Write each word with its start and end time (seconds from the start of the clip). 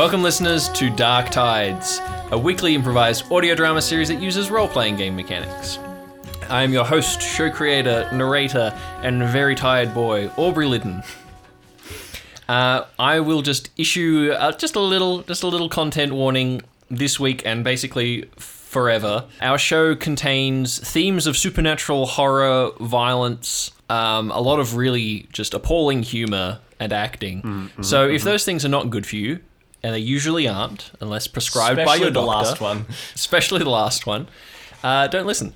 Welcome, 0.00 0.22
listeners, 0.22 0.70
to 0.70 0.88
Dark 0.88 1.28
Tides, 1.28 2.00
a 2.30 2.38
weekly 2.38 2.74
improvised 2.74 3.30
audio 3.30 3.54
drama 3.54 3.82
series 3.82 4.08
that 4.08 4.18
uses 4.18 4.50
role 4.50 4.66
playing 4.66 4.96
game 4.96 5.14
mechanics. 5.14 5.78
I 6.48 6.62
am 6.62 6.72
your 6.72 6.86
host, 6.86 7.20
show 7.20 7.50
creator, 7.50 8.08
narrator, 8.10 8.72
and 9.02 9.22
very 9.24 9.54
tired 9.54 9.92
boy, 9.92 10.30
Aubrey 10.38 10.64
Liddon. 10.64 11.02
Uh, 12.48 12.86
I 12.98 13.20
will 13.20 13.42
just 13.42 13.68
issue 13.76 14.32
uh, 14.34 14.52
just 14.52 14.74
a 14.74 14.80
little, 14.80 15.20
just 15.20 15.42
a 15.42 15.48
little 15.48 15.68
content 15.68 16.14
warning 16.14 16.62
this 16.90 17.20
week, 17.20 17.42
and 17.44 17.62
basically 17.62 18.22
forever. 18.38 19.26
Our 19.42 19.58
show 19.58 19.94
contains 19.94 20.78
themes 20.78 21.26
of 21.26 21.36
supernatural 21.36 22.06
horror, 22.06 22.70
violence, 22.80 23.70
um, 23.90 24.30
a 24.30 24.40
lot 24.40 24.60
of 24.60 24.76
really 24.76 25.28
just 25.30 25.52
appalling 25.52 26.04
humor 26.04 26.60
and 26.78 26.90
acting. 26.90 27.70
so 27.82 28.08
if 28.08 28.22
those 28.22 28.46
things 28.46 28.64
are 28.64 28.70
not 28.70 28.88
good 28.88 29.06
for 29.06 29.16
you, 29.16 29.40
and 29.82 29.94
they 29.94 29.98
usually 29.98 30.46
aren't, 30.46 30.90
unless 31.00 31.26
prescribed 31.26 31.76
by 31.76 31.82
Especially 31.82 32.02
your 32.02 32.10
the 32.10 32.22
last 32.22 32.60
one. 32.60 32.86
especially 33.14 33.58
the 33.60 33.70
last 33.70 34.06
one, 34.06 34.28
uh, 34.82 35.06
don't 35.08 35.26
listen. 35.26 35.54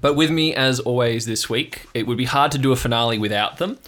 But 0.00 0.14
with 0.14 0.30
me, 0.30 0.54
as 0.54 0.80
always, 0.80 1.26
this 1.26 1.50
week, 1.50 1.86
it 1.92 2.06
would 2.06 2.16
be 2.16 2.24
hard 2.24 2.52
to 2.52 2.58
do 2.58 2.72
a 2.72 2.76
finale 2.76 3.18
without 3.18 3.58
them. 3.58 3.78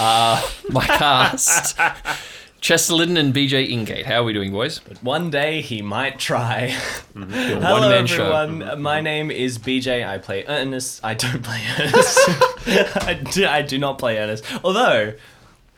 Uh, 0.00 0.42
my 0.70 0.86
cast, 0.86 1.78
Chester 2.60 2.94
Liddon 2.94 3.16
and 3.16 3.34
BJ 3.34 3.68
Ingate. 3.70 4.04
How 4.04 4.20
are 4.20 4.24
we 4.24 4.32
doing, 4.32 4.50
boys? 4.52 4.78
One 5.02 5.30
day 5.30 5.60
he 5.60 5.82
might 5.82 6.18
try. 6.18 6.68
Hello, 7.12 7.26
Hello, 7.26 7.80
one-man 7.80 8.06
show. 8.06 8.32
everyone. 8.32 8.80
My 8.80 9.00
name 9.00 9.30
is 9.30 9.58
BJ. 9.58 10.06
I 10.08 10.18
play 10.18 10.44
Ernest. 10.46 11.00
I 11.04 11.14
don't 11.14 11.42
play 11.42 11.60
Ernest. 11.78 12.18
I, 13.06 13.14
do, 13.32 13.46
I 13.46 13.62
do 13.62 13.78
not 13.78 13.98
play 13.98 14.18
Ernest. 14.18 14.44
Although, 14.64 15.14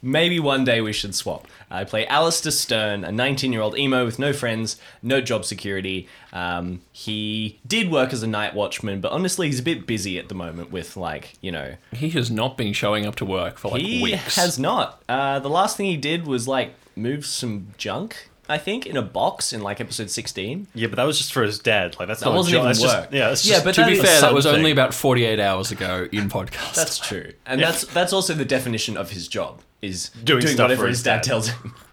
maybe 0.02 0.38
one 0.38 0.64
day 0.64 0.80
we 0.82 0.92
should 0.92 1.14
swap. 1.14 1.48
I 1.70 1.84
play 1.84 2.06
Alistair 2.06 2.52
Stern, 2.52 3.04
a 3.04 3.10
19 3.12 3.52
year 3.52 3.60
old 3.62 3.76
emo 3.78 4.04
with 4.04 4.18
no 4.18 4.32
friends, 4.32 4.76
no 5.02 5.20
job 5.20 5.44
security. 5.44 6.08
Um, 6.32 6.82
he 6.92 7.60
did 7.66 7.90
work 7.90 8.12
as 8.12 8.22
a 8.22 8.26
night 8.26 8.54
watchman, 8.54 9.00
but 9.00 9.12
honestly, 9.12 9.46
he's 9.48 9.60
a 9.60 9.62
bit 9.62 9.86
busy 9.86 10.18
at 10.18 10.28
the 10.28 10.34
moment 10.34 10.70
with, 10.70 10.96
like, 10.96 11.34
you 11.40 11.50
know, 11.52 11.74
He 11.92 12.10
has 12.10 12.30
not 12.30 12.56
been 12.56 12.72
showing 12.72 13.06
up 13.06 13.16
to 13.16 13.24
work 13.24 13.58
for 13.58 13.72
like 13.72 13.82
he 13.82 14.02
weeks. 14.02 14.34
He 14.34 14.40
has 14.40 14.58
not. 14.58 15.02
Uh, 15.08 15.38
the 15.40 15.50
last 15.50 15.76
thing 15.76 15.86
he 15.86 15.96
did 15.96 16.26
was, 16.26 16.46
like, 16.48 16.74
move 16.96 17.24
some 17.26 17.68
junk. 17.76 18.30
I 18.46 18.58
think 18.58 18.84
in 18.84 18.98
a 18.98 19.02
box 19.02 19.54
in 19.54 19.62
like 19.62 19.80
episode 19.80 20.10
16. 20.10 20.66
Yeah, 20.74 20.88
but 20.88 20.96
that 20.96 21.04
was 21.04 21.16
just 21.16 21.32
for 21.32 21.42
his 21.42 21.58
dad. 21.58 21.96
Like 21.98 22.08
that's 22.08 22.20
That 22.20 22.26
not 22.26 22.34
wasn't 22.36 22.56
a 22.56 22.58
job. 22.58 22.60
even 22.64 22.66
That's 22.68 22.80
just- 22.82 22.96
work. 23.00 23.08
yeah, 23.10 23.28
that's 23.30 23.46
Yeah, 23.46 23.52
just 23.54 23.64
but 23.64 23.74
to 23.76 23.86
be 23.86 23.92
is 23.94 24.02
fair, 24.02 24.20
that 24.20 24.34
was 24.34 24.44
only 24.44 24.70
about 24.70 24.92
48 24.92 25.40
hours 25.40 25.70
ago 25.72 26.08
in 26.12 26.28
podcast. 26.28 26.74
That's 26.74 26.98
true, 26.98 27.32
and 27.46 27.58
that's 27.58 27.86
that's 27.86 28.12
also 28.12 28.34
the 28.34 28.44
definition 28.44 28.98
of 28.98 29.12
his 29.12 29.28
job 29.28 29.62
is 29.86 30.08
Doing 30.24 30.40
doing, 30.42 30.54
stuff 30.54 30.64
whatever 30.64 30.82
for 30.82 30.88
his 30.88 31.02
dad, 31.02 31.16
dad. 31.16 31.22
tells 31.24 31.48
him. 31.48 31.74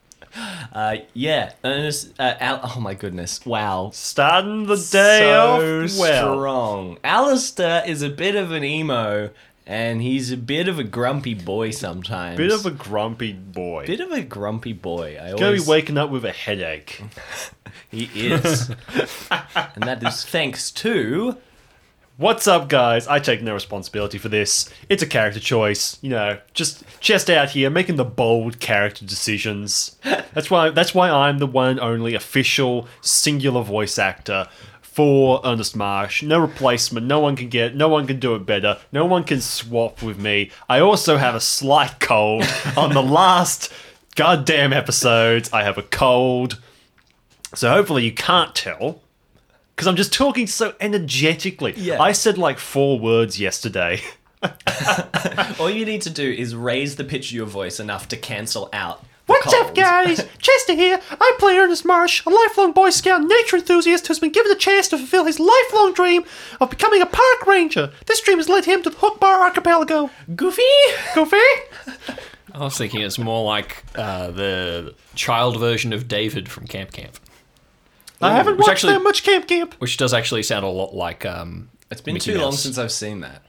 Uh, 0.72 0.96
yeah, 1.14 1.52
Ernest. 1.66 2.14
Uh, 2.18 2.36
Al- 2.40 2.62
oh 2.64 2.80
my 2.80 2.94
goodness! 2.94 3.46
Wow, 3.46 3.90
starting 3.94 4.66
the 4.66 4.78
day 4.78 5.20
so 5.20 5.84
off 5.84 6.00
well. 6.00 6.34
strong. 6.38 6.98
Alistair 7.04 7.84
is 7.86 8.02
a 8.02 8.10
bit 8.10 8.38
of 8.38 8.54
an 8.54 8.64
emo, 8.64 9.32
and 9.68 10.02
he's 10.02 10.32
a 10.32 10.38
bit 10.38 10.70
of 10.70 10.80
a 10.80 10.86
grumpy 10.86 11.34
boy 11.34 11.72
sometimes. 11.72 12.38
Bit 12.38 12.54
of 12.54 12.66
a 12.66 12.72
grumpy 12.72 13.34
boy. 13.34 13.86
bit 13.86 14.00
of 14.00 14.14
a 14.14 14.22
grumpy 14.22 14.72
boy. 14.72 15.18
I 15.22 15.32
Gonna 15.32 15.46
always 15.48 15.66
be 15.66 15.70
waking 15.70 15.98
up 15.98 16.10
with 16.10 16.24
a 16.24 16.32
headache. 16.32 17.04
he 17.92 18.10
is, 18.16 18.70
and 19.30 19.84
that 19.84 20.02
is 20.08 20.24
thanks 20.24 20.72
to 20.72 21.36
What's 22.22 22.48
up, 22.48 22.70
guys? 22.70 23.08
I 23.08 23.18
take 23.18 23.42
no 23.42 23.56
responsibility 23.56 24.20
for 24.20 24.30
this. 24.30 24.70
It's 24.90 25.02
a 25.02 25.08
character 25.08 25.40
choice. 25.40 25.98
You 26.04 26.12
know, 26.12 26.38
just 26.54 26.84
chest 27.00 27.32
out 27.32 27.50
here, 27.50 27.72
making 27.72 27.96
the 27.96 28.06
bold 28.06 28.60
character 28.60 29.04
decisions. 29.04 29.98
That's 30.04 30.52
why. 30.52 30.70
That's 30.70 30.94
why 30.94 31.10
I'm 31.10 31.40
the 31.40 31.48
one 31.48 31.72
and 31.72 31.80
only 31.80 32.14
official 32.14 32.88
singular 33.02 33.64
voice 33.64 33.98
actor 33.98 34.48
for 34.84 35.42
Ernest 35.44 35.76
Marsh. 35.76 36.22
No 36.22 36.38
replacement. 36.38 37.08
No 37.08 37.20
one 37.20 37.36
can 37.36 37.50
get. 37.50 37.76
No 37.76 37.90
one 37.90 38.06
can 38.06 38.20
do 38.20 38.36
it 38.36 38.46
better. 38.46 38.78
No 38.92 39.04
one 39.08 39.24
can 39.24 39.42
swap 39.42 40.04
with 40.04 40.20
me. 40.20 40.52
I 40.70 40.80
also 40.80 41.18
have 41.18 41.34
a 41.34 41.42
slight 41.42 42.00
cold. 42.00 42.46
On 42.78 42.94
the 42.94 43.02
last 43.02 43.74
goddamn 44.16 44.74
episodes, 44.74 45.52
I 45.52 45.64
have 45.64 45.80
a 45.80 45.82
cold. 45.82 46.62
So 47.56 47.72
hopefully 47.72 48.06
you 48.06 48.14
can't 48.14 48.54
tell. 48.54 49.02
Because 49.76 49.88
I'm 49.88 49.96
just 49.96 50.14
talking 50.14 50.48
so 50.48 50.74
energetically. 50.80 51.74
Yeah. 51.78 52.02
I 52.02 52.12
said 52.12 52.38
like 52.38 52.60
four 52.60 53.00
words 53.00 53.40
yesterday. 53.40 54.02
all 55.60 55.70
you 55.70 55.86
need 55.86 56.02
to 56.04 56.10
do 56.10 56.30
is 56.32 56.56
raise 56.56 56.96
the 56.96 57.04
pitch 57.04 57.30
of 57.30 57.36
your 57.36 57.46
voice 57.46 57.80
enough 57.80 58.08
to 58.10 58.18
cancel 58.18 58.70
out. 58.74 59.02
the 59.02 59.08
What's 59.34 59.54
up, 59.54 59.68
cold. 59.68 59.76
guys? 59.76 60.28
Chester 60.40 60.74
here. 60.74 61.00
I 61.12 61.36
play 61.40 61.58
Ernest 61.58 61.86
Marsh, 61.86 62.24
a 62.26 62.30
lifelong 62.30 62.72
Boy 62.74 62.90
Scout 62.90 63.22
nature 63.22 63.58
enthusiast 63.58 64.08
who's 64.08 64.20
been 64.20 64.32
given 64.32 64.52
a 64.52 64.56
chance 64.56 64.88
to 64.90 64.98
fulfill 64.98 65.26
his 65.26 65.40
lifelong 65.40 65.94
dream 65.94 66.24
of 66.60 66.70
becoming 66.70 67.02
a 67.02 67.06
park 67.06 67.46
ranger. 67.48 67.92
This 68.08 68.22
dream 68.22 68.38
has 68.38 68.50
led 68.50 68.66
him 68.66 68.82
to 68.84 68.90
the 68.90 68.96
Hookba 68.98 69.24
Archipelago. 69.24 70.10
Goofy. 70.36 70.62
Goofy? 71.16 71.38
I 72.54 72.60
was 72.60 72.78
thinking 72.78 73.02
it's 73.02 73.18
more 73.20 73.46
like 73.46 73.84
uh, 73.96 74.32
the 74.32 74.94
child 75.16 75.60
version 75.60 75.94
of 75.94 76.08
David 76.08 76.50
from 76.50 76.68
Camp 76.68 76.92
Camp, 76.92 77.18
I 78.22 78.34
haven't 78.34 78.58
Which 78.58 78.62
watched 78.68 78.72
actually- 78.72 78.94
that 78.94 79.04
much 79.04 79.24
Camp 79.24 79.48
Camp. 79.48 79.74
which 79.80 79.98
does 79.98 80.14
actually 80.14 80.44
sound 80.44 80.66
a 80.66 80.70
lot 80.70 80.94
like. 80.94 81.26
Um, 81.26 81.70
It's 81.90 82.02
been 82.02 82.14
Mickey 82.16 82.34
too 82.34 82.40
long 82.40 82.54
since 82.54 82.78
I've 82.78 82.92
seen 82.92 83.22
that. 83.22 83.44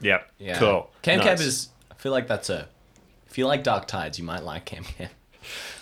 Yep. 0.00 0.30
Yeah. 0.38 0.58
Cool. 0.58 0.90
Camp 1.02 1.18
Nice. 1.22 1.26
Camp 1.28 1.40
is. 1.40 1.68
I 1.90 1.94
feel 1.94 2.12
like 2.12 2.28
that's 2.28 2.50
a. 2.50 2.68
If 3.28 3.36
you 3.38 3.46
like 3.46 3.62
Dark 3.64 3.86
Tides, 3.86 4.18
you 4.18 4.24
might 4.24 4.42
like 4.44 4.64
Camp 4.64 4.86
Camp. 4.86 5.10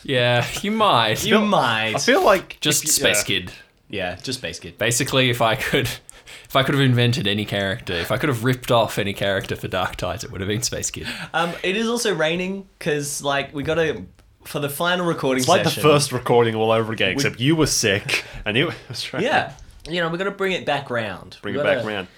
yeah, 0.03 0.47
you 0.63 0.71
might. 0.71 1.25
You 1.25 1.41
might. 1.41 1.95
I 1.95 1.99
feel 1.99 2.25
like 2.25 2.59
just 2.61 2.85
you- 2.85 2.91
Space 2.91 3.19
yeah. 3.21 3.25
Kid. 3.25 3.53
yeah, 3.89 4.15
just 4.17 4.39
Space 4.41 4.59
Kid. 4.59 4.79
Basically, 4.79 5.31
if 5.31 5.41
I 5.41 5.55
could, 5.55 5.87
if 6.49 6.57
I 6.57 6.63
could 6.63 6.75
have 6.75 6.83
invented 6.85 7.27
any 7.27 7.45
character, 7.45 7.93
if 7.95 8.11
I 8.11 8.17
could 8.19 8.29
have 8.29 8.45
ripped 8.45 8.71
off 8.71 8.99
any 8.99 9.13
character 9.13 9.57
for 9.57 9.69
Dark 9.69 9.97
Tides, 9.97 10.25
it 10.25 10.31
would 10.33 10.41
have 10.41 10.49
been 10.49 10.63
Space 10.63 10.91
Kid. 10.91 11.07
Um, 11.33 11.53
it 11.63 11.77
is 11.77 11.89
also 11.89 12.15
raining 12.15 12.67
because 12.79 13.23
like 13.23 13.55
we 13.55 13.63
got 13.63 13.75
to 13.77 14.05
for 14.45 14.61
the 14.61 14.69
final 14.69 15.07
recording 15.07 15.41
It's 15.41 15.49
like 15.49 15.63
the 15.65 15.71
session. 15.71 15.83
first 15.83 16.13
recording 16.13 16.55
all 16.55 16.71
over 16.71 16.93
again, 16.93 17.11
except 17.13 17.41
you 17.41 17.57
were 17.57 17.67
sick 17.67 18.25
and 18.45 18.57
it 18.57 18.67
was 18.89 19.03
trying 19.03 19.23
to 19.23 19.29
Yeah, 19.29 19.53
you 19.89 20.01
know 20.01 20.09
we're 20.09 20.19
going 20.19 20.31
to 20.31 20.37
bring 20.37 20.53
it 20.53 20.65
back 20.67 20.91
round. 20.91 21.39
bring 21.43 21.55
We 21.55 21.61
it 21.61 21.65
gotta- 21.65 21.77
back 21.79 21.87
around. 21.87 22.09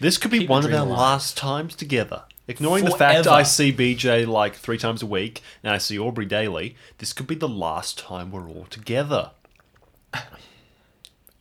This 0.00 0.18
could 0.18 0.30
be 0.30 0.40
keep 0.40 0.48
the 0.48 0.52
one 0.52 0.64
of 0.64 0.70
dream 0.70 0.80
our 0.80 0.86
alive. 0.86 0.98
last 0.98 1.36
times 1.36 1.74
together. 1.74 2.24
Ignoring 2.48 2.84
the 2.84 2.90
fact 2.92 3.24
Forever. 3.24 3.30
I 3.40 3.42
see 3.42 3.72
BJ 3.72 4.24
like 4.26 4.54
three 4.54 4.78
times 4.78 5.02
a 5.02 5.06
week 5.06 5.42
and 5.64 5.72
I 5.72 5.78
see 5.78 5.98
Aubrey 5.98 6.26
daily, 6.26 6.76
this 6.98 7.12
could 7.12 7.26
be 7.26 7.34
the 7.34 7.48
last 7.48 7.98
time 7.98 8.30
we're 8.30 8.48
all 8.48 8.66
together. 8.70 9.30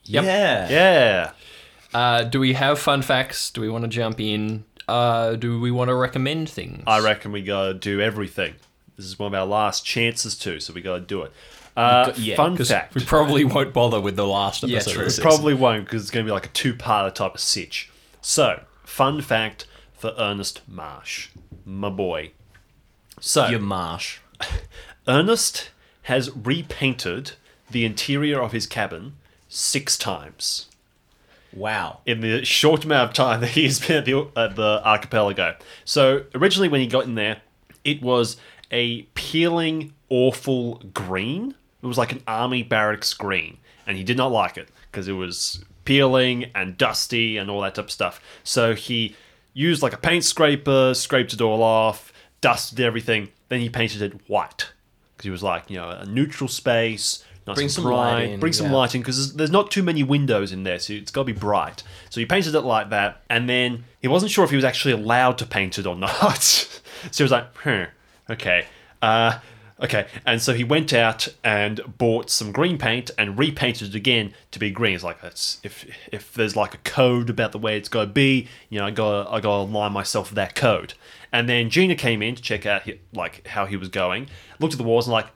Yep. 0.08 0.24
Yeah. 0.24 0.70
Yeah. 0.70 1.32
Uh, 1.94 2.24
do 2.24 2.40
we 2.40 2.54
have 2.54 2.78
fun 2.78 3.02
facts? 3.02 3.50
Do 3.50 3.62
we 3.62 3.70
want 3.70 3.84
to 3.84 3.88
jump 3.88 4.20
in? 4.20 4.64
Uh, 4.88 5.34
do 5.36 5.60
we 5.60 5.72
want 5.72 5.90
to 5.90 5.96
recommend 5.96 6.48
things? 6.50 6.84
I 6.86 7.00
reckon 7.00 7.32
we 7.32 7.42
gotta 7.42 7.74
do 7.74 8.02
everything. 8.02 8.54
This 8.98 9.06
is 9.06 9.20
one 9.20 9.34
of 9.34 9.40
our 9.40 9.46
last 9.46 9.86
chances 9.86 10.38
to, 10.40 10.60
so 10.60 10.74
we 10.74 10.82
gotta 10.82 11.02
do 11.02 11.22
it. 11.24 11.32
Uh, 11.76 12.14
yeah, 12.16 12.38
fun 12.38 12.56
fact. 12.56 12.96
we 12.96 13.04
probably 13.04 13.44
won't 13.44 13.74
bother 13.74 14.00
with 14.00 14.16
the 14.16 14.26
last 14.26 14.64
Yeah, 14.64 14.78
episode. 14.78 14.92
true. 14.94 15.02
of 15.02 15.08
this. 15.08 15.20
Probably 15.20 15.54
won't 15.54 15.84
because 15.84 16.04
it's 16.04 16.12
going 16.12 16.26
to 16.26 16.30
be 16.30 16.32
like 16.32 16.46
a 16.46 16.50
two-parter 16.50 17.14
type 17.14 17.34
of 17.36 17.42
sitch. 17.42 17.90
So, 18.22 18.62
fun 18.86 19.20
fact 19.22 19.68
for 19.94 20.14
Ernest 20.18 20.62
Marsh, 20.70 21.28
my 21.66 21.90
boy. 21.90 22.32
So, 23.20 23.48
Your 23.48 23.60
marsh. 23.60 24.20
Ernest 25.08 25.70
has 26.04 26.34
repainted 26.36 27.34
the 27.70 27.84
interior 27.84 28.42
of 28.42 28.52
his 28.54 28.66
cabin 28.68 29.18
six 29.50 29.98
times 29.98 30.68
Wow. 31.54 32.00
in 32.06 32.22
the 32.22 32.44
short 32.46 32.86
amount 32.86 33.10
of 33.10 33.14
time 33.16 33.42
that 33.42 33.50
he's 33.50 33.86
been 33.86 33.98
at 33.98 34.06
the, 34.06 34.28
at 34.38 34.56
the 34.56 34.82
archipelago. 34.86 35.56
So 35.84 36.24
originally, 36.34 36.70
when 36.70 36.82
he 36.82 36.88
got 36.88 37.04
in 37.06 37.16
there, 37.16 37.42
it 37.84 38.02
was 38.02 38.38
a 38.72 39.04
peeling, 39.14 39.94
awful 40.10 40.82
green. 40.94 41.56
It 41.82 41.88
was 41.88 41.98
like 41.98 42.12
an 42.12 42.24
army 42.28 42.64
barracks 42.64 43.14
green, 43.14 43.58
and 43.86 43.98
he 43.98 44.04
did 44.04 44.18
not 44.18 44.32
like 44.32 44.58
it 44.58 44.70
because 44.92 45.08
it 45.08 45.14
was 45.14 45.64
peeling 45.86 46.46
and 46.56 46.78
dusty 46.78 47.38
and 47.38 47.50
all 47.50 47.62
that 47.62 47.76
type 47.76 47.86
of 47.86 47.92
stuff. 47.92 48.20
So 48.44 48.74
he 48.74 49.16
used 49.54 49.82
like 49.82 49.94
a 49.94 49.98
paint 49.98 50.24
scraper, 50.24 50.94
scraped 50.94 51.34
it 51.34 51.42
all 51.42 51.64
off, 51.64 52.12
dusted 52.42 52.80
everything. 52.80 53.30
Then 53.50 53.60
he 53.60 53.70
painted 53.70 54.02
it 54.02 54.14
white 54.28 54.72
because 55.16 55.24
he 55.24 55.30
was 55.30 55.44
like, 55.44 55.70
you 55.70 55.78
know, 55.78 55.90
a 55.90 56.06
neutral 56.06 56.48
space. 56.48 57.24
Nice 57.48 57.56
Bring 57.58 57.70
some 57.70 57.84
bright, 57.84 57.96
light 57.96 58.30
in, 58.32 58.40
bring 58.40 58.54
some 58.54 58.68
yeah. 58.68 58.74
light 58.74 58.96
in 58.96 59.02
because 59.02 59.18
there's, 59.18 59.34
there's 59.34 59.52
not 59.52 59.70
too 59.70 59.84
many 59.84 60.02
windows 60.02 60.52
in 60.52 60.64
there, 60.64 60.80
so 60.80 60.94
it's 60.94 61.12
got 61.12 61.22
to 61.22 61.26
be 61.26 61.40
bright. 61.40 61.84
So 62.10 62.20
he 62.20 62.26
painted 62.26 62.56
it 62.56 62.62
like 62.62 62.90
that, 62.90 63.22
and 63.30 63.48
then 63.48 63.84
he 64.02 64.08
wasn't 64.08 64.32
sure 64.32 64.44
if 64.44 64.50
he 64.50 64.56
was 64.56 64.66
actually 64.66 64.96
allowed 64.96 65.38
to 65.38 65.46
paint 65.46 65.78
it 65.78 65.86
or 65.86 65.96
not. 65.96 66.42
so 66.42 66.82
he 67.16 67.24
was 67.24 67.32
like, 67.32 67.56
huh, 67.58 67.86
okay. 68.30 68.66
Uh, 69.02 69.40
Okay, 69.78 70.08
and 70.26 70.42
so 70.42 70.54
he 70.54 70.64
went 70.64 70.94
out 70.94 71.28
and 71.44 71.82
bought 71.98 72.30
some 72.30 72.54
green 72.54 72.78
paint 72.78 73.12
and 73.18 73.38
repainted 73.38 73.90
it 73.90 73.96
again 73.96 74.34
to 74.52 74.60
be 74.60 74.72
green. 74.72 74.96
It's 74.96 75.04
like 75.04 75.22
that's 75.22 75.60
if 75.64 75.86
if 76.14 76.32
there's 76.34 76.56
like 76.56 76.74
a 76.74 76.78
code 76.78 77.30
about 77.30 77.52
the 77.52 77.58
way 77.58 77.78
it's 77.78 77.90
got 77.90 78.02
to 78.02 78.08
be, 78.08 78.48
you 78.70 78.80
know, 78.80 78.86
I 78.86 78.92
got 78.92 79.28
I 79.28 79.42
got 79.42 79.66
to 79.66 79.70
align 79.70 79.92
myself 79.92 80.30
with 80.30 80.36
that 80.36 80.56
code. 80.56 80.94
And 81.34 81.50
then 81.50 81.70
Gina 81.70 81.96
came 81.96 82.22
in 82.22 82.36
to 82.36 82.42
check 82.42 82.66
out 82.66 82.84
hi- 82.84 83.00
like 83.14 83.46
how 83.48 83.66
he 83.66 83.76
was 83.76 83.90
going, 83.90 84.30
looked 84.62 84.74
at 84.74 84.78
the 84.78 84.86
walls 84.86 85.08
and 85.08 85.12
like, 85.12 85.28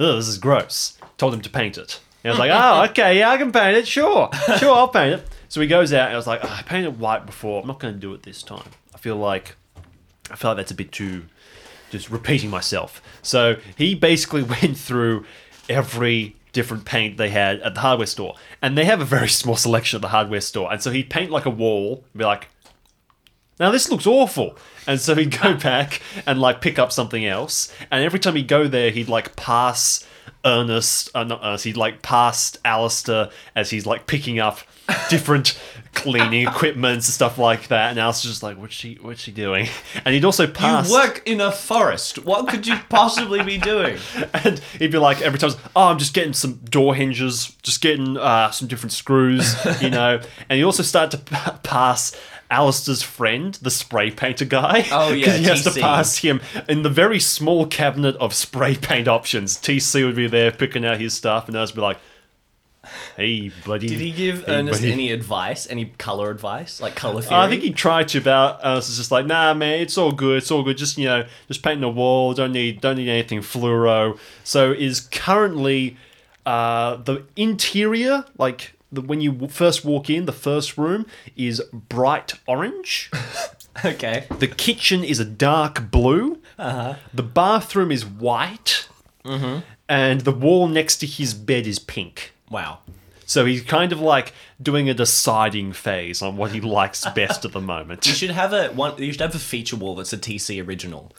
oh, 0.00 0.16
this 0.16 0.26
is 0.26 0.38
gross. 0.38 0.98
Told 1.16 1.32
him 1.32 1.40
to 1.42 1.50
paint 1.50 1.78
it. 1.78 2.00
And 2.24 2.32
I 2.32 2.32
was 2.32 2.38
like, 2.40 2.50
oh, 2.52 2.90
okay, 2.90 3.20
yeah, 3.20 3.30
I 3.30 3.36
can 3.36 3.52
paint 3.52 3.76
it. 3.76 3.86
Sure, 3.86 4.30
sure, 4.58 4.74
I'll 4.74 4.88
paint 4.88 5.20
it. 5.20 5.28
So 5.48 5.60
he 5.60 5.68
goes 5.68 5.92
out 5.92 6.06
and 6.06 6.14
I 6.14 6.16
was 6.16 6.26
like, 6.26 6.40
oh, 6.42 6.52
I 6.58 6.62
painted 6.62 6.98
white 6.98 7.24
before. 7.24 7.60
I'm 7.62 7.68
not 7.68 7.78
going 7.78 7.94
to 7.94 8.00
do 8.00 8.12
it 8.14 8.24
this 8.24 8.42
time. 8.42 8.68
I 8.92 8.98
feel 8.98 9.14
like, 9.14 9.54
I 10.28 10.34
feel 10.34 10.50
like 10.50 10.56
that's 10.56 10.72
a 10.72 10.74
bit 10.74 10.90
too, 10.90 11.26
just 11.94 12.10
repeating 12.10 12.50
myself. 12.50 13.00
So 13.22 13.56
he 13.76 13.94
basically 13.94 14.42
went 14.62 14.76
through 14.76 15.24
every 15.68 16.36
different 16.52 16.84
paint 16.84 17.16
they 17.16 17.30
had 17.30 17.60
at 17.60 17.74
the 17.74 17.80
hardware 17.80 18.06
store, 18.06 18.34
and 18.60 18.76
they 18.76 18.84
have 18.84 19.00
a 19.00 19.04
very 19.04 19.28
small 19.28 19.56
selection 19.56 19.98
at 19.98 20.02
the 20.02 20.08
hardware 20.08 20.40
store. 20.40 20.72
And 20.72 20.82
so 20.82 20.90
he'd 20.90 21.10
paint 21.10 21.30
like 21.30 21.46
a 21.46 21.50
wall, 21.50 22.04
and 22.12 22.18
be 22.18 22.24
like, 22.24 22.48
now 23.60 23.70
this 23.70 23.90
looks 23.90 24.06
awful. 24.06 24.56
And 24.86 25.00
so 25.00 25.14
he'd 25.14 25.40
go 25.40 25.54
back 25.70 26.02
and 26.26 26.40
like 26.40 26.60
pick 26.60 26.78
up 26.78 26.92
something 26.92 27.24
else. 27.24 27.72
And 27.90 28.04
every 28.04 28.18
time 28.18 28.34
he'd 28.36 28.48
go 28.48 28.66
there, 28.66 28.90
he'd 28.90 29.08
like 29.08 29.36
pass 29.36 30.06
Ernest, 30.44 31.10
uh, 31.14 31.24
not 31.24 31.40
Ernest, 31.42 31.64
he'd 31.64 31.76
like 31.76 32.02
pass 32.02 32.56
Alistair 32.64 33.30
as 33.54 33.70
he's 33.70 33.86
like 33.86 34.06
picking 34.06 34.38
up 34.38 34.58
different 35.08 35.58
cleaning 35.94 36.46
equipment 36.46 36.94
and 36.94 37.04
stuff 37.04 37.38
like 37.38 37.68
that. 37.68 37.90
And 37.90 37.98
Alistair's 37.98 38.32
just 38.32 38.42
like, 38.42 38.58
what's 38.58 38.74
she, 38.74 38.98
what's 39.00 39.20
she 39.20 39.32
doing? 39.32 39.68
And 40.04 40.14
he'd 40.14 40.24
also 40.24 40.46
pass. 40.46 40.88
You 40.88 40.94
work 40.94 41.22
in 41.26 41.40
a 41.40 41.52
forest. 41.52 42.24
What 42.24 42.48
could 42.48 42.66
you 42.66 42.76
possibly 42.88 43.42
be 43.42 43.58
doing? 43.58 43.98
and 44.34 44.58
he'd 44.78 44.92
be 44.92 44.98
like 44.98 45.22
every 45.22 45.38
time, 45.38 45.52
oh, 45.74 45.88
I'm 45.88 45.98
just 45.98 46.14
getting 46.14 46.32
some 46.32 46.54
door 46.64 46.94
hinges, 46.94 47.56
just 47.62 47.80
getting 47.80 48.16
uh, 48.16 48.50
some 48.50 48.68
different 48.68 48.92
screws, 48.92 49.54
you 49.80 49.90
know. 49.90 50.20
and 50.48 50.56
he 50.56 50.64
also 50.64 50.82
started 50.82 51.18
to 51.18 51.34
p- 51.34 51.58
pass 51.62 52.14
Alistair's 52.50 53.02
friend, 53.02 53.54
the 53.62 53.70
spray 53.70 54.10
painter 54.10 54.44
guy. 54.44 54.86
Oh, 54.90 55.12
yeah, 55.12 55.32
he 55.36 55.44
has 55.44 55.64
to 55.64 55.80
pass 55.80 56.18
him 56.18 56.40
in 56.68 56.82
the 56.82 56.90
very 56.90 57.18
small 57.18 57.66
cabinet 57.66 58.16
of 58.16 58.34
spray 58.34 58.76
paint 58.76 59.08
options. 59.08 59.56
TC 59.56 60.04
would 60.04 60.16
be 60.16 60.28
there 60.28 60.50
picking 60.50 60.84
out 60.84 61.00
his 61.00 61.14
stuff, 61.14 61.48
and 61.48 61.56
I 61.56 61.62
would 61.62 61.74
be 61.74 61.80
like, 61.80 61.98
"Hey, 63.16 63.50
buddy." 63.66 63.88
Did 63.88 64.00
he 64.00 64.10
give 64.10 64.44
hey, 64.44 64.56
Ernest 64.56 64.80
buddy." 64.80 64.92
any 64.92 65.12
advice? 65.12 65.68
Any 65.68 65.86
color 65.98 66.30
advice? 66.30 66.80
Like 66.80 66.94
color 66.94 67.22
theory? 67.22 67.40
I 67.40 67.48
think 67.48 67.62
he 67.62 67.70
tried 67.70 68.08
to, 68.08 68.20
but 68.20 68.60
Ernest 68.64 68.90
is 68.90 68.96
just 68.96 69.10
like, 69.10 69.26
nah, 69.26 69.54
man, 69.54 69.80
it's 69.80 69.96
all 69.98 70.12
good, 70.12 70.38
it's 70.38 70.50
all 70.50 70.62
good. 70.62 70.76
Just 70.76 70.98
you 70.98 71.06
know, 71.06 71.26
just 71.48 71.62
painting 71.62 71.82
the 71.82 71.88
wall. 71.88 72.34
Don't 72.34 72.52
need, 72.52 72.80
don't 72.80 72.96
need 72.96 73.08
anything 73.08 73.40
fluoro. 73.40 74.18
So 74.42 74.72
is 74.72 75.00
currently 75.00 75.96
uh, 76.46 76.96
the 76.96 77.24
interior, 77.36 78.24
like 78.38 78.74
the, 78.92 79.00
when 79.00 79.20
you 79.20 79.48
first 79.48 79.84
walk 79.84 80.08
in, 80.10 80.26
the 80.26 80.32
first 80.32 80.78
room 80.78 81.06
is 81.36 81.62
bright 81.72 82.34
orange. 82.46 83.10
Okay. 83.84 84.26
The 84.38 84.46
kitchen 84.46 85.02
is 85.02 85.18
a 85.18 85.24
dark 85.24 85.90
blue. 85.90 86.38
Uh-huh. 86.58 86.94
The 87.12 87.22
bathroom 87.22 87.90
is 87.90 88.04
white. 88.04 88.88
Mm-hmm. 89.24 89.60
And 89.88 90.20
the 90.22 90.32
wall 90.32 90.68
next 90.68 90.98
to 90.98 91.06
his 91.06 91.34
bed 91.34 91.66
is 91.66 91.78
pink. 91.78 92.33
Wow. 92.50 92.78
So 93.26 93.46
he's 93.46 93.62
kind 93.62 93.90
of 93.92 94.00
like 94.00 94.32
doing 94.62 94.90
a 94.90 94.94
deciding 94.94 95.72
phase 95.72 96.20
on 96.20 96.36
what 96.36 96.52
he 96.52 96.60
likes 96.60 97.06
best 97.14 97.44
at 97.46 97.52
the 97.52 97.60
moment. 97.60 98.06
You 98.06 98.12
should 98.12 98.30
have 98.30 98.52
a 98.52 98.68
one. 98.68 98.98
You 99.02 99.12
should 99.12 99.22
have 99.22 99.34
a 99.34 99.38
feature 99.38 99.76
wall 99.76 99.94
that's 99.94 100.12
a 100.12 100.18
TC 100.18 100.66
original. 100.66 101.10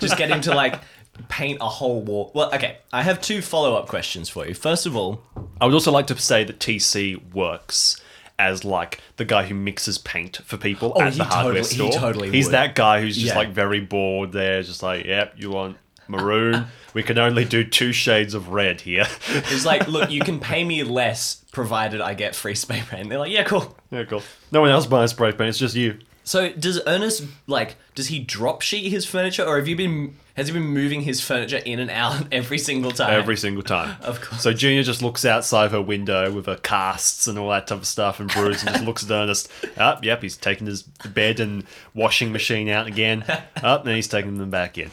Just 0.00 0.16
get 0.18 0.28
him 0.30 0.40
to 0.42 0.54
like 0.54 0.80
paint 1.28 1.58
a 1.60 1.68
whole 1.68 2.00
wall. 2.02 2.32
Well, 2.34 2.52
okay. 2.54 2.78
I 2.92 3.02
have 3.02 3.20
two 3.20 3.42
follow 3.42 3.74
up 3.76 3.86
questions 3.86 4.28
for 4.28 4.44
you. 4.46 4.54
First 4.54 4.86
of 4.86 4.96
all, 4.96 5.22
I 5.60 5.66
would 5.66 5.74
also 5.74 5.92
like 5.92 6.08
to 6.08 6.18
say 6.18 6.42
that 6.42 6.58
TC 6.58 7.32
works 7.32 8.00
as 8.40 8.64
like 8.64 8.98
the 9.18 9.24
guy 9.24 9.44
who 9.44 9.54
mixes 9.54 9.98
paint 9.98 10.38
for 10.44 10.56
people 10.56 10.92
Oh, 10.96 11.02
at 11.02 11.12
he 11.12 11.18
the 11.18 11.24
hardware 11.24 11.62
totally- 11.62 11.90
he 11.90 11.96
totally 11.96 12.30
He's 12.32 12.46
would. 12.46 12.54
that 12.54 12.74
guy 12.74 13.00
who's 13.00 13.14
just 13.14 13.28
Yeah. 13.28 13.38
like 13.38 13.50
very 13.50 13.78
bored 13.80 14.32
there, 14.32 14.62
just 14.64 14.82
like, 14.82 15.04
yep, 15.04 15.34
you 15.36 15.50
want 15.50 15.76
maroon? 16.12 16.66
we 16.94 17.02
can 17.02 17.18
only 17.18 17.44
do 17.44 17.64
two 17.64 17.92
shades 17.92 18.34
of 18.34 18.48
red 18.48 18.82
here. 18.82 19.06
it's 19.28 19.64
like, 19.64 19.88
look, 19.88 20.10
you 20.10 20.20
can 20.20 20.38
pay 20.50 20.62
me 20.62 20.82
less 20.84 21.42
provided 21.52 22.00
I 22.00 22.14
get 22.14 22.34
free 22.34 22.54
spray 22.54 22.82
paint. 22.88 23.08
They're 23.08 23.18
like, 23.18 23.32
yeah, 23.32 23.44
cool. 23.44 23.76
yeah, 23.90 24.04
cool. 24.04 24.22
No 24.50 24.60
one 24.60 24.70
else 24.70 24.86
buys 24.86 25.10
spray 25.10 25.32
paint, 25.32 25.48
it's 25.48 25.58
just 25.58 25.74
you. 25.74 25.98
So 26.24 26.52
does 26.52 26.80
Ernest 26.86 27.24
like? 27.46 27.76
Does 27.94 28.08
he 28.08 28.20
drop 28.20 28.62
sheet 28.62 28.90
his 28.90 29.04
furniture, 29.04 29.44
or 29.44 29.56
have 29.58 29.66
you 29.68 29.76
been? 29.76 30.16
Has 30.34 30.46
he 30.46 30.52
been 30.54 30.62
moving 30.62 31.02
his 31.02 31.20
furniture 31.20 31.58
in 31.58 31.78
and 31.78 31.90
out 31.90 32.26
every 32.32 32.56
single 32.58 32.90
time? 32.90 33.12
Every 33.12 33.36
single 33.36 33.62
time. 33.62 33.96
Of 34.02 34.20
course. 34.20 34.42
So 34.42 34.52
Junior 34.52 34.82
just 34.82 35.02
looks 35.02 35.24
outside 35.24 35.72
her 35.72 35.82
window 35.82 36.32
with 36.32 36.46
her 36.46 36.56
casts 36.56 37.26
and 37.26 37.38
all 37.38 37.50
that 37.50 37.66
type 37.66 37.78
of 37.78 37.86
stuff 37.86 38.18
and 38.18 38.30
brews 38.30 38.62
and 38.62 38.70
just 38.72 38.84
looks 38.84 39.04
at 39.04 39.10
Ernest. 39.10 39.50
Oh, 39.78 39.98
yep, 40.02 40.22
he's 40.22 40.36
taking 40.36 40.66
his 40.66 40.82
bed 40.82 41.40
and 41.40 41.64
washing 41.94 42.30
machine 42.30 42.68
out 42.68 42.86
again. 42.86 43.24
Oh, 43.62 43.82
then 43.82 43.96
he's 43.96 44.06
taking 44.06 44.36
them 44.38 44.50
back 44.50 44.76
in. 44.78 44.90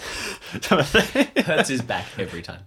hurts 0.63 1.67
his 1.69 1.81
back 1.81 2.05
every 2.17 2.41
time. 2.41 2.61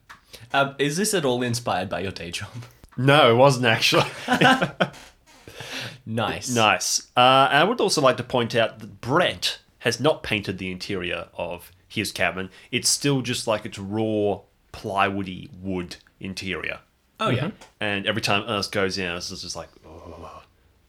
Um, 0.52 0.74
is 0.78 0.96
this 0.96 1.14
at 1.14 1.24
all 1.24 1.42
inspired 1.42 1.88
by 1.88 2.00
your 2.00 2.12
day 2.12 2.30
job? 2.30 2.48
no, 2.96 3.30
it 3.32 3.36
wasn't 3.36 3.64
actually. 3.66 4.04
Nice. 6.04 6.54
nice. 6.54 7.08
Uh, 7.16 7.48
and 7.50 7.58
I 7.58 7.64
would 7.64 7.80
also 7.80 8.00
like 8.00 8.16
to 8.16 8.24
point 8.24 8.54
out 8.54 8.80
that 8.80 9.00
Brett 9.00 9.58
has 9.80 10.00
not 10.00 10.22
painted 10.22 10.58
the 10.58 10.70
interior 10.70 11.28
of 11.34 11.70
his 11.88 12.12
cabin. 12.12 12.50
It's 12.70 12.88
still 12.88 13.20
just 13.22 13.46
like 13.46 13.64
it's 13.64 13.78
raw 13.78 14.40
plywoody 14.72 15.50
wood 15.60 15.96
interior. 16.20 16.80
Oh 17.20 17.30
yeah. 17.30 17.50
And 17.80 18.06
every 18.06 18.22
time 18.22 18.42
Ernest 18.48 18.72
goes 18.72 18.98
in, 18.98 19.10
it's 19.12 19.28
just 19.28 19.54
like, 19.54 19.68
oh, 19.86 20.42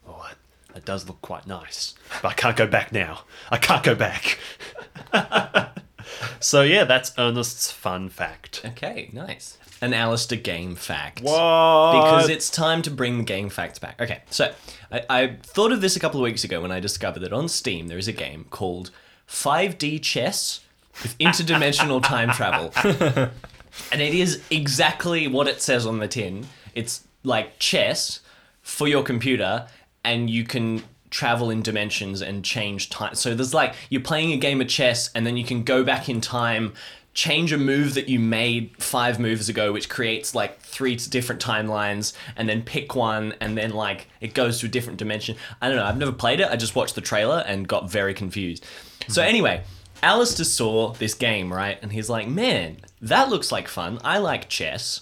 oh 0.07 0.25
that, 0.27 0.37
that 0.73 0.85
does 0.85 1.07
look 1.07 1.21
quite 1.21 1.45
nice. 1.45 1.93
But 2.21 2.29
I 2.29 2.33
can't 2.33 2.55
go 2.55 2.65
back 2.65 2.91
now. 2.91 3.21
I 3.51 3.57
can't 3.57 3.83
go 3.83 3.93
back. 3.93 4.39
so 6.39 6.61
yeah, 6.61 6.85
that's 6.85 7.13
Ernest's 7.17 7.71
fun 7.71 8.09
fact. 8.09 8.61
Okay. 8.65 9.09
Nice. 9.13 9.57
An 9.83 9.93
Alistair 9.93 10.37
game 10.37 10.75
fact. 10.75 11.21
What? 11.21 11.91
Because 11.91 12.29
it's 12.29 12.49
time 12.49 12.81
to 12.83 12.89
bring 12.89 13.17
the 13.17 13.23
game 13.23 13.49
facts 13.49 13.79
back. 13.79 13.99
Okay, 13.99 14.21
so 14.29 14.53
I, 14.89 15.01
I 15.09 15.37
thought 15.43 15.73
of 15.73 15.81
this 15.81 15.97
a 15.97 15.99
couple 15.99 16.21
of 16.21 16.23
weeks 16.23 16.45
ago 16.45 16.61
when 16.61 16.71
I 16.71 16.79
discovered 16.79 17.19
that 17.19 17.33
on 17.33 17.49
Steam 17.49 17.87
there 17.87 17.97
is 17.97 18.07
a 18.07 18.13
game 18.13 18.45
called 18.49 18.91
5D 19.27 20.01
Chess 20.01 20.61
with 21.01 21.17
interdimensional 21.17 22.01
time 22.01 22.31
travel. 22.31 22.71
and 23.91 24.01
it 24.01 24.13
is 24.13 24.41
exactly 24.49 25.27
what 25.27 25.47
it 25.47 25.61
says 25.61 25.85
on 25.85 25.99
the 25.99 26.07
tin. 26.07 26.47
It's 26.75 27.05
like 27.23 27.59
chess 27.59 28.19
for 28.61 28.87
your 28.87 29.03
computer, 29.03 29.67
and 30.03 30.29
you 30.29 30.43
can 30.43 30.83
travel 31.09 31.49
in 31.49 31.61
dimensions 31.61 32.21
and 32.21 32.43
change 32.43 32.89
time. 32.89 33.15
So 33.15 33.35
there's 33.35 33.53
like 33.53 33.75
you're 33.89 34.01
playing 34.01 34.31
a 34.31 34.37
game 34.37 34.61
of 34.61 34.67
chess, 34.67 35.09
and 35.13 35.25
then 35.25 35.37
you 35.37 35.43
can 35.43 35.63
go 35.63 35.83
back 35.83 36.09
in 36.09 36.21
time, 36.21 36.73
change 37.13 37.53
a 37.53 37.57
move 37.57 37.93
that 37.93 38.09
you 38.09 38.19
made 38.19 38.75
five 38.81 39.19
moves 39.19 39.49
ago, 39.49 39.71
which 39.71 39.89
creates 39.89 40.33
like 40.33 40.59
three 40.61 40.95
different 40.95 41.41
timelines, 41.41 42.13
and 42.35 42.49
then 42.49 42.61
pick 42.61 42.95
one, 42.95 43.33
and 43.39 43.57
then 43.57 43.71
like 43.71 44.07
it 44.21 44.33
goes 44.33 44.59
to 44.59 44.65
a 44.65 44.69
different 44.69 44.97
dimension. 44.99 45.35
I 45.61 45.67
don't 45.67 45.77
know. 45.77 45.85
I've 45.85 45.97
never 45.97 46.11
played 46.11 46.39
it. 46.39 46.49
I 46.49 46.55
just 46.55 46.75
watched 46.75 46.95
the 46.95 47.01
trailer 47.01 47.43
and 47.45 47.67
got 47.67 47.89
very 47.89 48.13
confused. 48.13 48.65
So 49.07 49.21
mm-hmm. 49.21 49.29
anyway. 49.29 49.63
Alistair 50.01 50.43
saw 50.43 50.91
this 50.91 51.13
game, 51.13 51.53
right? 51.53 51.79
And 51.81 51.93
he's 51.93 52.09
like, 52.09 52.27
man, 52.27 52.75
that 53.01 53.29
looks 53.29 53.53
like 53.53 53.69
fun. 53.69 53.99
I 54.03 54.17
like 54.17 54.49
chess. 54.49 54.99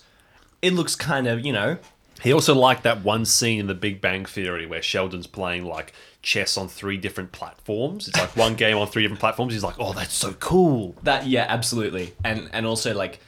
It 0.62 0.74
looks 0.74 0.96
kind 0.96 1.26
of, 1.26 1.44
you 1.44 1.52
know, 1.52 1.80
He 2.22 2.32
also 2.32 2.54
liked 2.54 2.84
that 2.84 3.04
one 3.04 3.26
scene 3.26 3.60
in 3.60 3.68
The 3.68 3.74
Big 3.74 4.00
Bang 4.00 4.26
Theory 4.26 4.66
where 4.68 4.82
Sheldon's 4.82 5.28
playing 5.28 5.66
like 5.66 5.92
chess 6.22 6.58
on 6.58 6.68
three 6.68 6.98
different 6.98 7.32
platforms. 7.32 8.08
It's 8.08 8.18
like 8.18 8.36
one 8.36 8.56
game 8.56 8.78
on 8.78 8.88
three 8.88 9.02
different 9.02 9.20
platforms. 9.20 9.54
He's 9.54 9.64
like, 9.64 9.76
oh, 9.80 9.94
that's 9.94 10.14
so 10.14 10.34
cool. 10.34 10.96
that 11.04 11.28
yeah, 11.28 11.46
absolutely. 11.48 12.14
And 12.24 12.50
and 12.54 12.66
also 12.66 12.94
like 12.94 13.20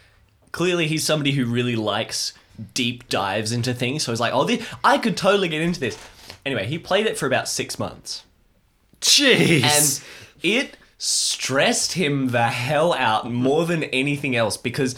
clearly 0.51 0.87
he's 0.87 1.03
somebody 1.03 1.31
who 1.31 1.45
really 1.45 1.75
likes 1.75 2.33
deep 2.73 3.09
dives 3.09 3.51
into 3.51 3.73
things. 3.73 4.03
So 4.03 4.11
he's 4.11 4.19
like, 4.19 4.33
"Oh, 4.33 4.45
this, 4.45 4.65
I 4.83 4.97
could 4.97 5.17
totally 5.17 5.49
get 5.49 5.61
into 5.61 5.79
this." 5.79 5.97
Anyway, 6.45 6.65
he 6.67 6.77
played 6.77 7.05
it 7.05 7.17
for 7.17 7.25
about 7.25 7.47
6 7.47 7.79
months. 7.79 8.23
Jeez. 9.01 9.63
And 9.63 10.03
it 10.43 10.77
stressed 10.97 11.93
him 11.93 12.29
the 12.29 12.47
hell 12.47 12.93
out 12.93 13.31
more 13.31 13.65
than 13.65 13.85
anything 13.85 14.35
else 14.35 14.57
because, 14.57 14.95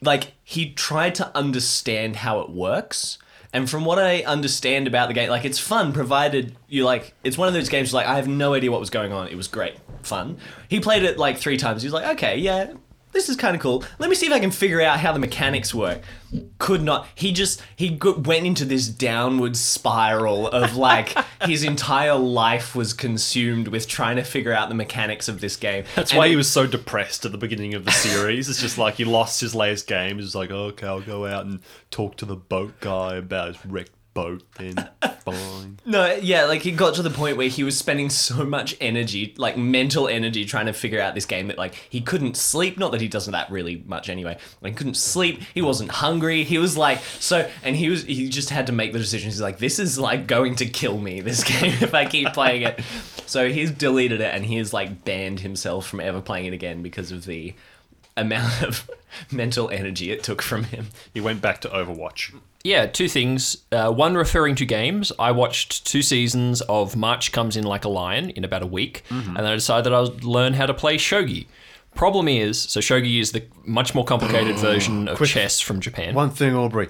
like, 0.00 0.32
he 0.44 0.72
tried 0.72 1.14
to 1.16 1.36
understand 1.36 2.16
how 2.16 2.40
it 2.40 2.50
works. 2.50 3.18
And 3.52 3.68
from 3.70 3.84
what 3.84 3.98
I 3.98 4.22
understand 4.22 4.86
about 4.86 5.08
the 5.08 5.14
game, 5.14 5.30
like, 5.30 5.44
it's 5.44 5.58
fun 5.58 5.92
provided 5.92 6.56
you, 6.68 6.84
like, 6.84 7.14
it's 7.24 7.38
one 7.38 7.48
of 7.48 7.54
those 7.54 7.68
games, 7.68 7.94
like, 7.94 8.06
I 8.06 8.16
have 8.16 8.28
no 8.28 8.54
idea 8.54 8.70
what 8.70 8.80
was 8.80 8.90
going 8.90 9.12
on. 9.12 9.28
It 9.28 9.36
was 9.36 9.48
great. 9.48 9.76
Fun. 10.02 10.38
He 10.68 10.80
played 10.80 11.02
it, 11.02 11.18
like, 11.18 11.38
three 11.38 11.56
times. 11.56 11.82
He 11.82 11.86
was 11.86 11.94
like, 11.94 12.06
okay, 12.16 12.38
yeah, 12.38 12.74
this 13.16 13.28
is 13.30 13.36
kind 13.36 13.56
of 13.56 13.62
cool. 13.62 13.82
Let 13.98 14.10
me 14.10 14.14
see 14.14 14.26
if 14.26 14.32
I 14.32 14.38
can 14.38 14.50
figure 14.50 14.80
out 14.82 15.00
how 15.00 15.12
the 15.12 15.18
mechanics 15.18 15.74
work. 15.74 16.02
Could 16.58 16.82
not. 16.82 17.08
He 17.14 17.32
just 17.32 17.62
he 17.76 17.88
go- 17.90 18.18
went 18.18 18.46
into 18.46 18.64
this 18.64 18.88
downward 18.88 19.56
spiral 19.56 20.48
of 20.48 20.76
like 20.76 21.14
his 21.42 21.64
entire 21.64 22.14
life 22.16 22.74
was 22.74 22.92
consumed 22.92 23.68
with 23.68 23.88
trying 23.88 24.16
to 24.16 24.22
figure 24.24 24.52
out 24.52 24.68
the 24.68 24.74
mechanics 24.74 25.28
of 25.28 25.40
this 25.40 25.56
game. 25.56 25.84
That's 25.94 26.10
And 26.12 26.18
why 26.18 26.26
it- 26.26 26.30
he 26.30 26.36
was 26.36 26.50
so 26.50 26.66
depressed 26.66 27.24
at 27.24 27.32
the 27.32 27.38
beginning 27.38 27.74
of 27.74 27.84
the 27.84 27.90
series. 28.06 28.48
It's 28.48 28.60
just 28.60 28.76
like 28.76 28.94
he 28.96 29.04
lost 29.04 29.40
his 29.40 29.54
latest 29.54 29.86
game. 29.86 30.18
He's 30.18 30.34
like, 30.34 30.50
okay, 30.50 30.86
I'll 30.86 31.00
go 31.00 31.26
out 31.26 31.46
and 31.46 31.60
talk 31.90 32.16
to 32.18 32.26
the 32.26 32.36
boat 32.36 32.80
guy 32.80 33.16
about 33.16 33.48
his 33.54 33.64
wrecked 33.66 33.95
boat, 34.16 34.42
then 34.56 34.74
fine. 35.24 35.78
No, 35.84 36.14
yeah, 36.14 36.46
like 36.46 36.64
it 36.64 36.72
got 36.72 36.94
to 36.94 37.02
the 37.02 37.10
point 37.10 37.36
where 37.36 37.48
he 37.48 37.62
was 37.62 37.76
spending 37.76 38.08
so 38.08 38.44
much 38.44 38.74
energy, 38.80 39.34
like 39.36 39.58
mental 39.58 40.08
energy, 40.08 40.46
trying 40.46 40.66
to 40.66 40.72
figure 40.72 41.00
out 41.00 41.14
this 41.14 41.26
game 41.26 41.48
that 41.48 41.58
like 41.58 41.74
he 41.90 42.00
couldn't 42.00 42.36
sleep. 42.36 42.78
Not 42.78 42.92
that 42.92 43.02
he 43.02 43.08
doesn't 43.08 43.32
that 43.32 43.50
really 43.50 43.84
much 43.86 44.08
anyway. 44.08 44.38
Like 44.62 44.72
he 44.72 44.76
couldn't 44.76 44.96
sleep. 44.96 45.42
He 45.54 45.60
wasn't 45.60 45.90
hungry. 45.90 46.42
He 46.44 46.56
was 46.56 46.78
like 46.78 47.00
so, 47.20 47.48
and 47.62 47.76
he 47.76 47.90
was 47.90 48.04
he 48.04 48.28
just 48.28 48.48
had 48.48 48.66
to 48.68 48.72
make 48.72 48.94
the 48.94 48.98
decision. 48.98 49.30
He's 49.30 49.40
like, 49.40 49.58
this 49.58 49.78
is 49.78 49.98
like 49.98 50.26
going 50.26 50.56
to 50.56 50.66
kill 50.66 50.98
me. 50.98 51.20
This 51.20 51.44
game 51.60 51.74
if 51.82 51.94
I 51.94 52.06
keep 52.06 52.32
playing 52.32 52.62
it. 52.62 52.80
So 53.26 53.50
he's 53.50 53.70
deleted 53.70 54.20
it 54.20 54.32
and 54.32 54.44
he 54.44 54.56
has 54.56 54.72
like 54.72 55.04
banned 55.04 55.40
himself 55.40 55.86
from 55.86 56.00
ever 56.00 56.22
playing 56.22 56.46
it 56.46 56.54
again 56.54 56.82
because 56.82 57.12
of 57.12 57.26
the 57.26 57.54
amount 58.16 58.62
of 58.68 58.90
mental 59.30 59.70
energy 59.70 60.10
it 60.10 60.22
took 60.22 60.42
from 60.42 60.64
him. 60.64 60.88
He 61.14 61.20
went 61.20 61.40
back 61.40 61.60
to 61.62 61.68
Overwatch. 61.68 62.34
Yeah, 62.64 62.86
two 62.86 63.08
things. 63.08 63.58
Uh, 63.70 63.92
one 63.92 64.16
referring 64.16 64.56
to 64.56 64.66
games. 64.66 65.12
I 65.18 65.30
watched 65.30 65.86
two 65.86 66.02
seasons 66.02 66.62
of 66.62 66.96
March 66.96 67.30
Comes 67.30 67.56
in 67.56 67.64
Like 67.64 67.84
a 67.84 67.88
Lion 67.88 68.30
in 68.30 68.42
about 68.44 68.62
a 68.62 68.66
week, 68.66 69.04
and 69.08 69.36
then 69.36 69.46
I 69.46 69.54
decided 69.54 69.84
that 69.84 69.94
I 69.94 70.00
would 70.00 70.24
learn 70.24 70.54
how 70.54 70.66
to 70.66 70.74
play 70.74 70.96
shogi. 70.96 71.46
Problem 71.94 72.26
is, 72.28 72.60
so 72.60 72.80
shogi 72.80 73.20
is 73.20 73.32
the 73.32 73.44
much 73.64 73.94
more 73.94 74.04
complicated 74.04 74.56
version 74.58 75.06
of 75.08 75.24
chess 75.26 75.60
from 75.60 75.80
Japan. 75.80 76.14
One 76.14 76.30
thing, 76.30 76.54
Aubrey. 76.56 76.88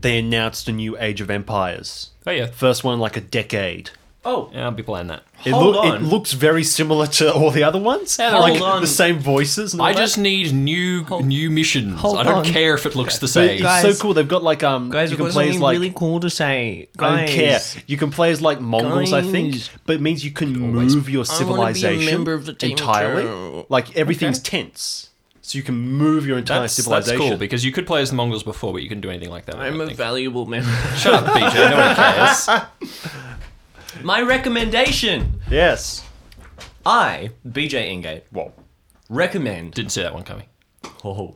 They 0.00 0.18
announced 0.18 0.68
a 0.68 0.72
new 0.72 0.98
Age 0.98 1.20
of 1.20 1.30
Empires. 1.30 2.10
Oh 2.26 2.30
yeah, 2.32 2.46
First 2.46 2.84
one 2.84 2.94
in 2.94 3.00
like 3.00 3.16
a 3.16 3.20
decade. 3.20 3.90
Oh, 4.28 4.50
yeah, 4.52 4.64
I'll 4.64 4.72
be 4.72 4.82
playing 4.82 5.06
that. 5.06 5.22
It, 5.44 5.52
Hold 5.52 5.76
loo- 5.76 5.82
it 5.84 5.94
on. 5.94 6.06
looks 6.08 6.32
very 6.32 6.64
similar 6.64 7.06
to 7.06 7.32
all 7.32 7.52
the 7.52 7.62
other 7.62 7.78
ones. 7.78 8.16
Yeah, 8.18 8.30
they're 8.30 8.40
like 8.40 8.60
all- 8.60 8.80
the 8.80 8.86
same 8.88 9.20
voices. 9.20 9.72
And 9.72 9.80
all 9.80 9.86
I 9.86 9.92
that. 9.92 9.98
just 10.00 10.18
need 10.18 10.52
new 10.52 11.04
new 11.22 11.48
missions. 11.48 12.00
hold 12.00 12.18
I 12.18 12.24
don't 12.24 12.38
on. 12.38 12.44
care 12.44 12.74
if 12.74 12.86
it 12.86 12.96
looks 12.96 13.18
the 13.18 13.26
But 13.26 13.30
same. 13.30 13.50
it's 13.50 13.62
Guys- 13.62 13.82
so 13.96 14.02
cool. 14.02 14.14
They've 14.14 14.26
got 14.26 14.42
like 14.42 14.64
um. 14.64 14.90
guys, 14.90 15.10
you 15.10 15.16
we've 15.16 15.18
can 15.18 15.26
got 15.26 15.32
play 15.34 15.44
as 15.44 15.48
something 15.54 15.62
like 15.62 15.72
really 15.74 15.92
cool 15.94 16.18
to 16.20 16.28
say. 16.28 16.88
I 16.98 17.16
don't 17.18 17.28
care. 17.28 17.52
Guys. 17.52 17.76
You 17.86 17.96
can 17.96 18.10
play 18.10 18.30
as 18.32 18.42
like 18.42 18.60
Mongols, 18.60 19.12
I 19.12 19.22
think, 19.22 19.52
Guys. 19.52 19.70
but 19.86 19.94
it 19.96 20.00
means 20.00 20.24
you 20.24 20.32
can 20.32 20.52
move 20.58 21.08
your 21.08 21.24
I 21.24 21.28
wanna 21.28 21.44
be 21.46 21.70
a 21.70 21.74
civilization 21.76 22.14
member 22.16 22.32
of 22.32 22.46
the 22.46 22.52
team 22.52 22.72
entirely. 22.72 23.22
too. 23.22 23.66
Like 23.68 23.96
everything's 23.96 24.40
tense, 24.40 25.10
so 25.42 25.56
you 25.56 25.62
can 25.62 25.76
move 25.78 26.26
your 26.26 26.38
entire 26.38 26.62
That's, 26.62 26.74
that's 26.76 26.84
civilization. 27.06 27.18
cool 27.28 27.36
because 27.36 27.64
you 27.64 27.70
could 27.70 27.86
play 27.86 28.00
as 28.02 28.10
the 28.10 28.16
Mongols 28.16 28.42
before, 28.42 28.72
but 28.72 28.82
you 28.82 28.88
can 28.88 29.00
do 29.00 29.10
anything 29.10 29.30
like 29.30 29.44
that. 29.46 29.54
I 29.56 29.66
I'm 29.68 29.74
don't 29.74 29.82
a 29.82 29.86
think. 29.86 29.98
valuable 29.98 30.46
member. 30.46 30.68
Shut 30.96 31.14
up, 31.14 31.26
BJ. 31.26 31.70
No 31.70 31.76
one 31.76 31.94
cares. 31.94 32.48
My 34.02 34.20
recommendation. 34.22 35.40
yes. 35.50 36.02
I, 36.84 37.30
BJ 37.48 37.90
Ingate, 37.92 38.22
Well, 38.32 38.52
recommend. 39.08 39.74
Didn't 39.74 39.90
see 39.92 40.02
that 40.02 40.14
one 40.14 40.22
coming. 40.22 40.46
Oh. 41.04 41.34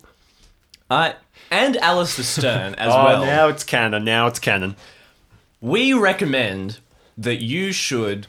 I 0.91 1.15
and 1.51 1.77
Alistair 1.79 2.25
Stern 2.25 2.75
as 2.77 2.89
oh, 2.93 3.05
well. 3.05 3.25
now 3.25 3.49
it's 3.49 3.65
canon. 3.65 4.05
Now 4.05 4.27
it's 4.29 4.39
canon. 4.39 4.77
We 5.61 5.93
recommend 5.93 6.79
that 7.19 7.43
you 7.43 7.73
should 7.73 8.27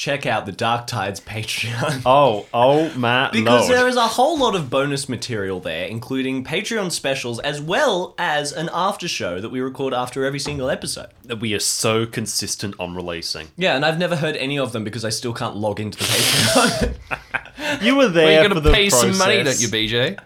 check 0.00 0.24
out 0.24 0.46
the 0.46 0.52
Dark 0.52 0.86
Tides 0.86 1.20
Patreon. 1.34 2.00
Oh, 2.06 2.46
oh 2.54 2.90
my 2.94 3.28
Because 3.32 3.68
lord. 3.68 3.78
there 3.78 3.86
is 3.86 3.96
a 3.96 4.06
whole 4.06 4.38
lot 4.38 4.54
of 4.54 4.70
bonus 4.70 5.10
material 5.10 5.60
there, 5.60 5.84
including 5.86 6.42
Patreon 6.42 6.90
specials 6.90 7.38
as 7.40 7.60
well 7.60 8.14
as 8.16 8.50
an 8.50 8.70
after 8.72 9.06
show 9.06 9.42
that 9.42 9.50
we 9.50 9.60
record 9.60 9.92
after 9.92 10.24
every 10.24 10.38
single 10.38 10.70
episode. 10.70 11.08
that 11.24 11.36
we 11.36 11.52
are 11.52 11.58
so 11.60 12.06
consistent 12.06 12.74
on 12.80 12.94
releasing. 12.94 13.48
Yeah, 13.58 13.76
and 13.76 13.84
I've 13.84 13.98
never 13.98 14.16
heard 14.16 14.36
any 14.38 14.58
of 14.58 14.72
them 14.72 14.84
because 14.84 15.04
I 15.04 15.10
still 15.10 15.34
can't 15.34 15.56
log 15.56 15.78
into 15.80 15.98
the 15.98 16.04
Patreon. 16.04 16.94
You 17.82 17.94
were 17.94 18.08
there 18.08 18.24
Well, 18.24 18.32
you're 18.32 18.42
for 18.44 18.48
gonna 18.54 18.60
the 18.62 18.72
pay 18.72 18.88
some 18.88 19.16
money, 19.18 19.34
don't 19.36 19.44
process. 19.44 19.60
you, 19.62 19.68
BJ? 19.68 20.18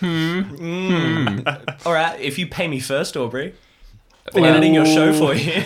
Hmm. 0.00 1.40
All 1.86 1.92
right, 1.92 2.20
if 2.20 2.38
you 2.38 2.46
pay 2.46 2.68
me 2.68 2.80
first, 2.80 3.16
Aubrey, 3.16 3.54
I'm 4.34 4.44
editing 4.44 4.74
your 4.74 4.84
show 4.86 5.12
for 5.14 5.34
you. 5.34 5.62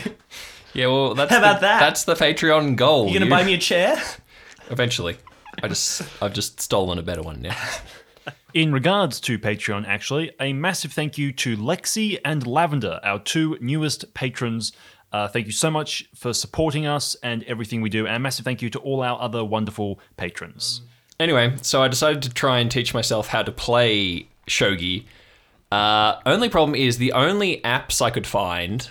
Yeah, 0.75 0.88
well, 0.88 1.14
that's 1.14 1.31
How 1.31 1.38
about 1.38 1.61
the, 1.61 1.66
that? 1.66 1.81
That's 1.81 2.04
the 2.04 2.14
Patreon 2.14 2.76
goal. 2.76 3.09
You 3.09 3.19
gonna 3.19 3.31
buy 3.31 3.45
me 3.45 3.54
a 3.54 3.59
chair? 3.59 3.97
eventually? 4.71 5.16
I 5.62 5.69
just, 5.69 6.02
I've 6.21 6.33
just 6.33 6.61
stolen 6.61 6.99
a 6.99 7.02
better 7.02 7.23
one 7.23 7.40
now. 7.40 7.57
In 8.54 8.73
regards 8.73 9.21
to 9.21 9.38
Patreon, 9.38 9.87
actually, 9.87 10.33
a 10.40 10.52
massive 10.52 10.93
thank 10.93 11.19
you 11.19 11.33
to 11.33 11.57
Lexi 11.57 12.19
and 12.25 12.47
Lavender, 12.47 13.00
our 13.02 13.19
two 13.19 13.57
newest 13.61 14.14
patrons. 14.14 14.73
Uh, 15.12 15.28
thank 15.28 15.47
you 15.47 15.52
so 15.52 15.71
much 15.71 16.09
for 16.14 16.33
supporting 16.33 16.87
us 16.87 17.14
and 17.23 17.45
everything 17.45 17.81
we 17.81 17.88
do, 17.88 18.07
and 18.07 18.16
a 18.16 18.19
massive 18.19 18.45
thank 18.45 18.62
you 18.62 18.71
to 18.71 18.78
all 18.81 19.02
our 19.02 19.21
other 19.21 19.45
wonderful 19.45 20.00
patrons. 20.16 20.83
Anyway, 21.21 21.54
so 21.62 21.83
I 21.83 21.88
decided 21.88 22.23
to 22.25 22.31
try 22.31 22.59
and 22.59 22.71
teach 22.71 22.93
myself 22.93 23.28
how 23.28 23.43
to 23.43 23.52
play 23.52 24.28
shogi. 24.49 25.04
Uh, 25.71 26.21
only 26.26 26.49
problem 26.49 26.75
is 26.75 26.99
the 26.99 27.12
only 27.12 27.61
apps 27.62 28.02
I 28.02 28.11
could 28.11 28.26
find, 28.26 28.88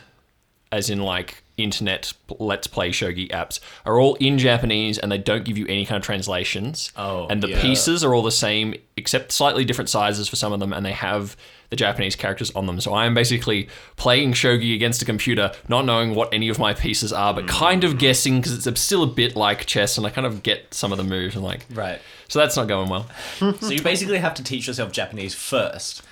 as 0.72 0.90
in 0.90 1.02
like 1.02 1.43
internet 1.58 2.14
let's 2.40 2.68
play 2.68 2.90
shogi 2.90 3.30
apps, 3.30 3.60
are 3.86 4.00
all 4.00 4.16
in 4.16 4.38
Japanese 4.38 4.98
and 4.98 5.12
they 5.12 5.18
don't 5.18 5.46
give 5.46 5.58
you 5.58 5.66
any 5.68 5.86
kind 5.86 5.98
of 5.98 6.04
translations. 6.04 6.92
Oh, 6.96 7.28
and 7.28 7.42
the 7.42 7.50
yeah. 7.50 7.62
pieces 7.62 8.04
are 8.04 8.14
all 8.14 8.24
the 8.24 8.32
same 8.32 8.76
except 8.98 9.32
slightly 9.32 9.66
different 9.66 9.90
sizes 9.90 10.28
for 10.28 10.36
some 10.36 10.54
of 10.54 10.60
them, 10.60 10.74
and 10.74 10.86
they 10.86 10.92
have 10.92 11.36
the 11.70 11.76
Japanese 11.76 12.16
characters 12.16 12.52
on 12.52 12.68
them. 12.68 12.80
So 12.80 12.94
I 12.94 13.06
am 13.06 13.14
basically 13.14 13.68
playing 13.96 14.34
shogi 14.34 14.76
against 14.76 15.02
a 15.02 15.06
computer, 15.06 15.52
not 15.68 15.86
knowing 15.86 16.14
what 16.14 16.32
any 16.34 16.50
of 16.50 16.60
my 16.60 16.74
pieces 16.74 17.12
are, 17.12 17.34
but 17.34 17.48
kind 17.48 17.84
of 17.84 17.94
mm. 17.94 18.00
guessing 18.00 18.40
because 18.40 18.68
it's 18.68 18.82
still 18.82 19.04
a 19.04 19.08
bit 19.08 19.36
like 19.36 19.66
chess, 19.66 19.98
and 19.98 20.06
I 20.06 20.10
kind 20.10 20.28
of 20.28 20.44
get 20.44 20.74
some 20.74 20.92
of 20.92 20.98
the 20.98 21.04
moves 21.04 21.36
and 21.36 21.44
like. 21.44 21.66
Right. 21.74 22.00
So 22.28 22.40
that's 22.40 22.56
not 22.56 22.68
going 22.68 22.90
well. 22.90 23.08
So 23.60 23.70
you 23.70 23.82
basically 23.82 24.18
have 24.18 24.34
to 24.36 24.44
teach 24.44 24.68
yourself 24.68 24.92
Japanese 24.92 25.34
first. 25.36 26.04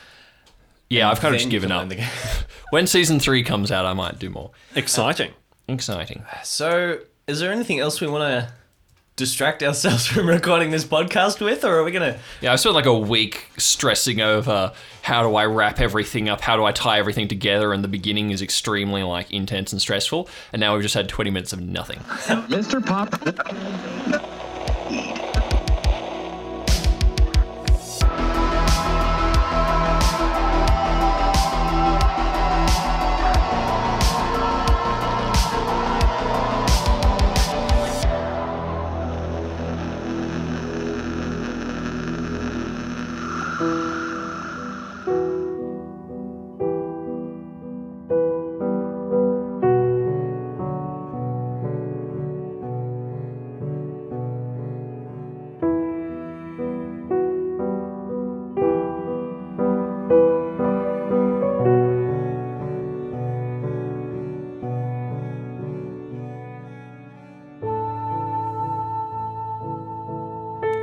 Yeah, 0.92 1.10
I've 1.10 1.22
kind 1.22 1.34
of 1.34 1.40
just 1.40 1.50
given 1.50 1.72
up. 1.72 1.80
learn 1.80 1.90
the 1.90 1.96
game. 1.96 2.10
When 2.72 2.88
season 2.88 3.20
three 3.20 3.44
comes 3.44 3.70
out, 3.70 3.86
I 3.86 3.92
might 3.92 4.18
do 4.18 4.30
more. 4.30 4.52
Exciting. 4.76 5.32
Uh, 5.32 5.74
exciting. 5.74 6.24
So, 6.44 7.00
is 7.28 7.42
there 7.42 7.52
anything 7.52 7.80
else 7.80 8.00
we 8.00 8.08
want 8.08 8.24
to 8.24 8.54
distract 9.18 9.62
ourselves 9.62 10.06
from 10.14 10.28
recording 10.28 10.72
this 10.72 10.86
podcast 10.86 11.42
with, 11.44 11.66
or 11.66 11.80
are 11.80 11.84
we 11.84 11.92
gonna? 11.92 12.18
Yeah, 12.40 12.54
I 12.54 12.56
spent 12.56 12.76
like 12.76 12.86
a 12.86 12.98
week 12.98 13.50
stressing 13.58 14.22
over 14.22 14.72
how 15.02 15.24
do 15.24 15.36
I 15.36 15.46
wrap 15.46 15.82
everything 15.82 16.30
up, 16.30 16.40
how 16.40 16.56
do 16.56 16.64
I 16.64 16.72
tie 16.72 17.00
everything 17.00 17.28
together, 17.28 17.74
and 17.74 17.84
the 17.84 17.90
beginning 17.90 18.32
is 18.32 18.42
extremely 18.42 19.04
like 19.04 19.32
intense 19.32 19.74
and 19.74 19.82
stressful. 19.82 20.30
And 20.54 20.62
now 20.62 20.74
we've 20.74 20.84
just 20.84 20.96
had 20.96 21.10
20 21.10 21.30
minutes 21.30 21.52
of 21.52 21.62
nothing. 21.62 22.00
Mr. 22.00 22.86
Pop. 22.86 23.12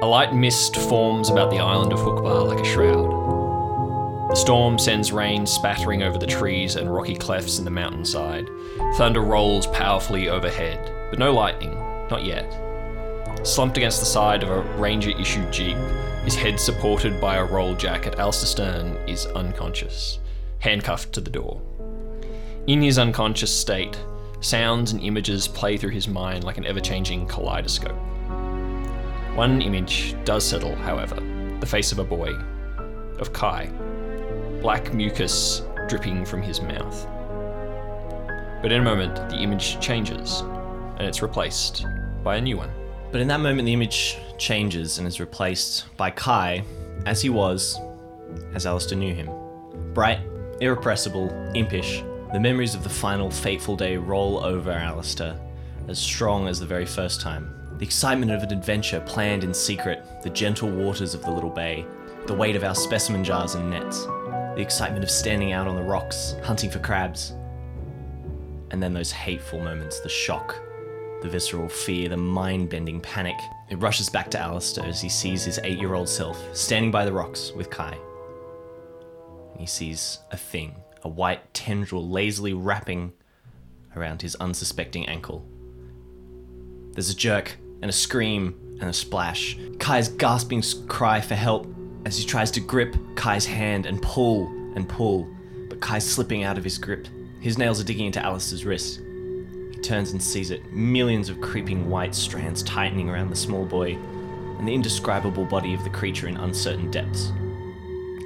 Light 0.08 0.34
mist 0.34 0.74
forms 0.74 1.28
about 1.28 1.50
the 1.50 1.58
island 1.58 1.92
of 1.92 1.98
Hookba 1.98 2.48
like 2.48 2.60
a 2.60 2.64
shroud. 2.64 4.30
The 4.30 4.36
storm 4.36 4.78
sends 4.78 5.12
rain 5.12 5.44
spattering 5.44 6.02
over 6.02 6.16
the 6.16 6.26
trees 6.26 6.76
and 6.76 6.90
rocky 6.90 7.14
clefts 7.14 7.58
in 7.58 7.66
the 7.66 7.70
mountainside. 7.70 8.48
Thunder 8.94 9.20
rolls 9.20 9.66
powerfully 9.66 10.30
overhead, 10.30 10.90
but 11.10 11.18
no 11.18 11.30
lightning, 11.30 11.74
not 12.10 12.24
yet. 12.24 12.50
Slumped 13.46 13.76
against 13.76 14.00
the 14.00 14.06
side 14.06 14.42
of 14.42 14.48
a 14.48 14.62
ranger 14.78 15.10
issued 15.10 15.52
jeep, 15.52 15.76
his 16.24 16.34
head 16.34 16.58
supported 16.58 17.20
by 17.20 17.36
a 17.36 17.44
roll 17.44 17.74
jacket, 17.74 18.14
Alistair 18.18 18.46
Stern 18.46 18.96
is 19.06 19.26
unconscious, 19.26 20.20
handcuffed 20.60 21.12
to 21.12 21.20
the 21.20 21.30
door. 21.30 21.60
In 22.66 22.80
his 22.80 22.98
unconscious 22.98 23.54
state, 23.54 24.02
sounds 24.40 24.90
and 24.90 25.02
images 25.02 25.46
play 25.46 25.76
through 25.76 25.90
his 25.90 26.08
mind 26.08 26.44
like 26.44 26.56
an 26.56 26.64
ever 26.64 26.80
changing 26.80 27.26
kaleidoscope. 27.26 27.94
One 29.38 29.62
image 29.62 30.16
does 30.24 30.44
settle, 30.44 30.74
however 30.74 31.14
the 31.60 31.66
face 31.66 31.92
of 31.92 32.00
a 32.00 32.04
boy, 32.04 32.32
of 33.20 33.32
Kai, 33.32 33.70
black 34.60 34.92
mucus 34.92 35.62
dripping 35.86 36.24
from 36.24 36.42
his 36.42 36.60
mouth. 36.60 37.06
But 38.60 38.72
in 38.72 38.80
a 38.80 38.84
moment, 38.84 39.14
the 39.30 39.36
image 39.36 39.78
changes, 39.78 40.40
and 40.40 41.02
it's 41.02 41.22
replaced 41.22 41.86
by 42.24 42.34
a 42.34 42.40
new 42.40 42.56
one. 42.56 42.72
But 43.12 43.20
in 43.20 43.28
that 43.28 43.38
moment, 43.38 43.66
the 43.66 43.72
image 43.72 44.18
changes 44.38 44.98
and 44.98 45.06
is 45.06 45.20
replaced 45.20 45.84
by 45.96 46.10
Kai, 46.10 46.64
as 47.06 47.22
he 47.22 47.30
was, 47.30 47.78
as 48.56 48.66
Alistair 48.66 48.98
knew 48.98 49.14
him. 49.14 49.30
Bright, 49.94 50.18
irrepressible, 50.60 51.30
impish, 51.54 52.02
The 52.32 52.40
memories 52.40 52.74
of 52.74 52.82
the 52.82 52.90
final 52.90 53.30
fateful 53.30 53.76
day 53.76 53.98
roll 53.98 54.44
over 54.44 54.72
Alistair, 54.72 55.38
as 55.86 56.00
strong 56.00 56.48
as 56.48 56.58
the 56.58 56.66
very 56.66 56.86
first 56.86 57.20
time. 57.20 57.57
The 57.78 57.84
excitement 57.84 58.32
of 58.32 58.42
an 58.42 58.52
adventure 58.52 59.00
planned 59.06 59.44
in 59.44 59.54
secret, 59.54 60.04
the 60.24 60.30
gentle 60.30 60.68
waters 60.68 61.14
of 61.14 61.22
the 61.22 61.30
little 61.30 61.48
bay, 61.48 61.86
the 62.26 62.34
weight 62.34 62.56
of 62.56 62.64
our 62.64 62.74
specimen 62.74 63.22
jars 63.22 63.54
and 63.54 63.70
nets, 63.70 64.04
the 64.04 64.62
excitement 64.62 65.04
of 65.04 65.10
standing 65.10 65.52
out 65.52 65.68
on 65.68 65.76
the 65.76 65.82
rocks, 65.84 66.34
hunting 66.42 66.70
for 66.70 66.80
crabs. 66.80 67.34
And 68.72 68.82
then 68.82 68.92
those 68.92 69.12
hateful 69.12 69.60
moments, 69.60 70.00
the 70.00 70.08
shock, 70.08 70.56
the 71.22 71.28
visceral 71.28 71.68
fear, 71.68 72.08
the 72.08 72.16
mind 72.16 72.68
bending 72.68 73.00
panic. 73.00 73.36
It 73.70 73.76
rushes 73.76 74.08
back 74.08 74.28
to 74.32 74.40
Alistair 74.40 74.84
as 74.84 75.00
he 75.00 75.08
sees 75.08 75.44
his 75.44 75.60
eight 75.62 75.78
year 75.78 75.94
old 75.94 76.08
self 76.08 76.36
standing 76.56 76.90
by 76.90 77.04
the 77.04 77.12
rocks 77.12 77.52
with 77.52 77.70
Kai. 77.70 77.96
And 79.52 79.60
he 79.60 79.66
sees 79.66 80.18
a 80.32 80.36
thing, 80.36 80.74
a 81.04 81.08
white 81.08 81.54
tendril 81.54 82.08
lazily 82.08 82.54
wrapping 82.54 83.12
around 83.94 84.20
his 84.20 84.34
unsuspecting 84.34 85.06
ankle. 85.06 85.46
There's 86.92 87.10
a 87.10 87.16
jerk 87.16 87.56
and 87.82 87.88
a 87.88 87.92
scream 87.92 88.54
and 88.80 88.90
a 88.90 88.92
splash. 88.92 89.58
Kai's 89.78 90.08
gasping 90.08 90.62
cry 90.86 91.20
for 91.20 91.34
help 91.34 91.66
as 92.04 92.16
he 92.18 92.24
tries 92.24 92.50
to 92.52 92.60
grip 92.60 92.96
Kai's 93.16 93.46
hand 93.46 93.86
and 93.86 94.00
pull 94.00 94.46
and 94.74 94.88
pull, 94.88 95.28
but 95.68 95.80
Kai's 95.80 96.04
slipping 96.04 96.44
out 96.44 96.58
of 96.58 96.64
his 96.64 96.78
grip. 96.78 97.08
His 97.40 97.58
nails 97.58 97.80
are 97.80 97.84
digging 97.84 98.06
into 98.06 98.24
Alice's 98.24 98.64
wrist. 98.64 99.00
He 99.72 99.80
turns 99.80 100.12
and 100.12 100.22
sees 100.22 100.50
it 100.50 100.72
millions 100.72 101.28
of 101.28 101.40
creeping 101.40 101.88
white 101.88 102.14
strands 102.14 102.62
tightening 102.62 103.08
around 103.08 103.30
the 103.30 103.36
small 103.36 103.64
boy 103.64 103.94
and 104.58 104.66
the 104.66 104.74
indescribable 104.74 105.44
body 105.44 105.74
of 105.74 105.84
the 105.84 105.90
creature 105.90 106.26
in 106.26 106.36
uncertain 106.36 106.90
depths. 106.90 107.32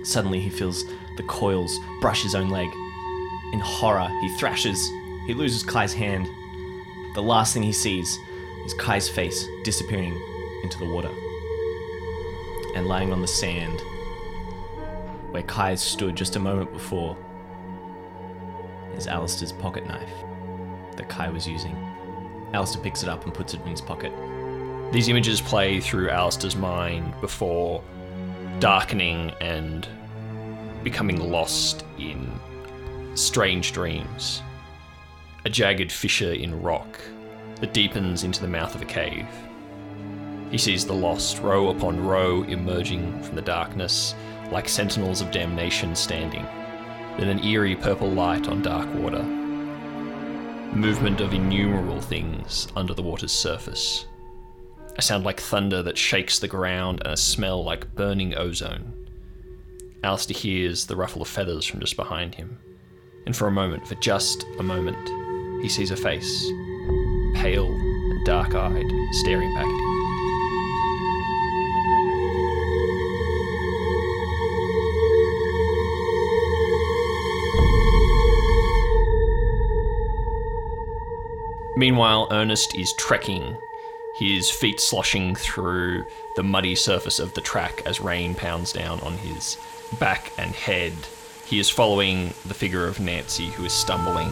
Suddenly, 0.04 0.40
he 0.40 0.50
feels 0.50 0.85
the 1.16 1.23
coils 1.25 1.78
brush 2.00 2.23
his 2.23 2.35
own 2.35 2.49
leg. 2.49 2.68
In 3.52 3.61
horror, 3.61 4.09
he 4.23 4.37
thrashes. 4.38 4.88
He 5.26 5.35
loses 5.35 5.62
Kai's 5.62 5.92
hand. 5.92 6.26
The 7.14 7.23
last 7.23 7.52
thing 7.52 7.62
he 7.62 7.73
sees 7.73 8.18
is 8.64 8.75
Kai's 8.75 9.09
face 9.09 9.47
disappearing 9.64 10.21
into 10.62 10.78
the 10.78 10.87
water. 10.87 11.11
And 12.75 12.87
lying 12.87 13.12
on 13.12 13.21
the 13.21 13.28
sand, 13.28 13.81
where 15.31 15.42
Kai 15.42 15.75
stood 15.75 16.16
just 16.16 16.37
a 16.37 16.40
moment 16.40 16.73
before, 16.73 17.16
is 18.95 19.07
Alistair's 19.07 19.52
pocket 19.52 19.87
knife 19.87 20.12
that 20.97 21.09
Kai 21.09 21.31
was 21.31 21.47
using. 21.47 21.76
Alistair 22.52 22.83
picks 22.83 23.02
it 23.02 23.09
up 23.09 23.25
and 23.25 23.33
puts 23.33 23.54
it 23.54 23.61
in 23.62 23.69
his 23.69 23.81
pocket. 23.81 24.12
These 24.92 25.09
images 25.09 25.40
play 25.40 25.81
through 25.81 26.11
Alistair's 26.11 26.57
mind 26.57 27.19
before 27.21 27.83
darkening 28.59 29.33
and 29.40 29.88
becoming 30.83 31.19
lost 31.19 31.85
in 31.99 32.31
strange 33.14 33.73
dreams. 33.73 34.42
A 35.45 35.50
jagged 35.50 35.90
fissure 35.90 36.33
in 36.33 36.61
rock 36.62 37.00
that 37.62 37.73
deepens 37.73 38.25
into 38.25 38.40
the 38.40 38.49
mouth 38.49 38.75
of 38.75 38.83
a 38.83 38.85
cave. 38.85 39.26
He 40.50 40.59
sees 40.59 40.85
the 40.85 40.92
lost 40.92 41.38
row 41.38 41.69
upon 41.69 42.04
row 42.04 42.42
emerging 42.42 43.23
from 43.23 43.37
the 43.37 43.42
darkness 43.42 44.16
like 44.50 44.69
sentinels 44.69 45.21
of 45.21 45.31
damnation 45.31 45.95
standing, 45.95 46.45
with 47.16 47.28
an 47.28 47.42
eerie 47.45 47.76
purple 47.76 48.11
light 48.11 48.49
on 48.49 48.62
dark 48.62 48.92
water. 48.97 49.23
Movement 50.73 51.21
of 51.21 51.33
innumerable 51.33 52.00
things 52.00 52.66
under 52.75 52.95
the 52.95 53.02
water's 53.02 53.33
surface. 53.33 54.07
A 54.99 55.02
sound 55.02 55.23
like 55.25 55.40
thunder 55.40 55.85
that 55.85 55.97
shakes 55.97 56.40
the 56.40 56.49
ground 56.49 57.00
and 57.04 57.14
a 57.14 57.16
smell 57.16 57.62
like 57.62 57.95
burning 57.95 58.37
ozone. 58.37 59.07
Alistair 60.02 60.37
hears 60.37 60.85
the 60.85 60.96
ruffle 60.96 61.22
of 61.22 61.29
feathers 61.29 61.64
from 61.64 61.79
just 61.79 61.94
behind 61.94 62.35
him, 62.35 62.59
and 63.25 63.37
for 63.37 63.46
a 63.46 63.53
moment, 63.53 63.87
for 63.87 63.94
just 63.96 64.44
a 64.59 64.64
moment, 64.64 65.62
he 65.62 65.68
sees 65.68 65.92
a 65.92 65.96
face, 65.96 66.51
pale 67.35 67.73
and 67.73 68.25
dark 68.25 68.55
eyed, 68.55 68.92
staring 69.12 69.53
back 69.55 69.64
at 69.64 69.71
him. 69.71 69.92
Meanwhile, 81.77 82.29
Ernest 82.31 82.77
is 82.77 82.92
trekking, 82.92 83.57
his 84.14 84.51
feet 84.51 84.79
sloshing 84.79 85.35
through 85.35 86.05
the 86.37 86.42
muddy 86.42 86.75
surface 86.75 87.18
of 87.18 87.35
the 87.35 87.40
track 87.40 87.83
as 87.85 88.01
rain 88.01 88.35
pounds 88.35 88.73
down 88.73 89.01
on 89.01 89.14
his 89.14 89.57
back 89.99 90.33
and 90.38 90.55
head. 90.55 90.95
He 91.45 91.59
is 91.59 91.68
following 91.68 92.35
the 92.47 92.55
figure 92.55 92.87
of 92.87 93.01
Nancy, 93.01 93.47
who 93.47 93.64
is 93.64 93.73
stumbling 93.73 94.31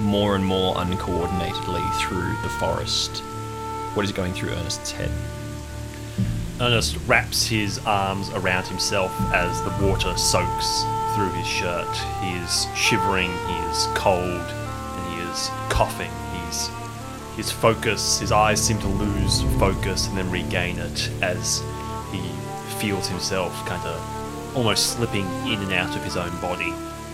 more 0.00 0.36
and 0.36 0.44
more 0.44 0.74
uncoordinatedly 0.74 2.00
through 2.00 2.34
the 2.42 2.48
forest. 2.60 3.18
What 3.94 4.04
is 4.04 4.12
going 4.12 4.32
through 4.32 4.50
Ernest's 4.50 4.90
head? 4.90 5.10
Ernest 6.60 6.96
wraps 7.06 7.46
his 7.46 7.78
arms 7.86 8.30
around 8.30 8.66
himself 8.66 9.12
as 9.32 9.60
the 9.62 9.86
water 9.86 10.16
soaks 10.16 10.84
through 11.14 11.30
his 11.30 11.46
shirt. 11.46 11.96
He 12.22 12.32
is 12.34 12.66
shivering, 12.74 13.30
he 13.48 13.56
is 13.70 13.86
cold, 13.94 14.24
and 14.24 15.14
he 15.14 15.30
is 15.30 15.50
coughing. 15.68 16.10
He's 16.46 16.70
his 17.36 17.50
focus, 17.50 18.20
his 18.20 18.30
eyes 18.30 18.62
seem 18.62 18.78
to 18.78 18.86
lose 18.86 19.42
focus 19.58 20.06
and 20.06 20.16
then 20.16 20.30
regain 20.30 20.78
it 20.78 21.10
as 21.20 21.62
he 22.12 22.22
feels 22.78 23.08
himself 23.08 23.52
kind 23.66 23.84
of 23.84 24.56
almost 24.56 24.92
slipping 24.92 25.26
in 25.46 25.60
and 25.60 25.72
out 25.72 25.96
of 25.96 26.04
his 26.04 26.16
own 26.16 26.30
body. 26.40 26.72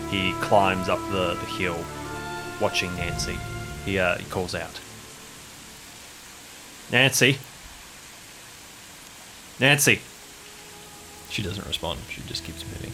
He 0.09 0.33
climbs 0.33 0.89
up 0.89 0.99
the, 1.09 1.35
the 1.35 1.45
hill, 1.45 1.83
watching 2.61 2.95
Nancy. 2.95 3.37
He, 3.83 3.97
uh, 3.97 4.17
he 4.17 4.23
calls 4.25 4.53
out, 4.53 4.79
Nancy. 6.91 7.37
Nancy. 9.59 9.99
She 11.29 11.41
doesn't 11.41 11.65
respond, 11.65 11.99
she 12.09 12.21
just 12.27 12.43
keeps 12.43 12.63
moving. 12.65 12.91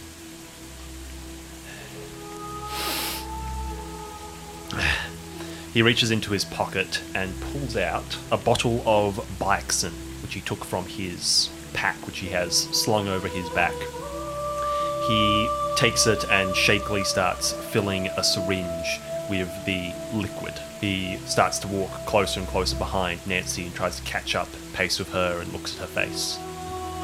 He 5.74 5.82
reaches 5.82 6.10
into 6.10 6.32
his 6.32 6.46
pocket 6.46 7.02
and 7.14 7.38
pulls 7.40 7.76
out 7.76 8.16
a 8.32 8.38
bottle 8.38 8.82
of 8.86 9.16
Bixen, 9.38 9.92
which 10.22 10.32
he 10.32 10.40
took 10.40 10.64
from 10.64 10.86
his 10.86 11.50
pack, 11.74 11.94
which 12.06 12.18
he 12.18 12.28
has 12.28 12.56
slung 12.56 13.06
over 13.06 13.28
his 13.28 13.48
back. 13.50 13.74
He 15.06 15.48
takes 15.76 16.06
it 16.06 16.24
and 16.30 16.56
shakily 16.56 17.04
starts 17.04 17.52
filling 17.70 18.06
a 18.08 18.24
syringe 18.24 18.98
with 19.28 19.48
the 19.64 19.92
liquid. 20.12 20.54
He 20.80 21.16
starts 21.26 21.58
to 21.60 21.68
walk 21.68 21.90
closer 22.06 22.40
and 22.40 22.48
closer 22.48 22.76
behind 22.76 23.26
Nancy 23.26 23.64
and 23.64 23.74
tries 23.74 23.96
to 23.96 24.02
catch 24.02 24.34
up 24.34 24.48
pace 24.72 24.98
with 24.98 25.10
her 25.12 25.40
and 25.40 25.52
looks 25.52 25.74
at 25.74 25.80
her 25.80 25.86
face. 25.86 26.38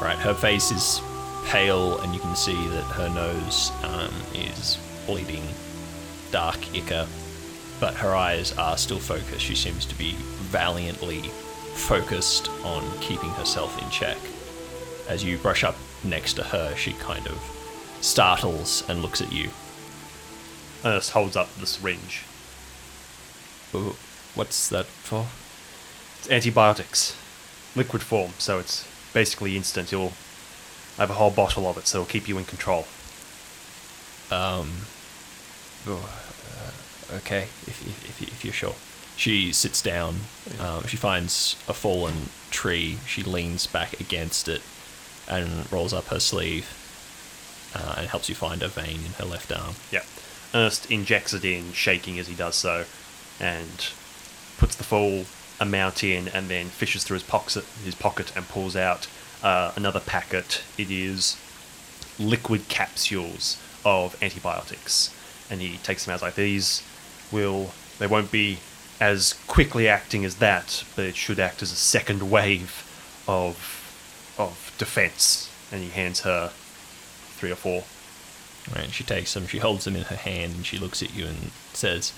Right, 0.01 0.19
her 0.19 0.35
face 0.35 0.71
is 0.71 1.01
pale, 1.47 2.01
and 2.01 2.15
you 2.15 2.21
can 2.21 2.37
see 2.37 2.55
that 2.69 2.85
her 2.85 3.09
nose 3.09 3.71
um, 3.83 4.13
is 4.35 4.79
bleeding 5.07 5.43
dark 6.31 6.75
ichor, 6.75 7.07
but 7.81 7.95
her 7.95 8.15
eyes 8.15 8.53
are 8.59 8.77
still 8.77 8.99
focused. 8.99 9.41
She 9.41 9.55
seems 9.55 9.85
to 9.87 9.95
be 9.97 10.13
valiantly 10.51 11.23
focused 11.75 12.49
on 12.65 12.83
keeping 13.01 13.31
herself 13.31 13.81
in 13.83 13.89
check. 13.91 14.19
As 15.09 15.23
you 15.23 15.37
brush 15.39 15.65
up 15.65 15.77
next 16.03 16.35
to 16.35 16.43
her, 16.43 16.75
she 16.77 16.93
kind 16.95 17.27
of 17.27 17.39
startles 18.01 18.85
and 18.89 19.03
looks 19.03 19.21
at 19.21 19.33
you. 19.33 19.51
Ernest 20.85 21.11
holds 21.11 21.37
up 21.37 21.55
the 21.57 21.67
syringe. 21.67 22.25
Ooh, 23.75 23.97
What's 24.35 24.69
that 24.71 24.87
for? 24.87 25.27
It's 26.19 26.29
antibiotics, 26.29 27.17
liquid 27.77 28.03
form, 28.03 28.33
so 28.39 28.59
it's 28.59 28.85
basically 29.13 29.57
instant. 29.57 29.93
You'll 29.93 30.13
I 30.99 31.03
have 31.03 31.11
a 31.11 31.15
whole 31.15 31.31
bottle 31.31 31.69
of 31.69 31.79
it, 31.79 31.87
so 31.87 32.01
it'll 32.01 32.11
keep 32.11 32.29
you 32.29 32.37
in 32.39 32.45
control. 32.45 32.87
Um. 34.33 34.87
oh, 35.87 36.11
uh, 36.59 37.17
okay, 37.17 37.43
if, 37.67 37.87
if, 37.87 38.23
if, 38.23 38.23
if 38.23 38.45
you're 38.45 38.55
sure. 38.55 38.75
She 39.17 39.53
sits 39.53 39.81
down. 39.81 40.17
Um, 40.59 40.85
she 40.87 40.97
finds 40.97 41.57
a 41.69 41.75
fallen 41.75 42.31
tree. 42.51 42.99
She 43.07 43.23
leans 43.23 43.69
back 43.69 44.01
against 44.01 44.49
it 44.49 44.63
and 45.29 45.71
rolls 45.73 45.93
up 45.93 46.07
her 46.07 46.19
sleeve 46.19 46.69
uh, 47.75 47.95
and 47.99 48.09
helps 48.09 48.29
you 48.29 48.35
find 48.35 48.63
a 48.63 48.69
vein 48.69 49.01
in 49.07 49.13
her 49.13 49.25
left 49.25 49.53
arm. 49.53 49.77
Yeah. 49.93 50.03
Ernest 50.55 50.91
injects 50.91 51.33
it 51.33 51.45
in, 51.45 51.73
shaking 51.73 52.19
as 52.19 52.29
he 52.29 52.35
does 52.35 52.55
so, 52.55 52.85
and 53.41 53.91
puts 54.57 54.77
the 54.77 54.85
full 54.85 55.25
amount 55.61 56.05
in, 56.05 56.29
and 56.29 56.49
then 56.49 56.67
fishes 56.67 57.05
through 57.05 57.17
his 57.17 57.23
pocket, 57.25 57.65
his 57.85 57.95
pocket 57.95 58.35
and 58.37 58.49
pulls 58.49 58.77
out 58.77 59.09
uh, 59.43 59.73
another 59.77 60.01
packet. 60.01 60.63
It 60.79 60.91
is 60.91 61.37
liquid 62.19 62.69
capsules 62.69 63.61
of 63.85 64.17
antibiotics, 64.23 65.15
and 65.51 65.61
he 65.61 65.79
takes 65.79 66.05
them 66.05 66.15
out 66.15 66.23
like 66.23 66.37
these. 66.37 66.83
Will 67.33 67.73
they 67.99 68.07
won't 68.07 68.31
be 68.31 68.59
as 69.01 69.35
quickly 69.47 69.89
acting 69.89 70.25
as 70.25 70.37
that, 70.37 70.85
but 70.95 71.05
it 71.05 71.17
should 71.17 71.39
act 71.39 71.63
as 71.63 71.73
a 71.73 71.77
second 71.77 72.31
wave 72.31 72.85
of 73.27 73.81
of 74.39 74.75
defense. 74.79 75.51
And 75.73 75.83
he 75.83 75.91
hands 75.91 76.21
her 76.21 76.53
three 77.37 77.51
or 77.51 77.57
four. 77.57 77.85
Right, 78.75 78.91
she 78.91 79.05
takes 79.05 79.35
them, 79.35 79.47
she 79.47 79.59
holds 79.59 79.85
them 79.85 79.97
in 79.97 80.05
her 80.05 80.17
hand, 80.17 80.55
and 80.55 80.67
she 80.67 80.79
looks 80.79 81.03
at 81.03 81.15
you 81.15 81.27
and 81.27 81.51
says, 81.73 82.13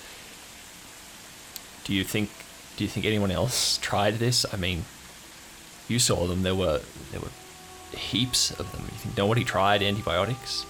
"Do 1.85 1.93
you 1.93 2.05
think? 2.05 2.31
Do 2.77 2.85
you 2.85 2.91
think 2.91 3.07
anyone 3.07 3.31
else 3.31 3.79
tried 3.79 4.19
this? 4.19 4.47
I 4.53 4.57
mean, 4.57 4.85
you 5.89 5.99
saw 5.99 6.27
them. 6.27 6.43
There 6.43 6.55
were 6.55 6.83
there 7.11 7.21
were 7.21 7.31
heaps 7.97 8.51
of 8.53 8.71
them. 8.73 8.83
You 8.83 8.99
think 8.99 9.17
nobody 9.17 9.45
tried 9.45 9.83
antibiotics? 9.83 10.67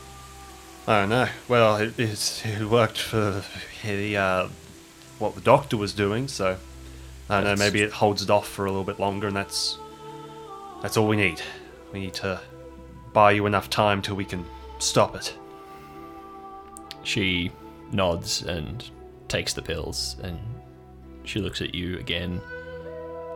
I 0.87 1.01
don't 1.01 1.09
know. 1.09 1.29
Well, 1.49 1.77
it, 1.77 1.99
it, 1.99 2.43
it 2.45 2.71
worked 2.71 2.99
for 2.99 3.43
the 3.85 4.17
uh, 4.17 4.49
what 5.19 5.35
the 5.35 5.41
doctor 5.41 5.77
was 5.77 5.93
doing, 5.93 6.29
so 6.29 6.57
I 7.29 7.41
don't 7.41 7.59
know. 7.59 7.65
Maybe 7.65 7.83
it 7.83 7.93
holds 7.93 8.23
it 8.23 8.31
off 8.31 8.49
for 8.49 8.67
a 8.67 8.71
little 8.71 8.85
bit 8.85 9.01
longer, 9.01 9.27
and 9.27 9.37
that's 9.37 9.79
that's 10.81 10.97
all 10.97 11.09
we 11.09 11.17
need. 11.17 11.43
We 11.93 12.01
need 12.01 12.15
to 12.15 12.41
buy 13.13 13.33
you 13.33 13.47
enough 13.47 13.69
time 13.69 14.01
till 14.01 14.15
we 14.15 14.25
can 14.25 14.45
stop 14.79 15.17
it. 15.17 15.35
She 17.07 17.53
nods 17.93 18.43
and 18.43 18.85
takes 19.29 19.53
the 19.55 19.63
pills, 19.63 20.17
and 20.25 20.41
she 21.23 21.41
looks 21.41 21.63
at 21.63 21.73
you 21.73 21.99
again 21.99 22.41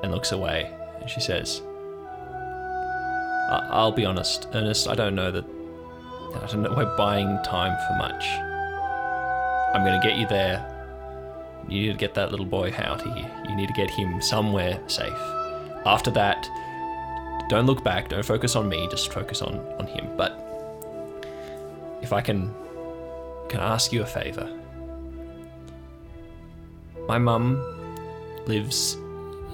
and 0.03 0.11
looks 0.11 0.33
away, 0.33 0.73
and 1.01 1.09
she 1.09 1.21
says, 1.21 1.63
I- 3.49 3.69
"I'll 3.71 3.93
be 3.93 4.05
honest, 4.05 4.49
Ernest. 4.53 4.89
I 4.89 4.97
don't 4.97 5.15
know 5.15 5.31
that. 5.31 5.45
I 6.43 6.47
don't 6.47 6.63
know 6.63 6.75
we're 6.77 6.97
buying 6.97 7.39
time 7.45 7.77
for 7.87 7.95
much. 7.95 8.25
I'm 9.73 9.85
gonna 9.85 10.03
get 10.03 10.17
you 10.17 10.27
there. 10.27 10.59
You 11.69 11.83
need 11.83 11.93
to 11.93 11.99
get 11.99 12.15
that 12.15 12.33
little 12.33 12.47
boy 12.47 12.75
out 12.77 13.07
of 13.07 13.15
here. 13.15 13.31
You 13.49 13.55
need 13.55 13.69
to 13.69 13.75
get 13.75 13.89
him 13.91 14.21
somewhere 14.21 14.81
safe. 14.89 15.23
After 15.87 16.11
that, 16.11 16.49
don't 17.49 17.67
look 17.67 17.85
back. 17.85 18.09
Don't 18.09 18.25
focus 18.25 18.57
on 18.57 18.69
me. 18.69 18.89
Just 18.91 19.13
focus 19.13 19.43
on 19.43 19.61
on 19.79 19.87
him. 19.87 20.17
But 20.17 20.33
if 22.03 22.13
I 22.13 22.21
can 22.21 22.53
can 23.51 23.59
I 23.59 23.75
ask 23.75 23.93
you 23.93 24.03
a 24.03 24.07
favor? 24.07 24.49
My 27.09 27.19
mum 27.19 27.61
lives 28.47 28.95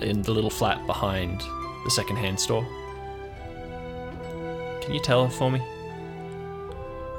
in 0.03 0.21
the 0.21 0.33
little 0.33 0.51
flat 0.51 0.87
behind 0.87 1.41
the 1.83 1.91
secondhand 1.91 2.39
store. 2.39 2.67
Can 4.83 4.93
you 4.93 5.01
tell 5.01 5.25
her 5.25 5.31
for 5.31 5.51
me? 5.51 5.63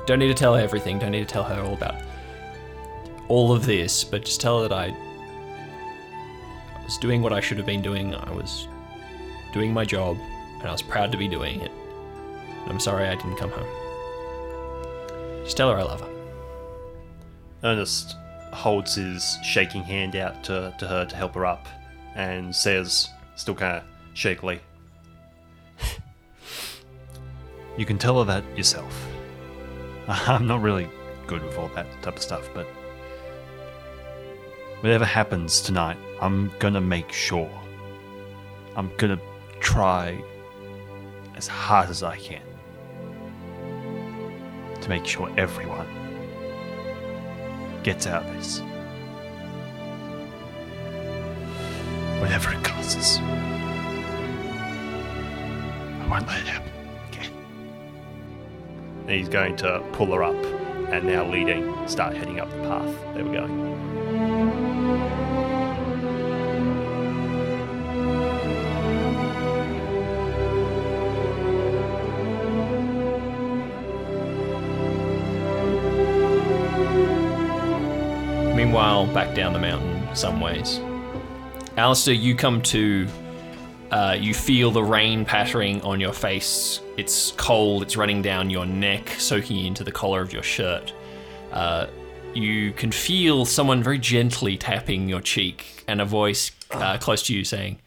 Don't 0.06 0.20
need 0.20 0.28
to 0.28 0.36
tell 0.36 0.54
her 0.56 0.62
everything, 0.62 1.00
don't 1.00 1.12
need 1.12 1.28
to 1.28 1.34
tell 1.34 1.44
her 1.44 1.62
all 1.64 1.74
about 1.74 1.96
all 3.28 3.52
of 3.52 3.66
this, 3.66 4.04
but 4.04 4.24
just 4.24 4.40
tell 4.40 4.62
her 4.62 4.68
that 4.70 4.78
I, 4.78 4.96
I 6.76 6.84
was 6.84 6.98
doing 7.00 7.24
what 7.24 7.34
I 7.34 7.42
should 7.42 7.58
have 7.58 7.66
been 7.66 7.82
doing. 7.82 8.14
I 8.14 8.32
was 8.32 8.68
doing 9.52 9.74
my 9.74 9.84
job, 9.84 10.18
and 10.60 10.68
I 10.68 10.72
was 10.72 10.84
proud 10.84 11.12
to 11.12 11.18
be 11.18 11.28
doing 11.28 11.60
it. 11.60 11.72
I'm 12.68 12.80
sorry 12.80 13.08
I 13.08 13.16
didn't 13.16 13.36
come 13.36 13.50
home. 13.50 13.68
Just 15.44 15.58
tell 15.58 15.72
her 15.72 15.78
I 15.78 15.84
love 15.84 16.02
her. 16.02 16.17
Ernest 17.64 18.16
holds 18.54 18.96
his 18.96 19.38
shaking 19.44 19.84
hand 19.84 20.16
out 20.16 20.44
to, 20.46 20.74
to 20.78 20.88
her 20.88 21.06
to 21.06 21.16
help 21.16 21.36
her 21.36 21.46
up 21.46 21.68
and 22.16 22.56
says, 22.56 23.10
still 23.36 23.56
kind 23.56 23.78
of 23.78 23.84
shakily, 24.14 24.60
You 27.78 27.86
can 27.86 28.00
tell 28.00 28.18
her 28.18 28.26
that 28.26 28.58
yourself. 28.58 29.08
I'm 30.08 30.48
not 30.48 30.64
really 30.64 30.90
good 31.28 31.44
with 31.44 31.58
all 31.60 31.68
that 31.70 31.86
type 32.02 32.16
of 32.16 32.22
stuff, 32.24 32.50
but 32.56 32.66
whatever 34.82 35.06
happens 35.06 35.62
tonight, 35.62 35.98
I'm 36.20 36.52
gonna 36.58 36.82
make 36.82 37.12
sure. 37.12 37.50
I'm 38.76 38.92
gonna 38.98 39.20
try 39.60 40.20
as 41.36 41.48
hard 41.48 41.92
as 41.92 42.02
I 42.02 42.18
can 42.18 42.42
to 44.82 44.90
make 44.90 45.06
sure 45.06 45.32
everyone 45.38 45.88
gets 47.84 48.08
out 48.08 48.26
of 48.26 48.34
this. 48.36 48.60
Whatever 52.20 52.52
it 52.54 52.64
costs. 52.64 53.20
I 56.00 56.08
won't 56.10 56.28
let 56.28 56.42
it 56.42 56.48
happen. 56.48 56.72
Okay. 57.10 57.30
And 59.02 59.10
he's 59.10 59.30
going 59.30 59.56
to 59.58 59.84
pull 59.94 60.14
her 60.14 60.24
up 60.24 60.36
and 60.90 61.06
now 61.06 61.26
leading, 61.30 61.88
start 61.88 62.16
heading 62.16 62.40
up 62.40 62.50
the 62.50 62.58
path 62.60 62.96
they 63.14 63.24
were 63.24 63.34
going. 63.34 63.67
Meanwhile, 78.58 79.06
back 79.14 79.36
down 79.36 79.54
the 79.54 79.60
mountain, 79.60 80.16
some 80.16 80.42
ways. 80.42 80.80
Alistair, 81.78 82.16
you 82.16 82.34
come 82.34 82.64
to. 82.64 83.08
Uh, 83.92 84.18
you 84.20 84.34
feel 84.34 84.72
the 84.72 84.84
rain 84.84 85.26
pattering 85.26 85.80
on 85.84 86.00
your 86.00 86.12
face. 86.12 86.82
It's 86.98 87.34
cold, 87.34 87.84
it's 87.84 87.96
running 87.96 88.24
down 88.24 88.50
your 88.50 88.66
neck, 88.66 89.10
soaking 89.20 89.64
into 89.64 89.84
the 89.84 89.92
collar 89.92 90.22
of 90.24 90.34
your 90.34 90.42
shirt. 90.42 90.92
Uh, 91.52 91.86
you 92.34 92.72
can 92.72 92.92
feel 92.92 93.46
someone 93.46 93.84
very 93.84 94.00
gently 94.00 94.58
tapping 94.58 95.08
your 95.08 95.22
cheek, 95.22 95.84
and 95.88 96.02
a 96.02 96.06
voice 96.06 96.52
uh, 96.72 96.98
close 96.98 97.22
to 97.28 97.36
you 97.36 97.44
saying, 97.44 97.78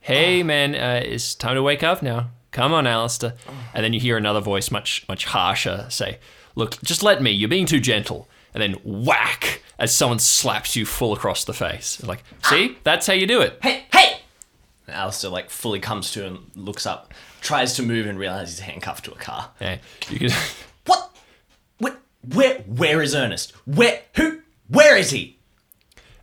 Hey, 0.00 0.42
man, 0.42 0.74
uh, 0.74 1.00
it's 1.04 1.36
time 1.36 1.54
to 1.54 1.62
wake 1.62 1.84
up 1.84 2.02
now. 2.02 2.30
Come 2.50 2.72
on, 2.72 2.88
Alistair. 2.88 3.34
And 3.72 3.84
then 3.84 3.92
you 3.92 4.00
hear 4.00 4.16
another 4.16 4.40
voice, 4.40 4.72
much, 4.72 5.06
much 5.08 5.26
harsher, 5.26 5.86
say, 5.90 6.18
Look, 6.56 6.82
just 6.82 7.04
let 7.04 7.22
me. 7.22 7.30
You're 7.30 7.48
being 7.48 7.66
too 7.66 7.78
gentle. 7.78 8.28
And 8.52 8.60
then 8.60 8.80
whack 8.82 9.62
as 9.78 9.94
someone 9.94 10.18
slaps 10.18 10.74
you 10.76 10.84
full 10.86 11.12
across 11.12 11.44
the 11.44 11.54
face. 11.54 12.02
Like, 12.02 12.22
see? 12.44 12.76
That's 12.84 13.06
how 13.06 13.12
you 13.12 13.26
do 13.26 13.40
it. 13.40 13.58
Hey, 13.62 13.84
hey! 13.92 14.20
And 14.86 14.96
Alistair 14.96 15.30
like 15.30 15.50
fully 15.50 15.80
comes 15.80 16.10
to 16.12 16.26
and 16.26 16.38
looks 16.54 16.86
up, 16.86 17.12
tries 17.40 17.74
to 17.76 17.82
move 17.82 18.06
and 18.06 18.18
realizes 18.18 18.58
he's 18.58 18.66
handcuffed 18.66 19.04
to 19.04 19.12
a 19.12 19.16
car. 19.16 19.50
Yeah, 19.60 19.78
you 20.10 20.18
can. 20.18 20.30
What? 20.86 21.14
What? 21.78 22.00
Where? 22.34 22.58
Where 22.60 23.02
is 23.02 23.14
Ernest? 23.14 23.52
Where? 23.66 24.00
Who? 24.16 24.40
Where 24.68 24.96
is 24.96 25.10
he? 25.10 25.38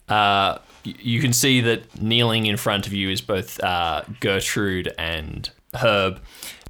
Uh, 0.09 0.57
y- 0.85 0.95
you 0.99 1.21
can 1.21 1.33
see 1.33 1.61
that 1.61 2.01
kneeling 2.01 2.45
in 2.47 2.57
front 2.57 2.87
of 2.87 2.93
you 2.93 3.09
is 3.09 3.21
both 3.21 3.63
uh, 3.63 4.03
Gertrude 4.19 4.91
and 4.97 5.49
Herb. 5.75 6.19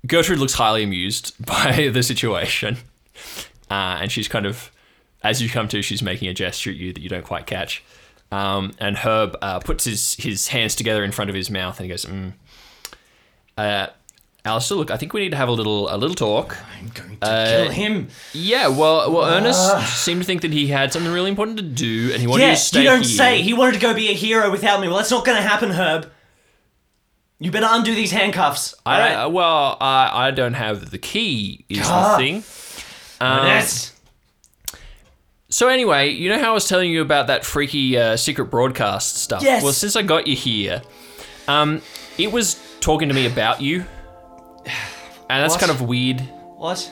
Gertrude 0.05 0.39
looks 0.39 0.53
highly 0.53 0.83
amused 0.83 1.33
by 1.45 1.89
the 1.91 2.03
situation, 2.03 2.77
uh, 3.71 3.99
and 4.01 4.11
she's 4.11 4.27
kind 4.27 4.45
of, 4.45 4.71
as 5.25 5.41
you 5.41 5.49
come 5.49 5.67
to, 5.69 5.81
she's 5.81 6.01
making 6.01 6.27
a 6.29 6.33
gesture 6.33 6.69
at 6.69 6.75
you 6.75 6.93
that 6.93 7.01
you 7.01 7.09
don't 7.09 7.25
quite 7.25 7.45
catch. 7.47 7.83
Um, 8.31 8.71
and 8.79 8.97
Herb 8.97 9.35
uh, 9.41 9.59
puts 9.59 9.85
his 9.85 10.15
his 10.15 10.47
hands 10.49 10.75
together 10.75 11.03
in 11.03 11.11
front 11.11 11.29
of 11.29 11.35
his 11.35 11.49
mouth 11.49 11.77
and 11.79 11.85
he 11.85 11.89
goes, 11.89 12.05
mm. 12.05 12.33
uh, 13.57 13.87
"Alistair, 14.43 14.77
look, 14.77 14.91
I 14.91 14.97
think 14.97 15.13
we 15.13 15.21
need 15.21 15.29
to 15.31 15.37
have 15.37 15.47
a 15.47 15.51
little 15.51 15.93
a 15.93 15.97
little 15.97 16.15
talk." 16.15 16.57
I'm 16.77 16.89
going 16.89 17.17
to 17.19 17.45
kill 17.47 17.69
him. 17.71 18.07
Yeah, 18.33 18.67
well, 18.67 19.11
well, 19.11 19.25
Ernest 19.25 20.03
seemed 20.03 20.21
to 20.21 20.25
think 20.25 20.41
that 20.41 20.51
he 20.51 20.67
had 20.67 20.91
something 20.91 21.11
really 21.11 21.29
important 21.29 21.57
to 21.57 21.63
do, 21.63 22.11
and 22.11 22.19
he 22.21 22.27
wanted 22.27 22.45
you 22.45 22.51
to 22.51 22.57
stay 22.57 22.79
you 22.79 22.85
don't 22.89 23.03
here. 23.05 23.17
say. 23.17 23.41
He 23.41 23.53
wanted 23.53 23.73
to 23.73 23.79
go 23.79 23.93
be 23.93 24.09
a 24.09 24.13
hero 24.13 24.49
without 24.51 24.81
me. 24.81 24.87
Well, 24.87 24.97
that's 24.97 25.11
not 25.11 25.23
going 25.25 25.37
to 25.37 25.47
happen, 25.47 25.71
Herb. 25.71 26.11
You 27.39 27.51
better 27.51 27.67
undo 27.69 27.93
these 27.93 28.11
handcuffs. 28.11 28.73
I, 28.85 28.93
alright? 28.93 29.25
uh, 29.25 29.29
well, 29.29 29.77
I, 29.81 30.27
I 30.27 30.31
don't 30.31 30.53
have 30.53 30.89
the 30.91 30.97
key. 30.97 31.65
Is 31.69 31.79
Ah. 31.83 32.11
the 32.17 32.23
thing. 32.23 32.35
Um, 33.21 33.39
Ernest. 33.45 33.91
So 35.55 35.69
anyway, 35.69 36.09
you 36.09 36.27
know 36.27 36.37
how 36.37 36.51
I 36.51 36.53
was 36.53 36.67
telling 36.67 36.91
you 36.91 37.01
about 37.01 37.27
that 37.27 37.45
freaky 37.45 37.97
uh, 37.97 38.17
secret 38.17 38.47
broadcast 38.47 39.15
stuff? 39.15 39.41
Yes. 39.41 39.63
Well, 39.63 39.71
since 39.71 39.95
I 39.95 40.01
got 40.01 40.27
you 40.27 40.35
here, 40.35 40.81
um, 41.47 41.81
it 42.17 42.29
was 42.29 42.59
talking 42.81 43.07
to 43.07 43.15
me 43.15 43.25
about 43.25 43.61
you, 43.61 43.85
and 44.65 45.41
that's 45.41 45.53
What? 45.53 45.61
kind 45.61 45.71
of 45.71 45.81
weird. 45.83 46.19
What? 46.57 46.91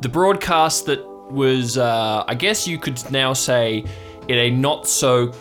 The 0.00 0.08
broadcast 0.08 0.86
that 0.86 1.06
was, 1.30 1.76
uh, 1.76 2.24
I 2.26 2.34
guess 2.34 2.66
you 2.66 2.78
could 2.78 2.98
now 3.10 3.34
say, 3.34 3.84
in 4.26 4.38
a 4.38 4.48
not 4.48 4.88
so 4.88 5.32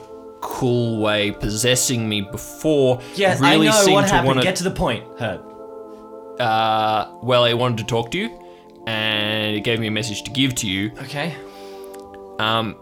cool 0.41 1.02
way, 1.02 1.32
possessing 1.32 2.10
me 2.10 2.19
before. 2.19 3.00
Yes, 3.15 3.39
really 3.39 3.69
I 3.69 3.71
know 3.71 3.78
seemed 3.78 3.93
what 3.95 4.02
to 4.02 4.08
happened. 4.10 4.28
wanna- 4.28 4.43
Get 4.43 4.58
to 4.58 4.65
the 4.65 4.71
point, 4.71 5.06
Herb. 5.21 5.39
uh, 6.41 7.08
well, 7.24 7.45
it 7.45 7.54
wanted 7.54 7.78
to 7.78 7.86
talk 7.86 8.12
to 8.12 8.17
you, 8.17 8.30
and 8.88 9.56
it 9.56 9.62
gave 9.62 9.80
me 9.80 9.88
a 9.88 9.91
message 9.91 10.24
to 10.24 10.32
give 10.32 10.54
to 10.56 10.67
you. 10.67 10.91
Okay. 11.04 11.34
Um, 12.39 12.76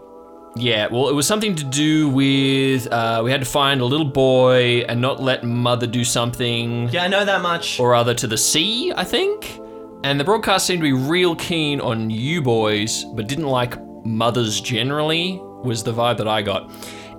yeah, 0.56 0.86
well, 0.90 1.08
it 1.08 1.14
was 1.14 1.26
something 1.26 1.54
to 1.56 1.64
do 1.64 2.08
with 2.08 2.86
uh, 2.92 3.20
we 3.24 3.30
had 3.30 3.40
to 3.40 3.46
find 3.46 3.80
a 3.80 3.84
little 3.84 4.06
boy 4.06 4.84
and 4.88 5.00
not 5.00 5.20
let 5.20 5.42
mother 5.42 5.86
do 5.86 6.04
something 6.04 6.88
Yeah, 6.90 7.02
I 7.04 7.08
know 7.08 7.24
that 7.24 7.42
much. 7.42 7.80
or 7.80 7.94
other 7.94 8.14
to 8.14 8.26
the 8.28 8.38
sea, 8.38 8.92
I 8.96 9.02
think. 9.04 9.60
And 10.04 10.20
the 10.20 10.24
broadcast 10.24 10.66
seemed 10.66 10.80
to 10.80 10.84
be 10.84 10.92
real 10.92 11.34
keen 11.34 11.80
on 11.80 12.10
you 12.10 12.40
boys, 12.42 13.04
but 13.14 13.26
didn't 13.26 13.46
like 13.48 13.76
mothers 14.04 14.60
generally, 14.60 15.40
was 15.64 15.82
the 15.82 15.92
vibe 15.92 16.18
that 16.18 16.28
I 16.28 16.42
got. 16.42 16.68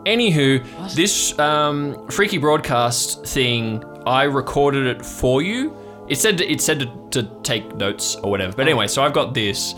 Anywho, 0.05 0.93
this 0.93 1.37
um, 1.39 2.07
freaky 2.09 2.37
broadcast 2.37 3.25
thing, 3.25 3.83
I 4.05 4.23
recorded 4.23 4.85
it 4.85 5.03
for 5.03 5.41
you. 5.41 5.75
It 6.07 6.17
said 6.19 6.39
it 6.41 6.61
said 6.61 6.79
to, 6.79 7.09
to 7.23 7.39
take 7.41 7.75
notes 7.75 8.15
or 8.17 8.29
whatever. 8.29 8.53
But 8.55 8.61
anyway, 8.67 8.85
so 8.87 9.01
I've 9.03 9.13
got 9.13 9.33
this. 9.33 9.73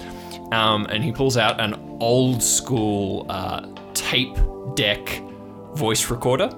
Um, 0.52 0.86
and 0.88 1.04
he 1.04 1.12
pulls 1.12 1.38
out 1.38 1.60
an 1.60 1.98
old 2.00 2.42
school 2.42 3.26
uh, 3.30 3.68
tape 3.94 4.36
deck 4.76 5.22
voice 5.74 6.10
recorder. 6.10 6.50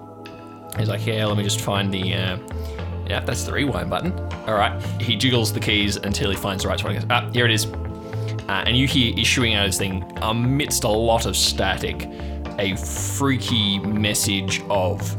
He's 0.78 0.90
like, 0.90 1.06
"Yeah, 1.06 1.26
let 1.26 1.38
me 1.38 1.44
just 1.44 1.62
find 1.62 1.94
the." 1.94 2.14
Uh, 2.14 2.38
yeah, 3.08 3.22
that's 3.22 3.44
the 3.44 3.52
rewind 3.52 3.90
button. 3.90 4.12
All 4.48 4.54
right. 4.54 4.80
He 5.02 5.16
jiggles 5.16 5.52
the 5.52 5.60
keys 5.60 5.96
until 5.96 6.30
he 6.30 6.36
finds 6.36 6.64
the 6.64 6.70
right 6.70 6.84
one. 6.84 6.94
Goes, 6.94 7.06
"Ah, 7.10 7.30
here 7.32 7.46
it 7.46 7.52
is." 7.52 7.66
Uh, 7.66 8.64
and 8.66 8.76
you 8.78 8.88
hear 8.88 9.14
issuing 9.18 9.54
out 9.54 9.66
his 9.66 9.78
thing 9.78 10.12
amidst 10.22 10.84
a 10.84 10.90
lot 10.90 11.26
of 11.26 11.36
static, 11.36 12.08
a 12.58 12.76
freaky 12.76 13.80
message 13.80 14.62
of 14.70 15.16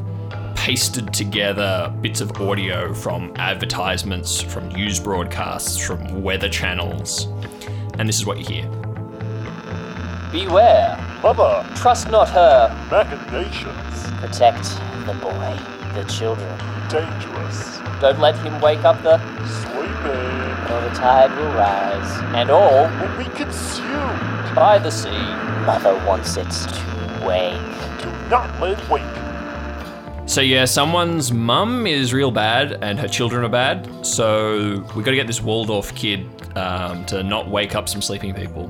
pasted 0.56 1.12
together 1.14 1.92
bits 2.00 2.20
of 2.20 2.40
audio 2.40 2.92
from 2.92 3.32
advertisements, 3.36 4.40
from 4.40 4.68
news 4.70 5.00
broadcasts, 5.00 5.78
from 5.78 6.22
weather 6.22 6.48
channels. 6.48 7.28
And 8.00 8.08
this 8.08 8.16
is 8.18 8.24
what 8.24 8.38
you 8.38 8.44
hear. 8.46 8.66
Beware. 10.32 10.96
Mother, 11.22 11.66
Trust 11.76 12.08
not 12.10 12.30
her. 12.30 12.74
machinations, 12.90 14.10
Protect 14.22 14.64
the 15.04 15.12
boy, 15.20 15.58
the 15.92 16.04
children. 16.04 16.48
dangerous, 16.88 17.78
Don't 18.00 18.18
let 18.18 18.36
him 18.38 18.58
wake 18.62 18.84
up 18.84 19.02
the, 19.02 19.18
sleeping, 19.44 20.72
or 20.72 20.80
the 20.88 20.94
tide 20.94 21.30
will 21.36 21.52
rise. 21.52 22.22
And 22.34 22.48
all 22.50 22.84
will 23.00 23.18
be 23.18 23.24
consumed. 23.36 24.54
by 24.54 24.78
the 24.78 24.90
sea. 24.90 25.10
Mother 25.66 25.94
wants 26.06 26.38
it 26.38 26.50
to 26.50 27.24
wake. 27.26 27.52
Do 28.02 28.10
not 28.30 28.58
let 28.62 28.80
it 28.80 28.88
wake. 28.88 29.04
So 30.26 30.40
yeah, 30.40 30.64
someone's 30.64 31.32
mum 31.32 31.86
is 31.86 32.14
real 32.14 32.30
bad 32.30 32.78
and 32.82 32.98
her 32.98 33.08
children 33.08 33.44
are 33.44 33.48
bad. 33.50 33.86
So 34.06 34.82
we 34.96 35.02
got 35.02 35.10
to 35.10 35.16
get 35.16 35.26
this 35.26 35.42
Waldorf 35.42 35.94
kid 35.94 36.26
um, 36.56 37.04
to 37.06 37.22
not 37.22 37.48
wake 37.48 37.74
up 37.74 37.88
some 37.88 38.02
sleeping 38.02 38.34
people 38.34 38.66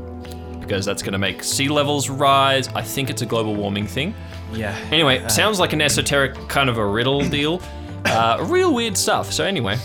because 0.60 0.84
that's 0.84 1.02
going 1.02 1.12
to 1.12 1.18
make 1.18 1.42
sea 1.42 1.68
levels 1.68 2.08
rise. 2.08 2.68
I 2.68 2.82
think 2.82 3.10
it's 3.10 3.22
a 3.22 3.26
global 3.26 3.54
warming 3.56 3.86
thing. 3.86 4.14
Yeah. 4.52 4.76
Anyway, 4.90 5.26
sounds 5.28 5.58
like 5.58 5.72
an 5.72 5.80
esoteric 5.80 6.34
kind 6.48 6.68
of 6.68 6.78
a 6.78 6.86
riddle 6.86 7.20
deal. 7.28 7.60
Uh, 8.04 8.44
real 8.48 8.72
weird 8.74 8.96
stuff. 8.96 9.32
So 9.32 9.44
anyway, 9.44 9.78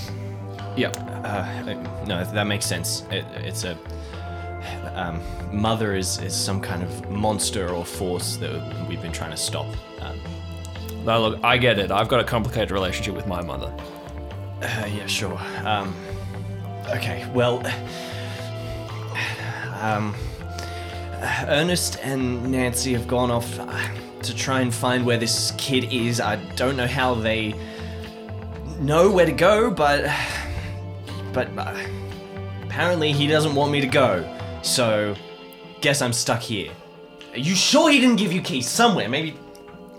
yeah. 0.76 0.90
Uh, 0.90 2.04
no, 2.06 2.24
that 2.24 2.46
makes 2.46 2.66
sense. 2.66 3.04
It, 3.12 3.26
it's 3.38 3.64
a 3.64 3.78
um, 4.94 5.20
mother 5.52 5.96
is 5.96 6.20
is 6.22 6.36
some 6.36 6.62
kind 6.62 6.84
of 6.84 7.10
monster 7.10 7.70
or 7.70 7.84
force 7.86 8.38
that 8.38 8.88
we've 8.88 9.02
been 9.02 9.12
trying 9.12 9.32
to 9.32 9.38
stop. 9.38 9.66
Um, 10.02 10.20
Now 11.04 11.18
look, 11.20 11.44
I 11.44 11.58
get 11.58 11.80
it. 11.80 11.92
I've 11.92 12.08
got 12.08 12.20
a 12.20 12.24
complicated 12.24 12.72
relationship 12.72 13.16
with 13.16 13.28
my 13.28 13.42
mother. 13.42 13.74
uh, 14.62 14.86
yeah, 14.88 15.06
sure. 15.08 15.38
Um, 15.64 15.96
okay, 16.90 17.30
well, 17.34 17.66
um, 19.82 20.16
Ernest 21.48 21.98
and 22.02 22.52
Nancy 22.52 22.94
have 22.94 23.08
gone 23.08 23.32
off 23.32 23.60
uh, 23.60 23.88
to 24.22 24.36
try 24.36 24.62
and 24.62 24.74
find 24.74 25.06
where 25.06 25.18
this 25.18 25.52
kid 25.58 25.92
is. 25.92 26.20
I 26.20 26.36
don't 26.56 26.78
know 26.78 26.88
how 26.88 27.16
they 27.16 27.56
know 28.80 29.12
where 29.12 29.26
to 29.26 29.32
go, 29.32 29.72
but 29.72 30.12
but 31.34 31.48
uh, 31.58 31.76
apparently 32.64 33.12
he 33.12 33.28
doesn't 33.28 33.56
want 33.56 33.72
me 33.72 33.82
to 33.82 33.88
go. 33.88 34.30
So, 34.62 35.16
guess 35.82 36.02
I'm 36.02 36.14
stuck 36.14 36.42
here. 36.42 36.72
Are 37.34 37.40
you 37.40 37.56
sure 37.56 37.90
he 37.90 38.00
didn't 38.00 38.16
give 38.16 38.32
you 38.32 38.42
keys 38.42 38.68
somewhere? 38.68 39.10
Maybe 39.10 39.38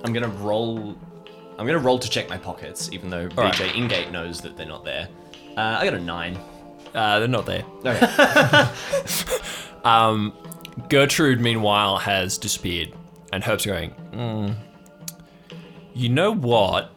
I'm 0.05 0.13
gonna 0.13 0.29
roll. 0.29 0.97
I'm 1.59 1.67
gonna 1.67 1.79
roll 1.79 1.99
to 1.99 2.09
check 2.09 2.29
my 2.29 2.39
pockets, 2.39 2.91
even 2.93 3.11
though 3.11 3.29
right. 3.37 3.53
BJ 3.55 3.71
Ingate 3.71 4.11
knows 4.11 4.41
that 4.41 4.57
they're 4.57 4.67
not 4.67 4.85
there. 4.85 5.09
Uh, 5.57 5.77
I 5.81 5.85
got 5.85 5.95
a 5.95 6.01
nine. 6.01 6.39
Uh, 6.97 7.19
they're 7.21 7.29
not 7.29 7.47
there. 7.47 7.65
Okay. 7.85 8.69
Um, 9.85 10.33
Gertrude, 10.89 11.41
meanwhile, 11.41 11.99
has 11.99 12.39
disappeared, 12.39 12.93
and 13.33 13.45
Herb's 13.45 13.65
going. 13.65 13.91
"Hmm, 13.91 14.51
You 15.95 16.09
know 16.09 16.33
what? 16.35 16.91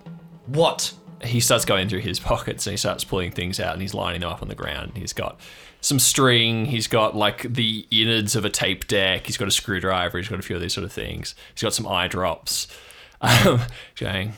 what? 0.47 0.93
he 1.23 1.41
starts 1.41 1.65
going 1.65 1.89
through 1.89 1.99
his 1.99 2.17
pockets 2.31 2.65
and 2.65 2.71
he 2.71 2.77
starts 2.77 3.03
pulling 3.03 3.29
things 3.29 3.59
out 3.59 3.73
and 3.73 3.81
he's 3.81 3.93
lining 3.93 4.21
them 4.21 4.29
up 4.31 4.41
on 4.41 4.47
the 4.47 4.55
ground. 4.55 4.93
He's 4.95 5.11
got 5.11 5.37
some 5.81 5.99
string, 5.99 6.63
he's 6.65 6.87
got 6.87 7.13
like 7.15 7.41
the 7.53 7.85
innards 7.91 8.37
of 8.37 8.45
a 8.45 8.49
tape 8.49 8.87
deck, 8.87 9.25
he's 9.27 9.35
got 9.35 9.47
a 9.47 9.51
screwdriver, 9.51 10.17
he's 10.17 10.29
got 10.29 10.39
a 10.39 10.41
few 10.41 10.55
of 10.55 10.61
these 10.61 10.73
sort 10.73 10.85
of 10.85 10.93
things. 10.93 11.35
He's 11.53 11.61
got 11.61 11.73
some 11.73 11.85
eye 11.87 12.07
drops. 12.07 12.67
Um, 13.21 13.59
going, 13.99 14.31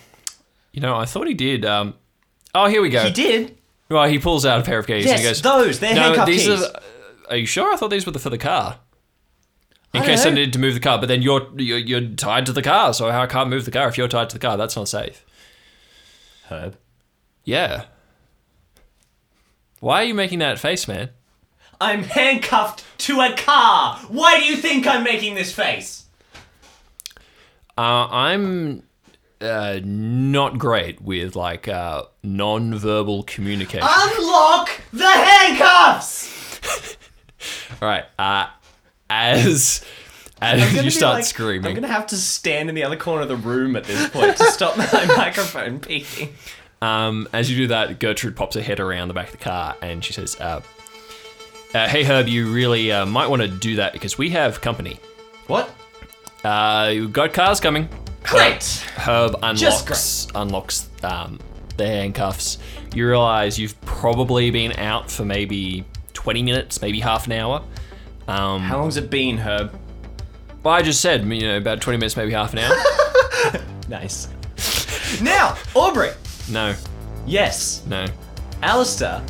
you 0.74 0.82
know, 0.82 0.96
I 0.96 1.06
thought 1.06 1.28
he 1.28 1.36
did. 1.36 1.64
Um, 1.66 1.94
oh, 2.56 2.66
here 2.68 2.82
we 2.82 2.90
go. 2.90 3.04
He 3.06 3.12
did. 3.12 3.56
Well, 3.92 4.08
he 4.08 4.18
pulls 4.20 4.46
out 4.46 4.60
a 4.60 4.64
pair 4.64 4.80
of 4.80 4.88
keys 4.88 5.06
and 5.06 5.20
he 5.20 5.24
Yes, 5.26 5.42
goes, 5.42 5.42
those. 5.42 5.80
They're 5.80 5.94
no, 5.94 6.02
handcuff 6.02 6.26
these 6.28 6.48
keys. 6.48 6.64
are. 6.64 6.82
Are 7.30 7.36
you 7.36 7.46
sure? 7.46 7.72
I 7.74 7.76
thought 7.76 7.90
these 7.92 8.06
were 8.06 8.12
the, 8.12 8.20
for 8.20 8.30
the 8.30 8.38
car. 8.38 8.80
In 9.94 10.02
I 10.02 10.06
case 10.06 10.22
I 10.22 10.26
don't 10.26 10.36
needed 10.36 10.54
to 10.54 10.60
move 10.60 10.74
the 10.74 10.80
car, 10.80 10.98
but 11.00 11.08
then 11.08 11.22
you're, 11.22 11.50
you're 11.58 11.78
you're 11.78 12.02
tied 12.16 12.46
to 12.46 12.54
the 12.54 12.62
car, 12.62 12.94
so 12.94 13.10
I 13.10 13.28
can't 13.28 13.50
move 13.50 13.66
the 13.66 13.72
car 13.72 13.90
if 13.90 13.98
you're 13.98 14.08
tied 14.08 14.30
to 14.30 14.36
the 14.36 14.40
car. 14.40 14.56
That's 14.56 14.76
not 14.78 14.88
safe. 14.88 15.26
Herb. 16.48 16.78
Yeah. 17.44 17.86
Why 19.82 20.02
are 20.02 20.06
you 20.06 20.14
making 20.14 20.40
that 20.40 20.60
face, 20.60 20.88
man? 20.88 21.10
I'm 21.82 22.04
handcuffed 22.04 22.86
to 23.00 23.20
a 23.20 23.34
car. 23.36 23.98
Why 24.08 24.40
do 24.40 24.46
you 24.46 24.56
think 24.56 24.86
I'm 24.88 25.04
making 25.04 25.36
this 25.36 25.54
face? 25.54 26.06
Uh, 27.78 28.08
I'm 28.10 28.84
uh, 29.42 29.80
not 29.84 30.58
great 30.58 31.02
with 31.02 31.36
like 31.36 31.68
uh, 31.68 32.04
non-verbal 32.24 33.24
communication. 33.24 33.88
Unlock 33.90 34.70
the 34.94 35.10
handcuffs. 35.10 36.98
All 37.82 37.88
right. 37.88 38.06
Uh, 38.20 38.48
as 39.10 39.84
as 40.42 40.84
you 40.84 40.90
start 40.90 41.16
like- 41.16 41.26
screaming, 41.26 41.68
I'm 41.68 41.76
gonna 41.76 41.88
have 41.94 42.08
to 42.08 42.16
stand 42.18 42.70
in 42.70 42.76
the 42.76 42.84
other 42.84 42.96
corner 42.96 43.22
of 43.24 43.28
the 43.28 43.36
room 43.36 43.76
at 43.76 43.84
this 43.84 44.10
point 44.10 44.38
to 44.38 44.46
stop 44.46 44.78
my 44.78 44.88
microphone 45.18 45.80
peaking. 45.80 46.34
um, 46.82 47.28
as 47.34 47.50
you 47.52 47.58
do 47.58 47.68
that, 47.68 48.00
Gertrude 48.00 48.36
pops 48.36 48.56
her 48.56 48.62
head 48.62 48.80
around 48.80 49.08
the 49.08 49.14
back 49.14 49.28
of 49.28 49.32
the 49.34 49.44
car 49.44 49.76
and 49.82 50.04
she 50.04 50.14
says, 50.14 50.36
uh, 50.40 50.62
uh, 51.74 51.88
"Hey 51.88 52.04
Herb, 52.04 52.28
you 52.28 52.52
really 52.54 52.92
uh, 52.92 53.06
might 53.06 53.28
want 53.28 53.42
to 53.42 53.48
do 53.48 53.76
that 53.78 53.94
because 53.94 54.18
we 54.18 54.30
have 54.32 54.62
company. 54.62 55.00
What? 55.48 55.74
Uh, 56.44 56.92
you've 56.94 57.14
got 57.14 57.34
cars 57.34 57.60
coming." 57.60 57.88
Great. 58.24 58.64
Herb 58.96 59.34
Just 59.56 59.86
unlocks 59.86 60.28
unlocks 60.36 60.90
um, 61.04 61.40
the 61.78 61.88
handcuffs. 61.88 62.58
You 62.94 63.08
realize 63.08 63.58
you've 63.60 63.80
probably 63.82 64.52
been 64.52 64.74
out 64.74 65.10
for 65.10 65.26
maybe 65.26 65.86
20 66.14 66.44
minutes, 66.44 66.82
maybe 66.82 67.00
half 67.00 67.26
an 67.26 67.34
hour. 67.34 67.64
Um, 68.28 68.62
How 68.62 68.78
long's 68.80 68.98
it 68.98 69.10
been, 69.10 69.38
Herb? 69.38 69.74
well, 70.64 70.74
I 70.76 70.82
just 70.84 71.02
said, 71.02 71.26
you 71.26 71.42
know, 71.48 71.58
about 71.58 71.82
20 71.82 71.98
minutes, 71.98 72.16
maybe 72.16 72.32
half 72.34 72.54
an 72.54 72.60
hour. 72.60 72.76
Nice. 73.90 74.30
now, 75.22 75.58
Aubrey. 75.76 76.12
no, 76.50 76.74
Yes, 77.26 77.84
no. 77.88 78.06
Alistair 78.62 79.22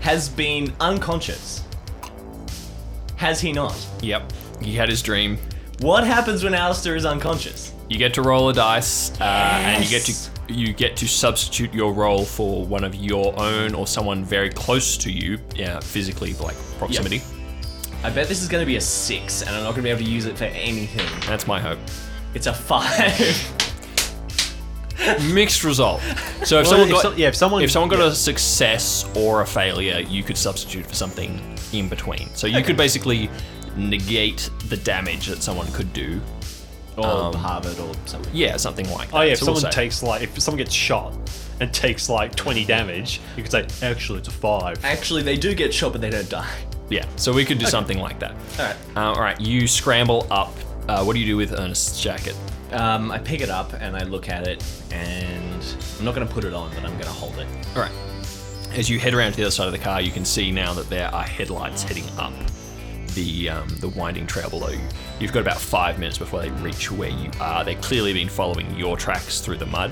has 0.00 0.30
been 0.30 0.72
unconscious. 0.80 1.62
Has 3.16 3.38
he 3.40 3.52
not? 3.52 3.76
Yep. 4.00 4.32
He 4.62 4.74
had 4.74 4.88
his 4.88 5.02
dream. 5.02 5.36
What 5.80 6.04
happens 6.04 6.42
when 6.42 6.54
Alistair 6.54 6.96
is 6.96 7.04
unconscious? 7.04 7.74
You 7.88 7.96
get 7.98 8.14
to 8.14 8.22
roll 8.22 8.50
a 8.50 8.52
dice, 8.54 9.18
uh, 9.20 9.24
and 9.24 9.82
you 9.82 9.88
get 9.90 10.02
to 10.02 10.12
you 10.52 10.72
get 10.72 10.96
to 10.98 11.06
substitute 11.08 11.72
your 11.74 11.92
role 11.92 12.24
for 12.24 12.64
one 12.64 12.84
of 12.84 12.94
your 12.94 13.38
own 13.38 13.74
or 13.74 13.86
someone 13.86 14.24
very 14.24 14.48
close 14.50 14.96
to 14.98 15.10
you, 15.10 15.38
yeah, 15.54 15.78
physically, 15.80 16.32
like 16.34 16.56
proximity. 16.78 17.22
I 18.02 18.10
bet 18.10 18.28
this 18.28 18.42
is 18.42 18.48
going 18.48 18.62
to 18.62 18.66
be 18.66 18.76
a 18.76 18.80
six, 18.80 19.42
and 19.42 19.50
I'm 19.50 19.62
not 19.62 19.70
going 19.70 19.76
to 19.76 19.82
be 19.82 19.90
able 19.90 20.04
to 20.04 20.10
use 20.10 20.24
it 20.26 20.38
for 20.38 20.44
anything. 20.44 21.06
That's 21.26 21.46
my 21.46 21.60
hope. 21.60 21.78
It's 22.34 22.46
a 22.46 22.54
five. 22.54 23.18
Mixed 25.32 25.64
result. 25.64 26.00
So 26.44 26.60
if 26.60 26.64
Well, 26.64 26.64
someone 26.66 26.88
if 26.88 26.92
got 26.94 27.02
so- 27.02 27.12
yeah, 27.14 27.28
if 27.28 27.34
someone- 27.36 27.62
if 27.62 27.70
someone 27.70 27.88
got 27.88 28.00
yeah. 28.00 28.06
a 28.08 28.14
success 28.14 29.08
or 29.16 29.40
a 29.42 29.46
failure, 29.46 30.00
you 30.00 30.22
could 30.22 30.36
substitute 30.36 30.86
for 30.86 30.94
something 30.94 31.40
in 31.72 31.88
between. 31.88 32.28
So 32.34 32.46
you 32.46 32.62
could 32.62 32.76
basically 32.76 33.30
negate 33.76 34.50
the 34.68 34.76
damage 34.76 35.26
that 35.26 35.42
someone 35.42 35.70
could 35.72 35.92
do. 35.92 36.20
Or 36.98 37.06
Um, 37.06 37.34
Harvard 37.34 37.78
or 37.78 37.92
something. 38.06 38.32
Yeah, 38.34 38.56
something 38.56 38.88
like 38.90 39.10
that. 39.10 39.16
Oh 39.16 39.20
yeah, 39.22 39.32
if 39.32 39.38
So 39.38 39.46
we'll 39.46 39.56
someone 39.56 39.72
say- 39.72 39.80
takes 39.82 40.02
like 40.02 40.22
if 40.22 40.38
someone 40.40 40.58
gets 40.58 40.74
shot 40.74 41.14
and 41.60 41.72
takes 41.72 42.08
like 42.08 42.34
20 42.36 42.64
damage, 42.64 43.20
you 43.36 43.42
could 43.42 43.52
say 43.52 43.66
actually 43.86 44.18
it's 44.20 44.28
a 44.28 44.32
five. 44.32 44.84
Actually, 44.84 45.22
they 45.22 45.36
do 45.36 45.54
get 45.54 45.72
shot, 45.74 45.92
but 45.92 46.00
they 46.00 46.10
don't 46.10 46.28
die. 46.28 46.48
yeah, 46.90 47.04
so 47.16 47.32
we 47.32 47.44
could 47.44 47.58
do 47.58 47.66
something 47.66 47.98
like 47.98 48.18
that. 48.20 48.32
All 48.58 48.64
right. 48.64 48.76
Uh, 48.96 49.00
all 49.14 49.20
right, 49.20 49.40
you 49.40 49.66
scramble 49.66 50.26
up. 50.30 50.54
Uh, 50.88 51.02
what 51.04 51.12
do 51.14 51.18
you 51.18 51.26
do 51.26 51.36
with 51.36 51.52
Ernest's 51.52 52.00
jacket? 52.00 52.34
Um, 52.72 53.10
I 53.10 53.18
pick 53.18 53.40
it 53.40 53.50
up 53.50 53.72
and 53.80 53.96
I 53.96 54.04
look 54.04 54.28
at 54.28 54.46
it, 54.46 54.62
and 54.90 55.64
I'm 55.98 56.04
not 56.04 56.14
going 56.14 56.26
to 56.26 56.32
put 56.32 56.44
it 56.44 56.52
on, 56.54 56.70
but 56.74 56.84
I'm 56.84 56.92
going 56.92 57.04
to 57.04 57.10
hold 57.10 57.36
it. 57.38 57.46
All 57.74 57.82
right. 57.82 57.90
As 58.74 58.88
you 58.90 58.98
head 58.98 59.14
around 59.14 59.32
to 59.32 59.36
the 59.38 59.42
other 59.44 59.50
side 59.50 59.66
of 59.66 59.72
the 59.72 59.78
car, 59.78 60.00
you 60.00 60.10
can 60.10 60.24
see 60.26 60.50
now 60.50 60.72
that 60.74 60.88
there 60.90 61.08
are 61.14 61.22
headlights 61.22 61.82
heading 61.82 62.04
up 62.18 62.32
the 63.18 63.48
um, 63.50 63.68
the 63.80 63.88
winding 63.88 64.26
trail 64.26 64.48
below 64.48 64.68
you. 64.68 64.80
You've 65.18 65.32
got 65.32 65.40
about 65.40 65.58
five 65.58 65.98
minutes 65.98 66.18
before 66.18 66.40
they 66.40 66.50
reach 66.62 66.90
where 66.90 67.10
you 67.10 67.30
are. 67.40 67.64
They've 67.64 67.80
clearly 67.80 68.12
been 68.12 68.28
following 68.28 68.72
your 68.76 68.96
tracks 68.96 69.40
through 69.40 69.58
the 69.58 69.66
mud. 69.66 69.90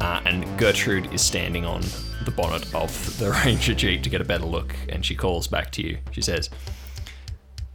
Uh, 0.00 0.20
and 0.24 0.58
Gertrude 0.58 1.12
is 1.12 1.20
standing 1.20 1.64
on 1.64 1.82
the 2.24 2.30
bonnet 2.30 2.72
of 2.74 3.18
the 3.18 3.30
Ranger 3.44 3.74
Jeep 3.74 4.02
to 4.04 4.10
get 4.10 4.20
a 4.20 4.24
better 4.24 4.44
look, 4.44 4.74
and 4.88 5.04
she 5.04 5.16
calls 5.16 5.48
back 5.48 5.72
to 5.72 5.82
you. 5.82 5.98
She 6.12 6.22
says, 6.22 6.48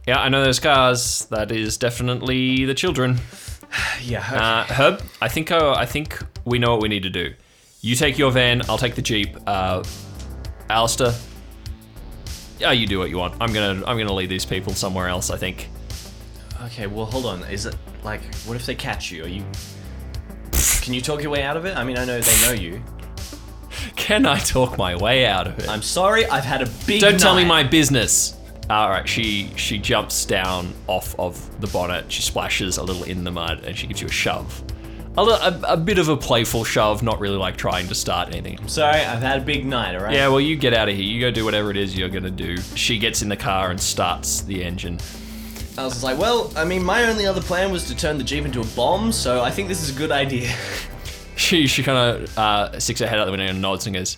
Yeah, 0.06 0.18
I 0.20 0.30
know 0.30 0.42
those 0.42 0.60
cars. 0.60 1.26
That 1.26 1.52
is 1.52 1.76
definitely 1.76 2.64
the 2.64 2.74
children. 2.74 3.18
Yeah. 4.02 4.20
okay. 4.26 4.36
Uh, 4.36 4.64
Herb, 4.64 5.02
I 5.20 5.28
think 5.28 5.50
uh, 5.50 5.72
I 5.74 5.84
think 5.84 6.18
we 6.46 6.58
know 6.58 6.70
what 6.70 6.80
we 6.80 6.88
need 6.88 7.02
to 7.02 7.10
do. 7.10 7.34
You 7.82 7.96
take 7.96 8.16
your 8.16 8.30
van, 8.30 8.62
I'll 8.66 8.78
take 8.78 8.94
the 8.94 9.02
jeep. 9.02 9.36
Uh, 9.46 9.84
Alistair, 10.70 11.12
yeah, 12.58 12.72
you 12.72 12.86
do 12.86 12.98
what 12.98 13.10
you 13.10 13.18
want. 13.18 13.34
I'm 13.40 13.52
gonna 13.52 13.84
I'm 13.86 13.98
gonna 13.98 14.12
lead 14.12 14.28
these 14.28 14.44
people 14.44 14.72
somewhere 14.74 15.08
else. 15.08 15.30
I 15.30 15.36
think. 15.36 15.68
Okay, 16.64 16.86
well, 16.86 17.06
hold 17.06 17.26
on. 17.26 17.42
Is 17.44 17.66
it 17.66 17.76
like, 18.02 18.20
what 18.44 18.56
if 18.56 18.66
they 18.66 18.74
catch 18.74 19.10
you? 19.10 19.24
Are 19.24 19.28
you? 19.28 19.44
Can 20.82 20.92
you 20.92 21.00
talk 21.00 21.22
your 21.22 21.30
way 21.30 21.42
out 21.42 21.56
of 21.56 21.64
it? 21.66 21.76
I 21.76 21.84
mean, 21.84 21.96
I 21.96 22.04
know 22.04 22.20
they 22.20 22.46
know 22.46 22.52
you. 22.52 22.82
Can 23.94 24.26
I 24.26 24.38
talk 24.38 24.78
my 24.78 24.96
way 24.96 25.26
out 25.26 25.46
of 25.46 25.58
it? 25.58 25.68
I'm 25.68 25.82
sorry. 25.82 26.26
I've 26.26 26.44
had 26.44 26.62
a 26.62 26.66
big. 26.86 27.00
Don't 27.00 27.20
tell 27.20 27.34
me 27.34 27.42
night. 27.42 27.48
my 27.48 27.62
business. 27.62 28.36
All 28.70 28.90
right, 28.90 29.08
she 29.08 29.50
she 29.56 29.78
jumps 29.78 30.26
down 30.26 30.74
off 30.88 31.18
of 31.18 31.60
the 31.60 31.66
bonnet. 31.68 32.10
She 32.10 32.22
splashes 32.22 32.76
a 32.76 32.82
little 32.82 33.04
in 33.04 33.24
the 33.24 33.30
mud, 33.30 33.64
and 33.64 33.76
she 33.76 33.86
gives 33.86 34.00
you 34.00 34.08
a 34.08 34.10
shove. 34.10 34.62
A, 35.18 35.48
a, 35.70 35.72
a 35.72 35.76
bit 35.76 35.98
of 35.98 36.08
a 36.08 36.16
playful 36.16 36.64
shove, 36.64 37.02
not 37.02 37.18
really 37.20 37.36
like 37.36 37.56
trying 37.56 37.88
to 37.88 37.94
start 37.94 38.28
anything. 38.34 38.68
Sorry, 38.68 39.00
I've 39.00 39.22
had 39.22 39.40
a 39.40 39.44
big 39.44 39.66
night. 39.66 39.96
All 39.96 40.04
right. 40.04 40.14
Yeah, 40.14 40.28
well, 40.28 40.40
you 40.40 40.56
get 40.56 40.74
out 40.74 40.88
of 40.88 40.94
here. 40.94 41.04
You 41.04 41.20
go 41.20 41.30
do 41.30 41.44
whatever 41.44 41.70
it 41.70 41.76
is 41.76 41.96
you're 41.96 42.08
gonna 42.08 42.30
do. 42.30 42.56
She 42.74 42.98
gets 42.98 43.22
in 43.22 43.28
the 43.28 43.36
car 43.36 43.70
and 43.70 43.80
starts 43.80 44.42
the 44.42 44.62
engine. 44.62 44.98
I 45.76 45.84
was 45.84 45.92
just 45.94 46.04
like, 46.04 46.18
well, 46.18 46.52
I 46.56 46.64
mean, 46.64 46.82
my 46.82 47.04
only 47.04 47.24
other 47.26 47.40
plan 47.40 47.70
was 47.70 47.86
to 47.88 47.96
turn 47.96 48.18
the 48.18 48.24
jeep 48.24 48.44
into 48.44 48.60
a 48.60 48.64
bomb, 48.64 49.12
so 49.12 49.42
I 49.42 49.50
think 49.52 49.68
this 49.68 49.80
is 49.82 49.94
a 49.94 49.98
good 49.98 50.10
idea. 50.10 50.52
She 51.36 51.68
she 51.68 51.84
kind 51.84 52.24
of 52.24 52.36
uh, 52.36 52.80
sticks 52.80 52.98
her 52.98 53.06
head 53.06 53.20
out 53.20 53.26
the 53.26 53.30
window 53.30 53.46
and 53.46 53.62
nods 53.62 53.86
and 53.86 53.94
goes, 53.94 54.16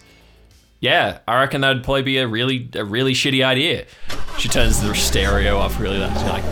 "Yeah, 0.80 1.18
I 1.28 1.38
reckon 1.40 1.60
that'd 1.60 1.84
probably 1.84 2.00
be 2.00 2.16
a 2.16 2.26
really 2.26 2.70
a 2.74 2.82
really 2.82 3.12
shitty 3.12 3.44
idea." 3.44 3.84
She 4.38 4.48
turns 4.48 4.80
the 4.80 4.94
stereo 4.94 5.58
up 5.58 5.78
really 5.78 5.98
loud. 5.98 6.14
She's 6.14 6.22
like, 6.26 6.44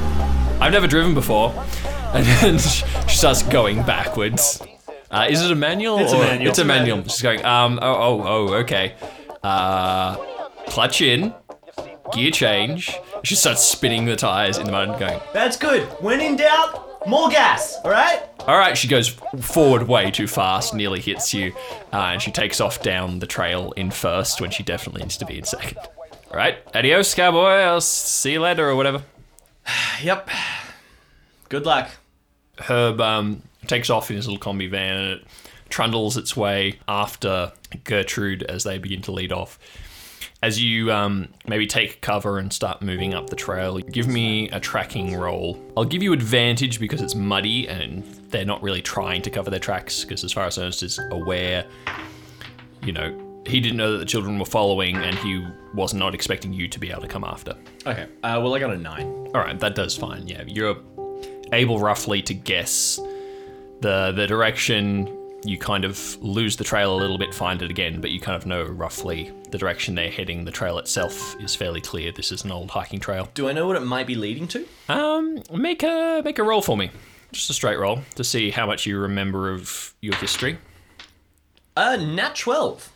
"I've 0.60 0.72
never 0.72 0.86
driven 0.86 1.14
before," 1.14 1.54
and 2.12 2.26
then 2.26 2.58
starts 3.18 3.42
going 3.42 3.82
backwards. 3.82 4.62
Uh, 5.10 5.26
is 5.28 5.42
it 5.42 5.50
a 5.50 5.54
manual? 5.56 5.98
It's 5.98 6.12
a 6.12 6.18
manual. 6.18 6.48
It's 6.48 6.58
a 6.60 6.64
manual. 6.64 7.02
She's 7.02 7.20
going, 7.20 7.44
um, 7.44 7.80
oh, 7.82 7.94
oh, 7.94 8.22
oh, 8.24 8.54
okay. 8.58 8.94
Uh, 9.42 10.14
clutch 10.68 11.02
in, 11.02 11.34
gear 12.12 12.30
change. 12.30 12.96
She 13.24 13.34
starts 13.34 13.64
spinning 13.64 14.04
the 14.04 14.14
tires 14.14 14.56
in 14.56 14.66
the 14.66 14.70
mud 14.70 14.90
and 14.90 14.98
going, 15.00 15.20
That's 15.32 15.56
good. 15.56 15.82
When 16.00 16.20
in 16.20 16.36
doubt, 16.36 17.08
more 17.08 17.28
gas. 17.28 17.76
All 17.84 17.90
right. 17.90 18.22
all 18.46 18.56
right, 18.56 18.78
she 18.78 18.86
goes 18.86 19.08
forward 19.40 19.88
way 19.88 20.12
too 20.12 20.28
fast, 20.28 20.72
nearly 20.72 21.00
hits 21.00 21.34
you, 21.34 21.52
uh, 21.92 22.10
and 22.12 22.22
she 22.22 22.30
takes 22.30 22.60
off 22.60 22.82
down 22.84 23.18
the 23.18 23.26
trail 23.26 23.72
in 23.72 23.90
first 23.90 24.40
when 24.40 24.52
she 24.52 24.62
definitely 24.62 25.02
needs 25.02 25.16
to 25.16 25.26
be 25.26 25.38
in 25.38 25.44
second. 25.44 25.78
All 26.30 26.36
right, 26.36 26.58
adios, 26.72 27.12
cowboy. 27.16 27.48
I'll 27.48 27.80
see 27.80 28.34
you 28.34 28.40
later 28.40 28.68
or 28.68 28.76
whatever. 28.76 29.02
Yep. 30.02 30.30
Good 31.48 31.66
luck. 31.66 31.90
Herb 32.60 33.00
um, 33.00 33.42
takes 33.66 33.90
off 33.90 34.10
in 34.10 34.16
his 34.16 34.26
little 34.28 34.40
combi 34.40 34.70
van 34.70 34.96
and 34.96 35.10
it 35.20 35.26
trundles 35.68 36.16
its 36.16 36.36
way 36.36 36.78
after 36.88 37.52
Gertrude 37.84 38.42
as 38.44 38.64
they 38.64 38.78
begin 38.78 39.02
to 39.02 39.12
lead 39.12 39.32
off. 39.32 39.58
As 40.40 40.62
you 40.62 40.92
um, 40.92 41.28
maybe 41.48 41.66
take 41.66 42.00
cover 42.00 42.38
and 42.38 42.52
start 42.52 42.80
moving 42.80 43.12
up 43.12 43.28
the 43.28 43.36
trail, 43.36 43.78
give 43.78 44.06
me 44.06 44.48
a 44.50 44.60
tracking 44.60 45.16
roll. 45.16 45.60
I'll 45.76 45.84
give 45.84 46.00
you 46.00 46.12
advantage 46.12 46.78
because 46.78 47.02
it's 47.02 47.16
muddy 47.16 47.66
and 47.68 48.04
they're 48.30 48.44
not 48.44 48.62
really 48.62 48.80
trying 48.80 49.22
to 49.22 49.30
cover 49.30 49.50
their 49.50 49.58
tracks 49.58 50.04
because, 50.04 50.22
as 50.22 50.32
far 50.32 50.44
as 50.44 50.56
Ernest 50.56 50.84
is 50.84 51.00
aware, 51.10 51.64
you 52.84 52.92
know, 52.92 53.42
he 53.46 53.58
didn't 53.58 53.78
know 53.78 53.92
that 53.92 53.98
the 53.98 54.04
children 54.04 54.38
were 54.38 54.44
following 54.44 54.96
and 54.96 55.16
he 55.18 55.44
was 55.74 55.92
not 55.92 56.14
expecting 56.14 56.52
you 56.52 56.68
to 56.68 56.78
be 56.78 56.90
able 56.90 57.02
to 57.02 57.08
come 57.08 57.24
after. 57.24 57.56
Okay. 57.84 58.04
Uh, 58.22 58.38
well, 58.40 58.54
I 58.54 58.60
got 58.60 58.72
a 58.72 58.78
nine. 58.78 59.06
All 59.34 59.40
right, 59.40 59.58
that 59.58 59.74
does 59.74 59.96
fine. 59.96 60.28
Yeah, 60.28 60.44
you're 60.46 60.76
able 61.52 61.78
roughly 61.78 62.22
to 62.22 62.34
guess 62.34 62.98
the 63.80 64.12
the 64.12 64.26
direction. 64.26 65.14
You 65.44 65.56
kind 65.56 65.84
of 65.84 66.20
lose 66.20 66.56
the 66.56 66.64
trail 66.64 66.96
a 66.96 66.98
little 66.98 67.16
bit, 67.16 67.32
find 67.32 67.62
it 67.62 67.70
again, 67.70 68.00
but 68.00 68.10
you 68.10 68.18
kind 68.18 68.34
of 68.34 68.44
know 68.44 68.64
roughly 68.64 69.32
the 69.52 69.56
direction 69.56 69.94
they're 69.94 70.10
heading. 70.10 70.44
The 70.44 70.50
trail 70.50 70.78
itself 70.78 71.40
is 71.40 71.54
fairly 71.54 71.80
clear. 71.80 72.10
This 72.10 72.32
is 72.32 72.42
an 72.42 72.50
old 72.50 72.72
hiking 72.72 72.98
trail. 72.98 73.28
Do 73.34 73.48
I 73.48 73.52
know 73.52 73.68
what 73.68 73.76
it 73.76 73.84
might 73.84 74.08
be 74.08 74.16
leading 74.16 74.48
to? 74.48 74.66
Um, 74.88 75.40
make 75.54 75.84
a 75.84 76.22
make 76.24 76.40
a 76.40 76.42
roll 76.42 76.60
for 76.60 76.76
me, 76.76 76.90
just 77.30 77.48
a 77.50 77.52
straight 77.52 77.78
roll 77.78 78.00
to 78.16 78.24
see 78.24 78.50
how 78.50 78.66
much 78.66 78.84
you 78.84 78.98
remember 78.98 79.52
of 79.52 79.94
your 80.00 80.16
history. 80.16 80.58
Uh, 81.76 81.94
nat 81.94 82.34
twelve. 82.34 82.92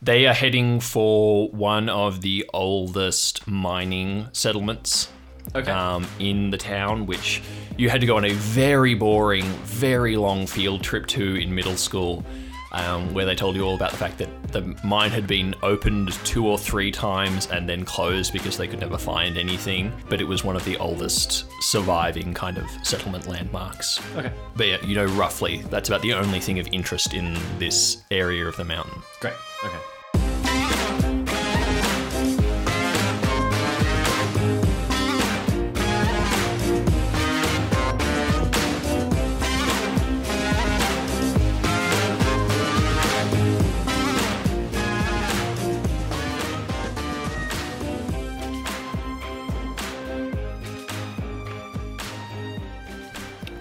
They 0.00 0.26
are 0.26 0.34
heading 0.34 0.78
for 0.78 1.48
one 1.48 1.88
of 1.88 2.20
the 2.20 2.48
oldest 2.54 3.48
mining 3.48 4.28
settlements 4.32 5.08
Okay. 5.56 5.70
um, 5.70 6.06
in 6.18 6.50
the 6.50 6.58
town, 6.58 7.06
which 7.06 7.42
you 7.76 7.88
had 7.90 8.00
to 8.00 8.06
go 8.06 8.16
on 8.16 8.24
a 8.24 8.32
very 8.32 8.94
boring, 8.94 9.44
very 9.64 10.16
long 10.16 10.46
field 10.46 10.82
trip 10.82 11.06
to 11.08 11.36
in 11.36 11.54
middle 11.54 11.76
school, 11.76 12.24
um, 12.72 13.12
where 13.14 13.24
they 13.24 13.34
told 13.34 13.56
you 13.56 13.62
all 13.62 13.74
about 13.74 13.90
the 13.90 13.96
fact 13.96 14.18
that 14.18 14.28
the 14.52 14.76
mine 14.84 15.10
had 15.10 15.26
been 15.26 15.54
opened 15.62 16.12
two 16.24 16.46
or 16.46 16.58
three 16.58 16.90
times 16.90 17.46
and 17.46 17.68
then 17.68 17.84
closed 17.84 18.32
because 18.32 18.56
they 18.56 18.66
could 18.66 18.80
never 18.80 18.98
find 18.98 19.38
anything. 19.38 19.92
But 20.08 20.20
it 20.20 20.24
was 20.24 20.44
one 20.44 20.56
of 20.56 20.64
the 20.64 20.76
oldest 20.76 21.46
surviving 21.62 22.34
kind 22.34 22.58
of 22.58 22.66
settlement 22.82 23.26
landmarks. 23.26 24.00
okay. 24.16 24.32
But 24.56 24.66
yeah, 24.66 24.84
you 24.84 24.94
know 24.94 25.06
roughly 25.06 25.62
that's 25.70 25.88
about 25.88 26.02
the 26.02 26.12
only 26.14 26.40
thing 26.40 26.58
of 26.58 26.66
interest 26.72 27.14
in 27.14 27.38
this 27.58 28.02
area 28.10 28.46
of 28.46 28.56
the 28.56 28.64
mountain. 28.64 29.02
Great. 29.20 29.34
Okay. 29.64 29.78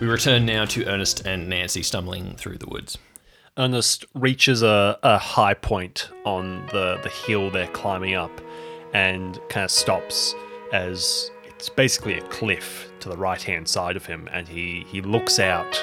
We 0.06 0.12
return 0.12 0.46
now 0.46 0.66
to 0.66 0.86
Ernest 0.86 1.26
and 1.26 1.50
Nancy 1.50 1.82
stumbling 1.82 2.36
through 2.36 2.60
the 2.60 2.68
woods. 2.68 2.96
Ernest 3.58 4.06
reaches 4.14 4.62
a, 4.62 5.00
a 5.02 5.18
high 5.18 5.56
point 5.56 6.10
on 6.26 6.68
the, 6.68 7.00
the 7.02 7.10
hill 7.10 7.50
they're 7.50 7.66
climbing 7.70 8.14
up 8.14 8.30
and 8.94 9.40
kind 9.50 9.64
of 9.64 9.72
stops 9.72 10.36
as 10.72 11.32
it's 11.44 11.70
basically 11.70 12.20
a 12.20 12.22
cliff 12.28 12.88
to 13.00 13.10
the 13.10 13.18
right 13.18 13.42
hand 13.42 13.68
side 13.68 13.96
of 13.96 14.06
him 14.06 14.30
and 14.32 14.48
he, 14.48 14.86
he 14.92 15.02
looks 15.02 15.40
out 15.40 15.74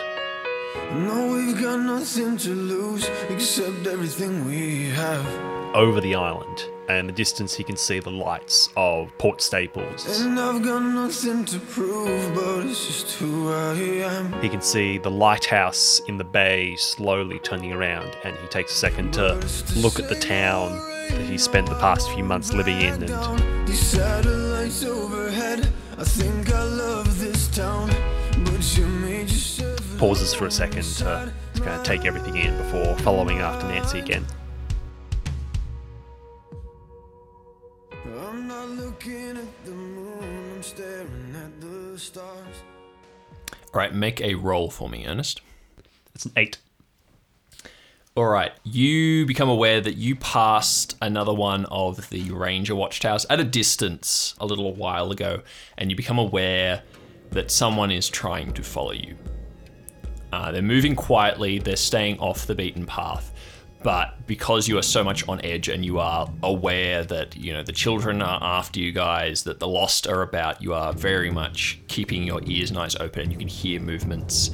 No, 0.92 1.32
we've 1.32 1.60
got 1.60 1.80
nothing 1.80 2.36
to 2.36 2.54
lose 2.54 3.10
except 3.28 3.88
everything 3.88 4.44
we 4.44 4.90
have. 4.90 5.26
over 5.74 6.00
the 6.00 6.14
island 6.14 6.64
and 6.92 7.00
in 7.00 7.06
the 7.06 7.12
distance 7.12 7.54
he 7.54 7.64
can 7.64 7.76
see 7.76 8.00
the 8.00 8.10
lights 8.10 8.68
of 8.76 9.16
Port 9.18 9.40
Staples. 9.40 10.20
And 10.20 10.38
I've 10.38 10.62
got 10.62 10.80
nothing 10.80 11.44
to 11.46 11.58
prove, 11.58 12.34
but 12.34 12.66
it's 12.66 12.86
just 12.86 13.18
who 13.18 13.50
I 13.50 13.74
am. 13.74 14.40
He 14.42 14.48
can 14.48 14.60
see 14.60 14.98
the 14.98 15.10
lighthouse 15.10 16.00
in 16.08 16.18
the 16.18 16.24
bay 16.24 16.76
slowly 16.76 17.38
turning 17.40 17.72
around 17.72 18.16
and 18.24 18.36
he 18.36 18.46
takes 18.48 18.72
a 18.72 18.76
second 18.76 19.12
to 19.14 19.34
look 19.76 19.98
at 19.98 20.08
the 20.08 20.18
town 20.20 20.78
that 21.10 21.20
he 21.20 21.38
spent 21.38 21.68
the 21.68 21.74
past 21.76 22.10
few 22.12 22.24
months 22.24 22.52
living 22.52 22.80
in 22.80 23.02
and 23.02 23.68
these 23.68 23.80
satellites 23.80 24.84
overhead, 24.84 25.68
I 25.98 26.04
think 26.04 26.52
I 26.52 26.62
love 26.62 27.18
this 27.18 27.48
town, 27.48 27.90
but 28.44 28.76
you 28.76 28.86
made 28.86 29.30
yourself. 29.30 29.98
pauses 29.98 30.34
for 30.34 30.46
a 30.46 30.50
second 30.50 30.82
to, 30.82 31.32
to 31.54 31.60
kind 31.60 31.80
of 31.80 31.82
take 31.82 32.04
everything 32.04 32.36
in 32.36 32.56
before 32.56 32.96
following 32.98 33.38
after 33.38 33.66
Nancy 33.68 33.98
again. 33.98 34.24
Looking 38.92 39.38
at 39.38 39.64
the 39.64 39.70
moon, 39.70 40.52
I'm 40.54 40.62
staring 40.62 41.34
at 41.34 41.60
the 41.62 41.98
stars. 41.98 42.62
All 43.50 43.78
right, 43.78 43.94
make 43.94 44.20
a 44.20 44.34
roll 44.34 44.68
for 44.70 44.90
me, 44.90 45.06
Ernest. 45.06 45.40
It's 46.14 46.26
an 46.26 46.32
eight. 46.36 46.58
All 48.14 48.26
right, 48.26 48.52
you 48.64 49.24
become 49.24 49.48
aware 49.48 49.80
that 49.80 49.96
you 49.96 50.14
passed 50.16 50.96
another 51.00 51.32
one 51.32 51.64
of 51.66 52.10
the 52.10 52.30
ranger 52.32 52.74
watchtowers 52.74 53.24
at 53.30 53.40
a 53.40 53.44
distance 53.44 54.34
a 54.38 54.44
little 54.44 54.74
while 54.74 55.10
ago, 55.10 55.40
and 55.78 55.88
you 55.88 55.96
become 55.96 56.18
aware 56.18 56.82
that 57.30 57.50
someone 57.50 57.90
is 57.90 58.10
trying 58.10 58.52
to 58.52 58.62
follow 58.62 58.92
you. 58.92 59.16
Uh, 60.34 60.52
they're 60.52 60.60
moving 60.60 60.94
quietly, 60.94 61.58
they're 61.58 61.76
staying 61.76 62.18
off 62.18 62.46
the 62.46 62.54
beaten 62.54 62.84
path, 62.84 63.31
but 63.82 64.26
because 64.26 64.68
you 64.68 64.78
are 64.78 64.82
so 64.82 65.02
much 65.02 65.26
on 65.28 65.44
edge 65.44 65.68
and 65.68 65.84
you 65.84 65.98
are 65.98 66.30
aware 66.42 67.04
that 67.04 67.36
you 67.36 67.52
know 67.52 67.62
the 67.62 67.72
children 67.72 68.22
are 68.22 68.38
after 68.42 68.80
you 68.80 68.92
guys, 68.92 69.44
that 69.44 69.60
the 69.60 69.68
lost 69.68 70.06
are 70.06 70.22
about, 70.22 70.62
you 70.62 70.74
are 70.74 70.92
very 70.92 71.30
much 71.30 71.80
keeping 71.88 72.22
your 72.22 72.40
ears 72.44 72.70
and 72.70 72.78
eyes 72.78 72.96
open, 72.96 73.22
and 73.22 73.32
you 73.32 73.38
can 73.38 73.48
hear 73.48 73.80
movements 73.80 74.50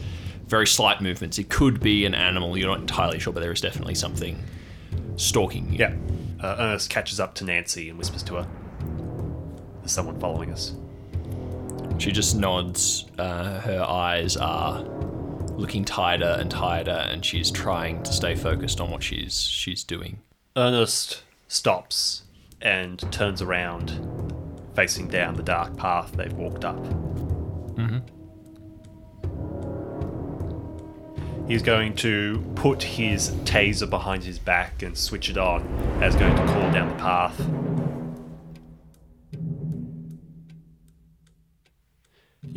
very 0.49 0.67
slight 0.67 1.01
movements. 1.01 1.39
It 1.39 1.51
could 1.51 1.81
be 1.81 2.05
an 2.07 2.15
animal, 2.15 2.57
you're 2.57 2.69
not 2.69 2.81
entirely 2.81 3.19
sure, 3.19 3.33
but 3.33 3.41
there 3.41 3.53
is 3.53 3.61
definitely 3.61 3.95
something 3.95 4.43
stalking 5.17 5.73
you. 5.73 5.79
Yeah. 5.79 5.95
Uh, 6.41 6.57
Ernest 6.59 6.91
catches 6.91 7.21
up 7.21 7.35
to 7.37 7.45
Nancy 7.45 7.91
and 7.91 7.99
whispers 7.99 8.23
to 8.25 8.37
her, 8.37 8.49
There's 9.81 9.93
someone 9.93 10.19
following 10.19 10.51
us. 10.53 10.75
She 11.99 12.13
just 12.13 12.37
nods. 12.37 13.07
Uh, 13.19 13.61
her 13.61 13.83
eyes 13.83 14.37
are 14.37 14.85
looking 15.59 15.85
tighter 15.85 16.37
and 16.39 16.51
tighter, 16.51 16.91
and 16.91 17.25
she's 17.25 17.51
trying 17.51 18.03
to 18.05 18.13
stay 18.13 18.35
focused 18.35 18.81
on 18.81 18.91
what 18.91 19.03
she's 19.03 19.43
she's 19.43 19.85
doing. 19.85 20.21
Ernest 20.57 21.23
stops 21.49 22.23
and 22.63 23.01
turns 23.13 23.43
around, 23.43 24.33
facing 24.75 25.09
down 25.09 25.35
the 25.35 25.43
dark 25.43 25.77
path 25.77 26.13
they've 26.13 26.33
walked 26.33 26.65
up. 26.65 26.83
Mm-hmm. 27.75 27.99
He's 31.49 31.63
going 31.63 31.95
to 31.97 32.45
put 32.55 32.83
his 32.83 33.31
taser 33.45 33.89
behind 33.89 34.23
his 34.23 34.39
back 34.39 34.83
and 34.83 34.97
switch 34.97 35.31
it 35.31 35.39
on 35.39 35.67
as 36.03 36.15
going 36.15 36.37
to 36.37 36.47
call 36.47 36.71
down 36.71 36.89
the 36.89 36.97
path. 36.97 37.39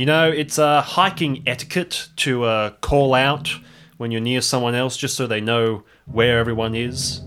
You 0.02 0.08
know, 0.08 0.32
it's 0.32 0.58
uh, 0.58 0.82
hiking 0.82 1.44
etiquette 1.46 2.10
to 2.16 2.44
uh, 2.46 2.72
call 2.82 3.14
out 3.14 3.54
when 3.98 4.10
you're 4.10 4.20
near 4.20 4.42
someone 4.42 4.74
else 4.74 4.98
just 4.98 5.16
so 5.16 5.28
they 5.28 5.42
know 5.42 5.84
where 6.08 6.40
everyone 6.40 6.74
is. 6.74 7.22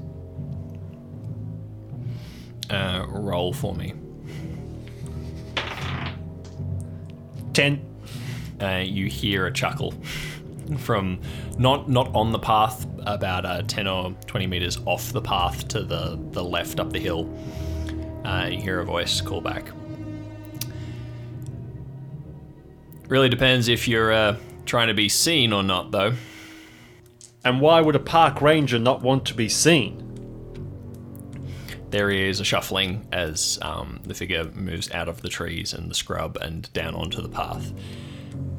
Uh, 2.69 3.07
roll 3.09 3.53
for 3.53 3.77
me. 3.77 3.95
10. 7.53 7.81
uh, 8.61 8.83
you 8.85 9.07
hear 9.07 9.47
a 9.47 9.53
chuckle 9.53 9.95
from 10.79 11.21
not 11.57 11.89
not 11.89 12.13
on 12.13 12.33
the 12.33 12.41
path, 12.41 12.89
about 13.07 13.47
uh, 13.47 13.63
ten 13.63 13.87
or 13.87 14.11
twenty 14.27 14.49
meters 14.49 14.81
off 14.85 15.13
the 15.13 15.23
path 15.23 15.69
to 15.69 15.85
the 15.85 16.19
the 16.33 16.43
left 16.43 16.81
up 16.81 16.93
the 16.93 16.99
hill. 16.99 17.33
Uh, 18.25 18.49
you 18.51 18.61
hear 18.61 18.81
a 18.81 18.85
voice 18.85 19.21
call 19.21 19.41
back. 19.41 19.71
Really 23.09 23.29
depends 23.29 23.69
if 23.69 23.87
you're 23.87 24.13
uh, 24.13 24.37
trying 24.65 24.89
to 24.89 24.95
be 24.95 25.11
seen 25.11 25.53
or 25.53 25.63
not, 25.63 25.91
though. 25.91 26.15
And 27.45 27.61
why 27.61 27.81
would 27.81 27.95
a 27.95 28.01
park 28.01 28.41
ranger 28.41 28.79
not 28.79 29.03
want 29.03 29.27
to 29.27 29.35
be 29.35 29.49
seen? 29.49 30.01
There 31.91 32.11
is 32.11 32.41
a 32.41 32.45
shuffling 32.45 33.07
as 33.13 33.59
um, 33.61 34.01
the 34.05 34.15
figure 34.15 34.45
moves 34.55 34.91
out 34.91 35.09
of 35.09 35.21
the 35.21 35.29
trees 35.29 35.75
and 35.75 35.91
the 35.91 35.95
scrub 35.95 36.39
and 36.39 36.73
down 36.73 36.95
onto 36.95 37.21
the 37.21 37.29
path. 37.29 37.73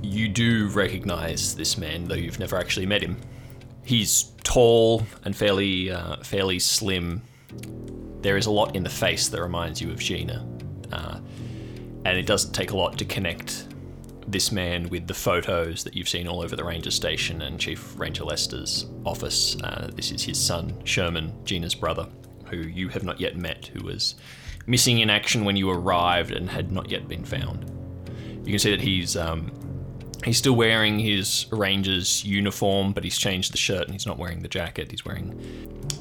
You 0.03 0.29
do 0.29 0.67
recognize 0.69 1.55
this 1.55 1.77
man, 1.77 2.05
though 2.07 2.15
you've 2.15 2.39
never 2.39 2.55
actually 2.55 2.85
met 2.85 3.01
him. 3.01 3.17
He's 3.83 4.31
tall 4.43 5.05
and 5.23 5.35
fairly, 5.35 5.89
uh, 5.89 6.17
fairly 6.17 6.59
slim. 6.59 7.23
There 8.21 8.37
is 8.37 8.45
a 8.45 8.51
lot 8.51 8.75
in 8.75 8.83
the 8.83 8.89
face 8.89 9.27
that 9.27 9.41
reminds 9.41 9.81
you 9.81 9.89
of 9.91 9.99
Gina, 9.99 10.47
uh, 10.91 11.19
and 12.05 12.17
it 12.17 12.27
doesn't 12.27 12.53
take 12.53 12.71
a 12.71 12.77
lot 12.77 12.97
to 12.99 13.05
connect 13.05 13.67
this 14.27 14.51
man 14.51 14.89
with 14.89 15.07
the 15.07 15.13
photos 15.13 15.83
that 15.83 15.95
you've 15.95 16.09
seen 16.09 16.27
all 16.27 16.41
over 16.41 16.55
the 16.55 16.63
ranger 16.63 16.91
station 16.91 17.41
and 17.41 17.59
Chief 17.59 17.97
Ranger 17.97 18.23
Lester's 18.23 18.87
office. 19.05 19.55
Uh, 19.61 19.89
this 19.93 20.11
is 20.11 20.23
his 20.23 20.39
son, 20.39 20.73
Sherman, 20.83 21.31
Gina's 21.45 21.75
brother, 21.75 22.07
who 22.45 22.57
you 22.57 22.89
have 22.89 23.03
not 23.03 23.19
yet 23.19 23.37
met, 23.37 23.67
who 23.67 23.83
was 23.83 24.15
missing 24.67 24.99
in 24.99 25.09
action 25.09 25.45
when 25.45 25.55
you 25.55 25.69
arrived 25.69 26.31
and 26.31 26.49
had 26.49 26.71
not 26.71 26.89
yet 26.89 27.07
been 27.07 27.23
found. 27.23 27.71
You 28.43 28.51
can 28.51 28.59
see 28.59 28.71
that 28.71 28.81
he's 28.81 29.15
um, 29.15 29.51
he's 30.23 30.37
still 30.37 30.55
wearing 30.55 30.99
his 30.99 31.45
ranger's 31.51 32.23
uniform, 32.25 32.93
but 32.93 33.03
he's 33.03 33.17
changed 33.17 33.53
the 33.53 33.57
shirt 33.57 33.83
and 33.83 33.93
he's 33.93 34.05
not 34.05 34.17
wearing 34.17 34.41
the 34.41 34.47
jacket. 34.47 34.91
He's 34.91 35.05
wearing 35.05 35.39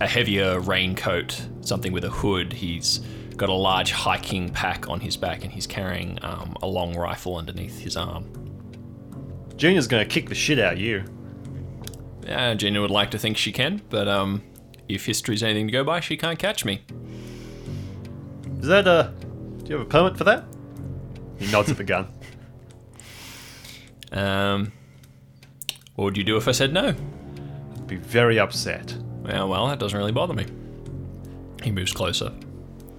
a 0.01 0.07
heavier 0.07 0.61
raincoat, 0.61 1.41
something 1.61 1.93
with 1.93 2.05
a 2.05 2.11
hood. 2.11 2.53
He's 2.53 3.01
got 3.37 3.49
a 3.49 3.55
large 3.55 3.93
hiking 3.93 4.51
pack 4.51 4.89
on 4.89 5.01
his 5.01 5.17
back 5.17 5.45
and 5.45 5.53
he's 5.53 5.67
carrying 5.67 6.19
um, 6.23 6.57
a 6.63 6.67
long 6.67 6.97
rifle 6.97 7.37
underneath 7.37 7.81
his 7.81 7.97
arm. 7.97 8.31
Gina's 9.57 9.87
gonna 9.87 10.05
kick 10.05 10.29
the 10.29 10.35
shit 10.35 10.59
out 10.59 10.75
of 10.75 10.81
you. 10.81 11.05
Yeah, 12.27 12.55
Gina 12.55 12.81
would 12.81 12.91
like 12.91 13.11
to 13.11 13.19
think 13.19 13.37
she 13.37 13.53
can, 13.53 13.83
but 13.91 14.09
um, 14.09 14.43
if 14.89 15.07
history's 15.07 15.43
anything 15.43 15.67
to 15.67 15.73
go 15.73 15.85
by, 15.85 16.01
she 16.01 16.17
can't 16.17 16.39
catch 16.39 16.65
me. 16.65 16.83
Is 18.61 18.69
that 18.69 18.87
a. 18.87 19.13
Do 19.59 19.71
you 19.71 19.79
have 19.79 19.87
a 19.87 19.89
permit 19.89 20.17
for 20.17 20.25
that? 20.25 20.45
He 21.39 21.51
nods 21.51 21.71
at 21.71 21.77
the 21.77 21.85
gun. 21.85 22.09
Um, 24.13 24.71
what 25.97 26.05
would 26.05 26.17
you 26.17 26.23
do 26.23 26.37
if 26.37 26.47
I 26.47 26.53
said 26.53 26.73
no? 26.73 26.91
I'd 26.91 27.87
be 27.89 27.97
very 27.97 28.39
upset. 28.39 28.97
Well, 29.23 29.49
well, 29.49 29.67
that 29.67 29.81
doesn't 29.81 29.99
really 29.99 30.13
bother 30.13 30.35
me. 30.35 30.47
He 31.65 31.73
moves 31.73 31.93
closer. 31.93 32.33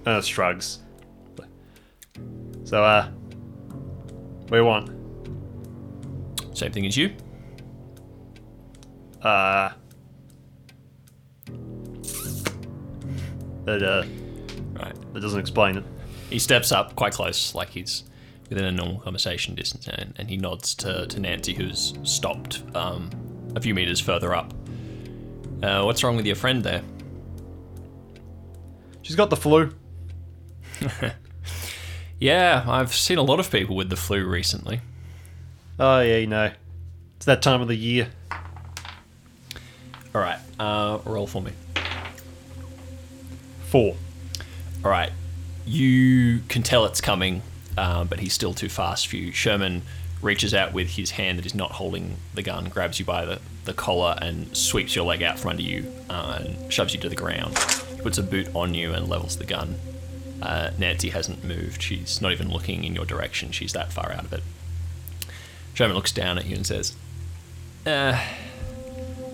Ernest 0.06 0.30
shrugs. 0.30 0.78
So, 2.64 2.82
uh. 2.82 3.08
What 3.08 4.50
do 4.50 4.56
you 4.56 4.64
want? 4.64 4.90
Same 6.56 6.72
thing 6.72 6.86
as 6.86 6.96
you. 6.96 7.14
Uh. 9.20 9.70
That, 13.64 13.82
uh. 13.82 14.04
Right. 14.74 15.12
That 15.12 15.20
doesn't 15.20 15.40
explain 15.40 15.78
it. 15.78 15.84
He 16.30 16.38
steps 16.38 16.70
up 16.72 16.94
quite 16.96 17.12
close, 17.12 17.54
like 17.54 17.70
he's 17.70 18.04
within 18.48 18.64
a 18.64 18.72
normal 18.72 19.00
conversation 19.00 19.54
distance, 19.54 19.88
and, 19.88 20.12
and 20.16 20.30
he 20.30 20.36
nods 20.36 20.74
to, 20.76 21.06
to 21.06 21.20
Nancy, 21.20 21.52
who's 21.52 21.94
stopped 22.04 22.62
um, 22.74 23.10
a 23.56 23.60
few 23.60 23.74
meters 23.74 24.00
further 24.00 24.34
up. 24.34 24.52
Uh, 25.62 25.82
what's 25.82 26.04
wrong 26.04 26.16
with 26.16 26.26
your 26.26 26.36
friend 26.36 26.62
there? 26.62 26.82
She's 29.02 29.16
got 29.16 29.30
the 29.30 29.36
flu. 29.36 29.72
Yeah, 32.18 32.64
I've 32.66 32.94
seen 32.94 33.18
a 33.18 33.22
lot 33.22 33.40
of 33.40 33.50
people 33.50 33.76
with 33.76 33.90
the 33.90 33.96
flu 33.96 34.26
recently. 34.26 34.80
Oh, 35.78 36.00
yeah, 36.00 36.16
you 36.16 36.26
know. 36.26 36.50
It's 37.16 37.26
that 37.26 37.42
time 37.42 37.60
of 37.60 37.68
the 37.68 37.76
year. 37.76 38.08
All 40.14 40.22
right, 40.22 40.38
uh, 40.58 40.98
roll 41.04 41.26
for 41.26 41.42
me. 41.42 41.52
Four. 43.66 43.96
All 44.82 44.90
right, 44.90 45.10
you 45.66 46.40
can 46.48 46.62
tell 46.62 46.86
it's 46.86 47.02
coming, 47.02 47.42
um, 47.76 48.06
but 48.06 48.20
he's 48.20 48.32
still 48.32 48.54
too 48.54 48.70
fast 48.70 49.08
for 49.08 49.16
you. 49.16 49.32
Sherman 49.32 49.82
reaches 50.22 50.54
out 50.54 50.72
with 50.72 50.90
his 50.90 51.12
hand 51.12 51.38
that 51.38 51.44
is 51.44 51.54
not 51.54 51.72
holding 51.72 52.16
the 52.32 52.42
gun, 52.42 52.70
grabs 52.70 52.98
you 52.98 53.04
by 53.04 53.26
the, 53.26 53.40
the 53.66 53.74
collar, 53.74 54.16
and 54.22 54.56
sweeps 54.56 54.96
your 54.96 55.04
leg 55.04 55.22
out 55.22 55.38
from 55.38 55.50
under 55.50 55.62
you 55.62 55.92
uh, 56.08 56.40
and 56.40 56.72
shoves 56.72 56.94
you 56.94 57.00
to 57.00 57.10
the 57.10 57.16
ground. 57.16 57.58
He 57.58 58.00
Puts 58.00 58.16
a 58.16 58.22
boot 58.22 58.48
on 58.54 58.72
you 58.72 58.94
and 58.94 59.06
levels 59.06 59.36
the 59.36 59.44
gun. 59.44 59.78
Uh, 60.42 60.70
Nancy 60.78 61.10
hasn't 61.10 61.44
moved. 61.44 61.82
She's 61.82 62.20
not 62.20 62.32
even 62.32 62.50
looking 62.50 62.84
in 62.84 62.94
your 62.94 63.04
direction. 63.04 63.52
She's 63.52 63.72
that 63.72 63.92
far 63.92 64.12
out 64.12 64.24
of 64.24 64.32
it. 64.32 64.42
Sherman 65.74 65.94
looks 65.94 66.12
down 66.12 66.38
at 66.38 66.46
you 66.46 66.56
and 66.56 66.66
says, 66.66 66.94
uh, 67.86 68.18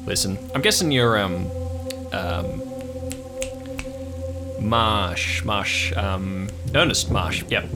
Listen, 0.05 0.37
I'm 0.55 0.63
guessing 0.63 0.91
you're, 0.91 1.17
um, 1.17 1.49
um, 2.13 2.63
Marsh, 4.61 5.45
Marsh, 5.45 5.93
um, 5.97 6.49
Ernest 6.75 7.11
Marsh, 7.11 7.45
yep. 7.49 7.69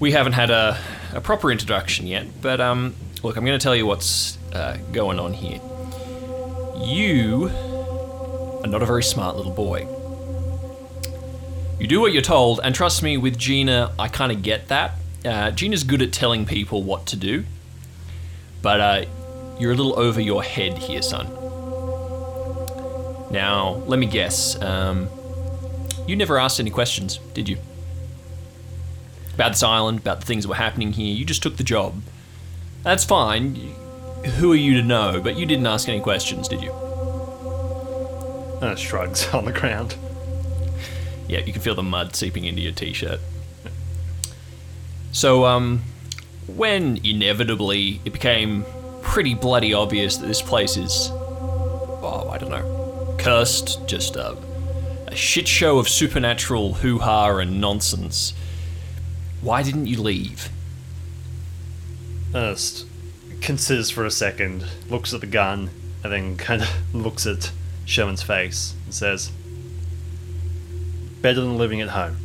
We 0.00 0.12
haven't 0.12 0.32
had 0.32 0.50
a, 0.50 0.78
a 1.12 1.20
proper 1.20 1.50
introduction 1.50 2.06
yet, 2.06 2.26
but, 2.40 2.60
um, 2.62 2.94
look, 3.22 3.36
I'm 3.36 3.44
going 3.44 3.58
to 3.58 3.62
tell 3.62 3.76
you 3.76 3.84
what's 3.86 4.38
uh, 4.54 4.78
going 4.92 5.18
on 5.18 5.34
here. 5.34 5.60
You 6.82 7.50
are 8.62 8.68
not 8.68 8.82
a 8.82 8.86
very 8.86 9.02
smart 9.02 9.36
little 9.36 9.52
boy. 9.52 9.86
You 11.78 11.86
do 11.86 12.00
what 12.00 12.12
you're 12.12 12.22
told, 12.22 12.60
and 12.64 12.74
trust 12.74 13.02
me, 13.02 13.18
with 13.18 13.36
Gina, 13.36 13.92
I 13.98 14.08
kind 14.08 14.32
of 14.32 14.42
get 14.42 14.68
that. 14.68 14.92
Uh, 15.24 15.50
Gina's 15.50 15.84
good 15.84 16.00
at 16.00 16.12
telling 16.12 16.46
people 16.46 16.82
what 16.82 17.04
to 17.06 17.16
do, 17.16 17.44
but 18.62 18.80
uh, 18.80 19.04
you're 19.58 19.72
a 19.72 19.74
little 19.74 19.98
over 19.98 20.20
your 20.20 20.42
head 20.42 20.78
here, 20.78 21.02
son. 21.02 21.26
Now, 23.30 23.82
let 23.86 23.98
me 23.98 24.06
guess. 24.06 24.60
Um, 24.62 25.08
you 26.06 26.16
never 26.16 26.38
asked 26.38 26.60
any 26.60 26.70
questions, 26.70 27.18
did 27.34 27.48
you? 27.48 27.58
About 29.34 29.50
this 29.52 29.62
island, 29.62 29.98
about 29.98 30.20
the 30.20 30.26
things 30.26 30.44
that 30.44 30.48
were 30.48 30.54
happening 30.54 30.92
here. 30.92 31.14
You 31.14 31.26
just 31.26 31.42
took 31.42 31.58
the 31.58 31.64
job. 31.64 32.00
That's 32.84 33.04
fine. 33.04 33.54
Who 34.38 34.52
are 34.52 34.56
you 34.56 34.74
to 34.80 34.82
know? 34.82 35.20
But 35.22 35.36
you 35.36 35.44
didn't 35.44 35.66
ask 35.66 35.88
any 35.88 36.00
questions, 36.00 36.48
did 36.48 36.62
you? 36.62 36.72
Ernest 38.62 38.82
shrugs 38.82 39.28
on 39.34 39.44
the 39.44 39.52
ground. 39.52 39.96
Yeah, 41.28 41.40
you 41.40 41.52
can 41.52 41.62
feel 41.62 41.74
the 41.74 41.82
mud 41.82 42.14
seeping 42.14 42.44
into 42.44 42.60
your 42.62 42.72
t-shirt. 42.72 43.20
So, 45.12 45.44
um, 45.46 45.82
when 46.46 47.00
inevitably 47.02 48.00
it 48.04 48.12
became 48.12 48.64
pretty 49.02 49.34
bloody 49.34 49.72
obvious 49.72 50.16
that 50.18 50.26
this 50.26 50.42
place 50.42 50.76
is, 50.76 51.08
oh, 51.10 52.28
I 52.30 52.38
don't 52.38 52.50
know, 52.50 53.16
cursed, 53.18 53.86
just 53.86 54.16
a, 54.16 54.36
a 55.06 55.16
shit 55.16 55.48
show 55.48 55.78
of 55.78 55.88
supernatural 55.88 56.74
hoo-ha 56.74 57.38
and 57.38 57.60
nonsense, 57.60 58.34
why 59.40 59.62
didn't 59.62 59.86
you 59.86 60.02
leave? 60.02 60.50
Ernest 62.34 62.86
considers 63.40 63.90
for 63.90 64.04
a 64.04 64.10
second, 64.10 64.66
looks 64.90 65.14
at 65.14 65.20
the 65.20 65.26
gun, 65.26 65.70
and 66.02 66.12
then 66.12 66.36
kind 66.36 66.62
of 66.62 66.68
looks 66.94 67.26
at 67.26 67.50
Sherman's 67.84 68.22
face 68.22 68.74
and 68.84 68.94
says, 68.94 69.30
Better 71.22 71.40
than 71.40 71.58
living 71.58 71.80
at 71.80 71.88
home. 71.90 72.16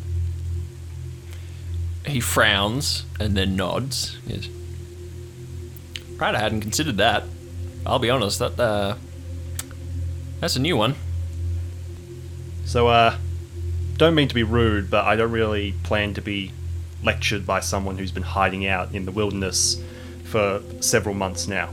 he 2.06 2.20
frowns 2.20 3.06
and 3.20 3.36
then 3.36 3.56
nods. 3.56 4.18
Goes, 4.28 4.50
right, 6.18 6.36
I 6.36 6.40
hadn't 6.40 6.62
considered 6.62 6.98
that. 6.98 7.24
I'll 7.86 8.00
be 8.00 8.10
honest, 8.10 8.40
that 8.40 8.60
uh, 8.60 8.96
that's 10.40 10.56
a 10.56 10.60
new 10.60 10.78
one. 10.78 10.96
So, 12.66 12.88
uh, 12.88 13.18
don't 13.98 14.16
mean 14.16 14.28
to 14.28 14.36
be 14.36 14.44
rude, 14.44 14.90
but 14.90 15.06
I 15.06 15.16
don't 15.16 15.32
really 15.32 15.74
plan 15.84 16.14
to 16.16 16.22
be 16.22 16.52
lectured 17.04 17.46
by 17.46 17.60
someone 17.60 17.98
who's 17.98 18.12
been 18.12 18.24
hiding 18.24 18.66
out 18.68 18.94
in 18.94 19.06
the 19.06 19.12
wilderness 19.12 19.82
for 20.26 20.62
several 20.80 21.16
months 21.16 21.48
now. 21.48 21.70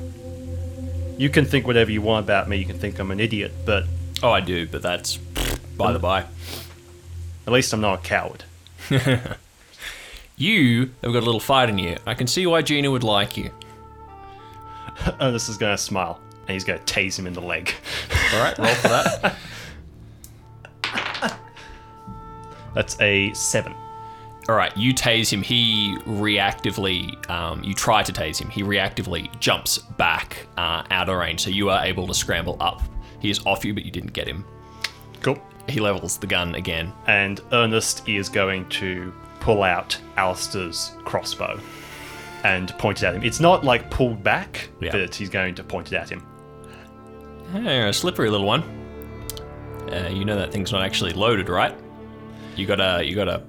You 1.18 1.28
can 1.30 1.44
think 1.44 1.66
whatever 1.66 1.90
you 1.90 2.00
want 2.00 2.24
about 2.24 2.48
me, 2.48 2.56
you 2.56 2.64
can 2.64 2.78
think 2.78 2.98
I'm 2.98 3.10
an 3.10 3.20
idiot, 3.20 3.52
but 3.64 3.84
Oh, 4.22 4.30
I 4.32 4.40
do, 4.40 4.66
but 4.66 4.82
that's 4.82 5.16
by 5.76 5.92
the 5.92 5.98
by. 6.00 6.24
At 7.48 7.52
least 7.52 7.72
I'm 7.72 7.80
not 7.80 7.98
a 7.98 8.02
coward. 8.02 8.44
You 10.38 10.92
have 11.02 11.12
got 11.12 11.24
a 11.24 11.26
little 11.26 11.40
fight 11.40 11.68
in 11.68 11.78
you. 11.78 11.96
I 12.06 12.14
can 12.14 12.28
see 12.28 12.46
why 12.46 12.62
Gina 12.62 12.88
would 12.88 13.02
like 13.02 13.36
you. 13.36 13.50
oh, 15.20 15.32
this 15.32 15.48
is 15.48 15.58
going 15.58 15.76
to 15.76 15.82
smile, 15.82 16.20
and 16.42 16.50
he's 16.50 16.62
going 16.62 16.78
to 16.78 16.94
tase 16.94 17.18
him 17.18 17.26
in 17.26 17.32
the 17.32 17.40
leg. 17.40 17.74
All 18.34 18.40
right, 18.40 18.56
roll 18.56 18.68
for 18.68 18.88
that. 18.88 19.36
That's 22.72 23.00
a 23.00 23.32
seven. 23.34 23.74
All 24.48 24.54
right, 24.54 24.74
you 24.76 24.94
tase 24.94 25.32
him. 25.32 25.42
He 25.42 25.96
reactively, 26.06 27.28
um, 27.28 27.64
you 27.64 27.74
try 27.74 28.04
to 28.04 28.12
tase 28.12 28.40
him. 28.40 28.48
He 28.48 28.62
reactively 28.62 29.36
jumps 29.40 29.78
back 29.78 30.46
uh, 30.56 30.84
out 30.92 31.08
of 31.08 31.16
range, 31.16 31.40
so 31.40 31.50
you 31.50 31.68
are 31.70 31.84
able 31.84 32.06
to 32.06 32.14
scramble 32.14 32.56
up. 32.60 32.80
He 33.18 33.28
is 33.28 33.44
off 33.44 33.64
you, 33.64 33.74
but 33.74 33.84
you 33.84 33.90
didn't 33.90 34.12
get 34.12 34.28
him. 34.28 34.44
Cool. 35.20 35.42
He 35.68 35.80
levels 35.80 36.18
the 36.18 36.26
gun 36.26 36.54
again. 36.54 36.92
And 37.06 37.40
Ernest 37.52 38.08
is 38.08 38.28
going 38.28 38.68
to 38.70 39.12
pull 39.40 39.62
out 39.62 39.98
Allister's 40.16 40.92
crossbow 41.04 41.60
and 42.44 42.68
point 42.78 43.02
it 43.02 43.06
at 43.06 43.14
him. 43.14 43.22
It's 43.22 43.40
not 43.40 43.64
like 43.64 43.90
pulled 43.90 44.22
back, 44.22 44.68
Yeah. 44.80 44.92
but 44.92 45.14
he's 45.14 45.28
going 45.28 45.54
to 45.56 45.64
point 45.64 45.92
it 45.92 45.96
at 45.96 46.08
him. 46.08 46.24
Hey, 47.52 47.88
a 47.88 47.92
slippery 47.92 48.30
little 48.30 48.46
one. 48.46 48.62
Uh, 49.92 50.08
you 50.12 50.24
know 50.24 50.36
that 50.36 50.52
thing's 50.52 50.70
not 50.72 50.82
actually 50.82 51.12
loaded, 51.12 51.48
right? 51.48 51.74
You 52.56 52.66
gotta, 52.66 53.04
you 53.04 53.14
gotta 53.14 53.42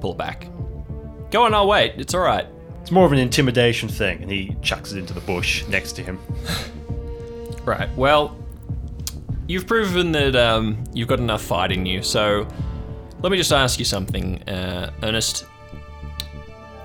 pull 0.00 0.12
it 0.12 0.18
back. 0.18 0.48
Go 1.30 1.44
on, 1.44 1.54
I'll 1.54 1.66
wait. 1.66 1.94
It's 1.96 2.14
all 2.14 2.20
right. 2.20 2.46
It's 2.82 2.90
more 2.90 3.06
of 3.06 3.12
an 3.12 3.18
intimidation 3.18 3.88
thing, 3.88 4.20
and 4.22 4.30
he 4.30 4.54
chucks 4.60 4.92
it 4.92 4.98
into 4.98 5.14
the 5.14 5.20
bush 5.22 5.66
next 5.68 5.92
to 5.92 6.02
him. 6.02 6.18
Right. 7.64 7.88
Well, 7.96 8.36
you've 9.46 9.66
proven 9.66 10.12
that 10.12 10.36
um, 10.36 10.82
you've 10.92 11.08
got 11.08 11.18
enough 11.18 11.42
fight 11.42 11.72
in 11.72 11.86
you. 11.86 12.02
So, 12.02 12.46
let 13.20 13.30
me 13.32 13.38
just 13.38 13.52
ask 13.52 13.78
you 13.78 13.84
something, 13.84 14.42
uh, 14.48 14.92
Ernest. 15.02 15.46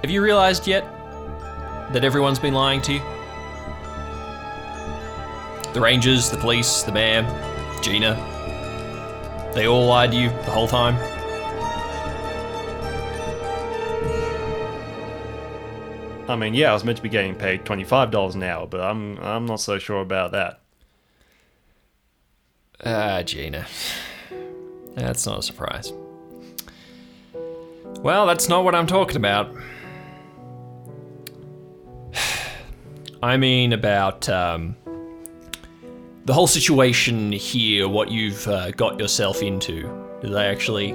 Have 0.02 0.10
you 0.10 0.22
realised 0.22 0.68
yet 0.68 0.84
that 1.92 2.04
everyone's 2.04 2.40
been 2.40 2.54
lying 2.54 2.82
to 2.84 2.94
you? 2.94 3.02
The 5.74 5.82
Rangers, 5.82 6.30
the 6.30 6.38
police, 6.38 6.84
the 6.84 6.92
mayor, 6.92 7.24
Gina. 7.82 8.16
They 9.54 9.68
all 9.68 9.86
lied 9.88 10.12
to 10.12 10.18
you 10.18 10.30
the 10.30 10.52
whole 10.52 10.68
time. 10.68 10.96
I 16.30 16.36
mean, 16.36 16.54
yeah, 16.54 16.70
I 16.70 16.74
was 16.74 16.84
meant 16.84 16.98
to 16.98 17.04
be 17.04 17.10
getting 17.10 17.34
paid 17.36 17.66
twenty-five 17.66 18.12
dollars 18.12 18.36
an 18.36 18.44
hour, 18.44 18.68
but 18.68 18.80
I'm 18.82 19.18
I'm 19.18 19.46
not 19.46 19.60
so 19.60 19.80
sure 19.80 20.02
about 20.02 20.32
that. 20.32 20.62
Ah, 22.86 23.22
Gina. 23.24 23.66
That's 24.96 25.26
not 25.26 25.40
a 25.40 25.44
surprise. 25.44 25.92
Well, 28.02 28.26
that's 28.26 28.48
not 28.48 28.64
what 28.64 28.76
I'm 28.76 28.88
talking 28.88 29.18
about. 29.18 29.54
I 33.24 33.36
mean 33.36 33.74
about 33.74 34.30
um, 34.30 34.78
the 36.26 36.34
whole 36.34 36.48
situation 36.48 37.34
here, 37.34 37.90
what 37.90 38.12
you've 38.12 38.48
uh, 38.48 38.72
got 38.72 39.00
yourself 39.00 39.42
into. 39.42 39.82
Did 40.22 40.32
they 40.32 40.46
actually. 40.46 40.94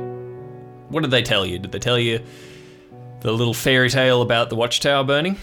What 0.88 1.02
did 1.02 1.10
they 1.10 1.22
tell 1.22 1.44
you? 1.44 1.58
Did 1.58 1.72
they 1.72 1.78
tell 1.78 1.98
you 1.98 2.20
the 3.20 3.32
little 3.32 3.54
fairy 3.54 3.90
tale 3.90 4.22
about 4.22 4.48
the 4.48 4.56
watchtower 4.56 5.04
burning? 5.04 5.36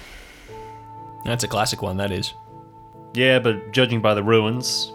That's 1.26 1.44
a 1.44 1.48
classic 1.48 1.82
one, 1.82 1.98
that 1.98 2.12
is. 2.12 2.34
Yeah, 3.14 3.40
but 3.40 3.74
judging 3.74 4.02
by 4.02 4.14
the 4.14 4.24
ruins, 4.24 4.92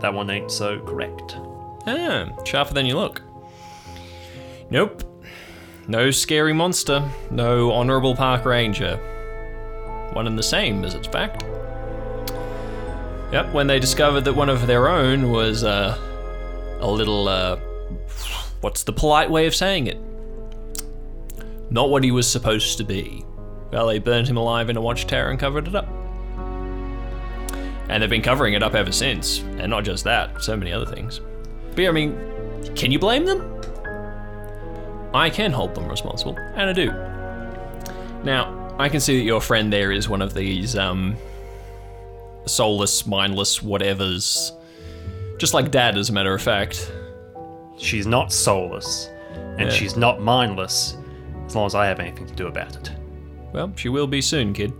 that 0.00 0.12
one 0.12 0.30
ain't 0.30 0.50
so 0.50 0.80
correct. 0.80 1.36
Ah, 1.86 2.28
sharper 2.44 2.74
than 2.74 2.86
you 2.86 2.96
look. 2.96 3.22
Nope. 4.70 5.02
No 5.88 6.10
scary 6.10 6.52
monster. 6.52 7.08
No 7.30 7.72
honourable 7.72 8.14
park 8.14 8.44
ranger. 8.44 8.96
One 10.12 10.26
and 10.26 10.38
the 10.38 10.42
same, 10.42 10.84
as 10.84 10.94
it's 10.94 11.08
fact. 11.08 11.44
Yep, 13.32 13.52
when 13.52 13.66
they 13.66 13.78
discovered 13.78 14.22
that 14.22 14.34
one 14.34 14.48
of 14.48 14.66
their 14.66 14.88
own 14.88 15.30
was 15.30 15.62
uh, 15.62 15.96
a 16.80 16.90
little, 16.90 17.28
uh, 17.28 17.56
what's 18.60 18.82
the 18.82 18.92
polite 18.92 19.30
way 19.30 19.46
of 19.46 19.54
saying 19.54 19.86
it? 19.86 19.98
Not 21.70 21.90
what 21.90 22.02
he 22.02 22.10
was 22.10 22.28
supposed 22.28 22.78
to 22.78 22.84
be. 22.84 23.24
Well, 23.72 23.86
they 23.86 24.00
burned 24.00 24.26
him 24.26 24.36
alive 24.36 24.68
in 24.68 24.76
a 24.76 24.80
watchtower 24.80 25.30
and 25.30 25.38
covered 25.38 25.68
it 25.68 25.76
up. 25.76 25.88
And 27.90 28.00
they've 28.02 28.08
been 28.08 28.22
covering 28.22 28.54
it 28.54 28.62
up 28.62 28.74
ever 28.74 28.92
since. 28.92 29.40
And 29.58 29.68
not 29.68 29.84
just 29.84 30.04
that, 30.04 30.42
so 30.42 30.56
many 30.56 30.72
other 30.72 30.86
things. 30.86 31.20
But 31.74 31.86
I 31.86 31.90
mean, 31.90 32.16
can 32.76 32.92
you 32.92 32.98
blame 33.00 33.26
them? 33.26 33.60
I 35.12 35.28
can 35.28 35.50
hold 35.50 35.74
them 35.74 35.88
responsible, 35.88 36.36
and 36.38 36.70
I 36.70 36.72
do. 36.72 36.92
Now, 38.22 38.74
I 38.78 38.88
can 38.88 39.00
see 39.00 39.18
that 39.18 39.24
your 39.24 39.40
friend 39.40 39.72
there 39.72 39.90
is 39.90 40.08
one 40.08 40.22
of 40.22 40.34
these, 40.34 40.76
um, 40.76 41.16
soulless, 42.46 43.06
mindless 43.06 43.58
whatevers. 43.58 44.52
Just 45.38 45.52
like 45.52 45.72
Dad, 45.72 45.98
as 45.98 46.10
a 46.10 46.12
matter 46.12 46.32
of 46.32 46.40
fact. 46.40 46.92
She's 47.76 48.06
not 48.06 48.32
soulless, 48.32 49.08
and 49.58 49.62
Yeah. 49.62 49.70
she's 49.70 49.96
not 49.96 50.20
mindless, 50.20 50.96
as 51.46 51.56
long 51.56 51.66
as 51.66 51.74
I 51.74 51.86
have 51.86 51.98
anything 51.98 52.26
to 52.26 52.34
do 52.34 52.46
about 52.46 52.76
it. 52.76 52.92
Well, 53.52 53.72
she 53.74 53.88
will 53.88 54.06
be 54.06 54.20
soon, 54.20 54.52
kid. 54.52 54.72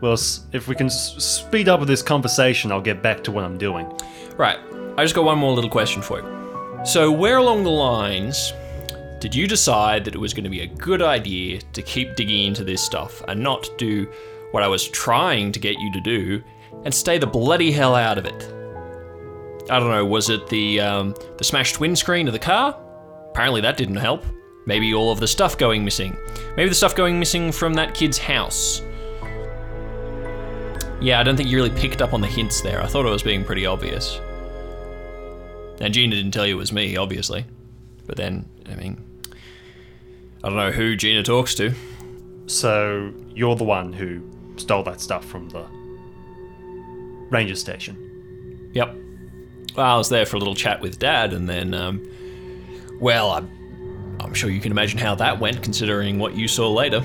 Well, 0.00 0.16
if 0.52 0.68
we 0.68 0.74
can 0.74 0.88
speed 0.88 1.68
up 1.68 1.80
with 1.80 1.88
this 1.88 2.02
conversation, 2.02 2.70
I'll 2.70 2.80
get 2.80 3.02
back 3.02 3.24
to 3.24 3.32
what 3.32 3.44
I'm 3.44 3.58
doing. 3.58 3.90
Right, 4.36 4.58
I 4.96 5.04
just 5.04 5.14
got 5.14 5.24
one 5.24 5.38
more 5.38 5.52
little 5.52 5.70
question 5.70 6.02
for 6.02 6.20
you. 6.20 6.84
So, 6.84 7.10
where 7.10 7.38
along 7.38 7.64
the 7.64 7.70
lines 7.70 8.52
did 9.18 9.34
you 9.34 9.48
decide 9.48 10.04
that 10.04 10.14
it 10.14 10.18
was 10.18 10.32
going 10.32 10.44
to 10.44 10.50
be 10.50 10.60
a 10.60 10.66
good 10.66 11.02
idea 11.02 11.60
to 11.60 11.82
keep 11.82 12.14
digging 12.14 12.46
into 12.46 12.62
this 12.62 12.82
stuff 12.82 13.20
and 13.26 13.42
not 13.42 13.68
do 13.76 14.08
what 14.52 14.62
I 14.62 14.68
was 14.68 14.88
trying 14.88 15.50
to 15.52 15.58
get 15.58 15.78
you 15.80 15.92
to 15.92 16.00
do 16.00 16.42
and 16.84 16.94
stay 16.94 17.18
the 17.18 17.26
bloody 17.26 17.72
hell 17.72 17.96
out 17.96 18.16
of 18.16 18.26
it? 18.26 18.54
I 19.70 19.80
don't 19.80 19.90
know, 19.90 20.06
was 20.06 20.30
it 20.30 20.46
the 20.48 20.80
um, 20.80 21.14
the 21.36 21.44
smashed 21.44 21.80
windscreen 21.80 22.28
of 22.28 22.32
the 22.32 22.38
car? 22.38 22.78
Apparently 23.30 23.60
that 23.60 23.76
didn't 23.76 23.96
help. 23.96 24.24
Maybe 24.66 24.94
all 24.94 25.10
of 25.10 25.18
the 25.18 25.26
stuff 25.26 25.58
going 25.58 25.84
missing. 25.84 26.16
Maybe 26.56 26.68
the 26.68 26.74
stuff 26.74 26.94
going 26.94 27.18
missing 27.18 27.50
from 27.50 27.74
that 27.74 27.94
kid's 27.94 28.18
house. 28.18 28.82
Yeah, 31.00 31.20
I 31.20 31.22
don't 31.22 31.36
think 31.36 31.48
you 31.48 31.56
really 31.56 31.70
picked 31.70 32.02
up 32.02 32.12
on 32.12 32.20
the 32.20 32.26
hints 32.26 32.60
there. 32.60 32.82
I 32.82 32.86
thought 32.86 33.06
it 33.06 33.10
was 33.10 33.22
being 33.22 33.44
pretty 33.44 33.66
obvious. 33.66 34.20
And 35.80 35.94
Gina 35.94 36.16
didn't 36.16 36.32
tell 36.32 36.44
you 36.44 36.56
it 36.56 36.58
was 36.58 36.72
me, 36.72 36.96
obviously. 36.96 37.44
But 38.06 38.16
then, 38.16 38.48
I 38.68 38.74
mean, 38.74 39.04
I 40.42 40.48
don't 40.48 40.56
know 40.56 40.72
who 40.72 40.96
Gina 40.96 41.22
talks 41.22 41.54
to. 41.56 41.72
So, 42.46 43.12
you're 43.32 43.54
the 43.54 43.64
one 43.64 43.92
who 43.92 44.22
stole 44.56 44.82
that 44.84 45.00
stuff 45.00 45.24
from 45.24 45.48
the 45.50 45.64
ranger 47.30 47.54
station. 47.54 48.70
Yep. 48.74 48.96
Well, 49.76 49.86
I 49.86 49.96
was 49.96 50.08
there 50.08 50.26
for 50.26 50.34
a 50.36 50.38
little 50.40 50.56
chat 50.56 50.80
with 50.80 50.98
Dad, 50.98 51.32
and 51.32 51.48
then, 51.48 51.74
um, 51.74 52.10
well, 53.00 53.30
I'm, 53.30 54.16
I'm 54.18 54.34
sure 54.34 54.50
you 54.50 54.60
can 54.60 54.72
imagine 54.72 54.98
how 54.98 55.14
that 55.14 55.38
went, 55.38 55.62
considering 55.62 56.18
what 56.18 56.34
you 56.34 56.48
saw 56.48 56.72
later. 56.72 57.04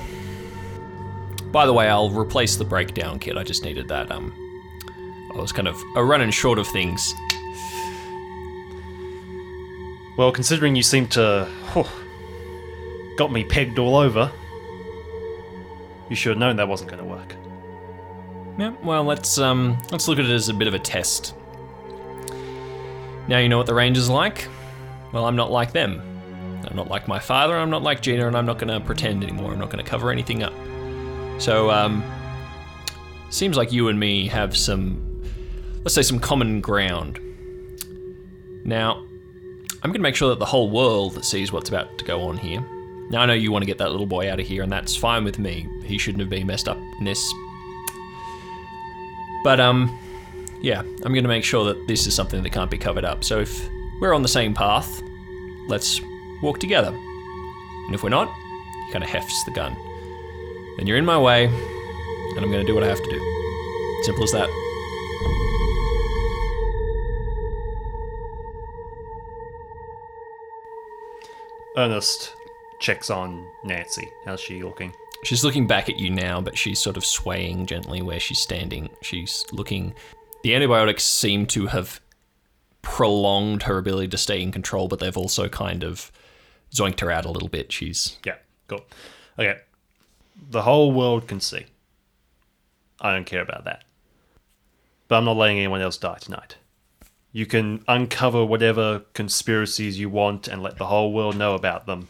By 1.54 1.68
the 1.68 1.74
way, 1.74 1.88
I'll 1.88 2.10
replace 2.10 2.56
the 2.56 2.66
breakdown 2.66 3.20
kit. 3.20 3.38
I 3.38 3.44
just 3.44 3.64
needed 3.64 3.88
that. 3.90 4.12
Um, 4.12 4.34
I 5.36 5.38
was 5.38 5.52
kind 5.52 5.68
of 5.68 5.82
uh, 5.96 6.02
running 6.02 6.32
short 6.32 6.58
of 6.58 6.68
things. 6.68 7.14
Well, 10.18 10.32
considering 10.32 10.76
you 10.76 10.84
seem 10.84 11.08
to. 11.10 11.46
whew, 11.74 11.86
got 13.18 13.32
me 13.32 13.44
pegged 13.44 13.78
all 13.78 13.96
over, 13.96 14.32
you 16.10 16.16
should 16.16 16.32
have 16.32 16.40
known 16.40 16.56
that 16.56 16.68
wasn't 16.68 16.90
going 16.90 17.04
to 17.04 17.10
work. 17.10 17.36
Yeah, 18.58 18.74
well, 18.84 19.04
let's 19.04 19.38
um, 19.38 19.78
let's 19.92 20.08
look 20.08 20.18
at 20.18 20.26
it 20.26 20.32
as 20.32 20.50
a 20.50 20.54
bit 20.56 20.68
of 20.68 20.74
a 20.74 20.80
test. 20.80 21.36
Now 23.28 23.38
you 23.38 23.48
know 23.48 23.58
what 23.58 23.68
the 23.68 23.76
Rangers 23.76 24.10
like. 24.10 24.48
Well, 25.12 25.26
I'm 25.26 25.36
not 25.36 25.52
like 25.52 25.72
them. 25.72 26.02
I'm 26.68 26.76
not 26.76 26.88
like 26.88 27.08
my 27.08 27.20
father. 27.20 27.58
I'm 27.58 27.70
not 27.70 27.84
like 27.84 28.02
Gina, 28.02 28.26
and 28.26 28.36
I'm 28.36 28.48
not 28.48 28.58
going 28.58 28.74
to 28.74 28.80
pretend 28.84 29.24
anymore. 29.24 29.52
I'm 29.52 29.60
not 29.60 29.70
going 29.70 29.84
to 29.84 29.90
cover 29.90 30.12
anything 30.12 30.42
up. 30.42 30.54
So, 31.40 31.72
um, 31.72 32.04
seems 33.30 33.58
like 33.58 33.72
you 33.72 33.90
and 33.90 34.00
me 34.00 34.28
have 34.28 34.56
some, 34.56 35.24
let's 35.84 35.96
say, 35.96 36.04
some 36.04 36.20
common 36.20 36.62
ground. 36.62 37.20
Now, 38.64 39.04
I'm 39.84 39.90
going 39.90 39.94
to 39.96 40.00
make 40.00 40.16
sure 40.16 40.30
that 40.30 40.40
the 40.40 40.46
whole 40.46 40.70
world 40.70 41.26
sees 41.26 41.52
what's 41.52 41.68
about 41.68 41.98
to 41.98 42.06
go 42.06 42.22
on 42.22 42.38
here. 42.38 42.66
Now 43.10 43.22
I 43.22 43.26
know 43.26 43.34
you 43.34 43.52
want 43.52 43.64
to 43.64 43.66
get 43.66 43.78
that 43.80 43.92
little 43.92 44.06
boy 44.06 44.32
out 44.32 44.40
of 44.40 44.48
here, 44.48 44.64
and 44.64 44.72
that's 44.72 44.96
fine 44.96 45.24
with 45.26 45.40
me. 45.40 45.68
He 45.84 45.98
shouldn't 45.98 46.22
have 46.22 46.30
been 46.30 46.48
messed 46.48 46.70
up 46.70 46.78
in 47.00 47.06
this. 47.06 47.34
But 49.44 49.60
um, 49.60 50.00
yeah, 50.62 50.80
I'm 50.80 51.12
going 51.12 51.24
to 51.24 51.28
make 51.30 51.44
sure 51.44 51.66
that 51.66 51.88
this 51.88 52.08
is 52.08 52.16
something 52.16 52.42
that 52.42 52.50
can't 52.52 52.72
be 52.72 52.78
covered 52.78 53.04
up. 53.04 53.24
So 53.24 53.40
if 53.42 53.70
we're 54.00 54.14
on 54.14 54.22
the 54.22 54.30
same 54.30 54.54
path, 54.54 55.02
let's 55.68 56.00
walk 56.42 56.60
together. 56.60 56.94
And 57.86 57.94
if 57.94 58.04
we're 58.04 58.10
not, 58.10 58.34
he 58.86 58.94
kind 58.94 59.04
of 59.04 59.10
hefts 59.10 59.44
the 59.44 59.52
gun. 59.52 59.76
Then 60.78 60.88
you're 60.88 60.98
in 60.98 61.06
my 61.06 61.18
way, 61.18 61.46
and 61.46 62.40
I'm 62.40 62.52
going 62.52 62.66
to 62.66 62.66
do 62.66 62.74
what 62.74 62.84
I 62.84 62.88
have 62.88 63.02
to 63.02 63.10
do. 63.10 64.04
Simple 64.04 64.24
as 64.24 64.32
that. 64.32 64.50
Ernest 71.78 72.36
checks 72.80 73.10
on 73.10 73.48
Nancy. 73.64 74.10
How's 74.26 74.40
she 74.40 74.62
looking? 74.62 74.94
She's 75.24 75.44
looking 75.44 75.68
back 75.68 75.90
at 75.90 75.98
you 75.98 76.10
now, 76.10 76.42
but 76.42 76.58
she's 76.58 76.80
sort 76.80 76.98
of 76.98 77.06
swaying 77.06 77.66
gently 77.66 78.02
where 78.02 78.20
she's 78.20 78.40
standing. 78.40 78.90
She's 79.02 79.46
looking. 79.52 79.96
The 80.44 80.54
antibiotics 80.54 81.04
seem 81.04 81.46
to 81.48 81.68
have 81.68 82.02
prolonged 82.82 83.64
her 83.64 83.78
ability 83.78 84.10
to 84.10 84.18
stay 84.18 84.42
in 84.42 84.52
control, 84.52 84.88
but 84.88 85.00
they've 85.00 85.16
also 85.18 85.48
kind 85.48 85.84
of 85.84 86.12
zoinked 86.74 87.00
her 87.00 87.10
out 87.10 87.26
a 87.26 87.32
little 87.32 87.48
bit. 87.48 87.72
She's. 87.72 88.18
Yeah, 88.26 88.36
cool. 88.68 88.86
Okay. 89.40 89.60
The 90.36 90.64
whole 90.64 90.92
world 90.92 91.28
can 91.28 91.40
see. 91.40 91.66
I 93.00 93.12
don't 93.12 93.26
care 93.26 93.42
about 93.42 93.66
that. 93.66 93.84
But 95.08 95.18
I'm 95.18 95.26
not 95.26 95.38
letting 95.38 95.58
anyone 95.58 95.82
else 95.82 95.98
die 95.98 96.18
tonight. 96.20 96.58
You 97.32 97.46
can 97.46 97.84
uncover 97.88 98.46
whatever 98.46 99.00
conspiracies 99.14 100.00
you 100.00 100.10
want 100.10 100.48
and 100.48 100.62
let 100.62 100.78
the 100.78 100.86
whole 100.86 101.12
world 101.12 101.36
know 101.36 101.56
about 101.56 101.86
them. 101.86 102.10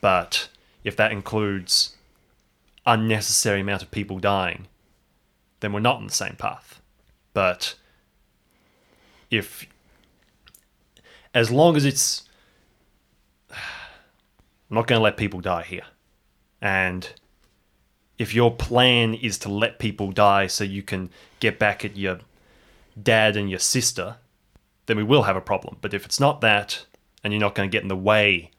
But 0.00 0.48
if 0.82 0.96
that 0.96 1.12
includes 1.12 1.96
unnecessary 2.86 3.60
amount 3.60 3.82
of 3.82 3.90
people 3.90 4.18
dying, 4.18 4.66
then 5.60 5.72
we're 5.72 5.80
not 5.80 5.96
on 5.96 6.06
the 6.06 6.12
same 6.12 6.36
path. 6.36 6.80
But 7.34 7.74
if 9.30 9.66
as 11.34 11.50
long 11.50 11.76
as 11.76 11.84
it's 11.84 12.24
I'm 13.50 14.74
not 14.74 14.86
going 14.86 14.98
to 14.98 15.02
let 15.02 15.16
people 15.16 15.40
die 15.40 15.62
here. 15.62 15.84
And 16.60 17.12
if 18.18 18.34
your 18.34 18.54
plan 18.54 19.14
is 19.14 19.38
to 19.38 19.48
let 19.48 19.78
people 19.78 20.10
die 20.10 20.46
so 20.46 20.64
you 20.64 20.82
can 20.82 21.10
get 21.40 21.58
back 21.58 21.84
at 21.84 21.96
your 21.96 22.20
dad 23.00 23.36
and 23.36 23.50
your 23.50 23.58
sister, 23.58 24.16
then 24.86 24.96
we 24.96 25.02
will 25.02 25.24
have 25.24 25.36
a 25.36 25.40
problem. 25.40 25.76
But 25.80 25.92
if 25.92 26.04
it's 26.04 26.20
not 26.20 26.40
that, 26.40 26.86
and 27.22 27.32
you're 27.32 27.40
not 27.40 27.54
going 27.54 27.68
to 27.68 27.72
get 27.72 27.82
in 27.82 27.88
the 27.88 27.96
way 27.96 28.50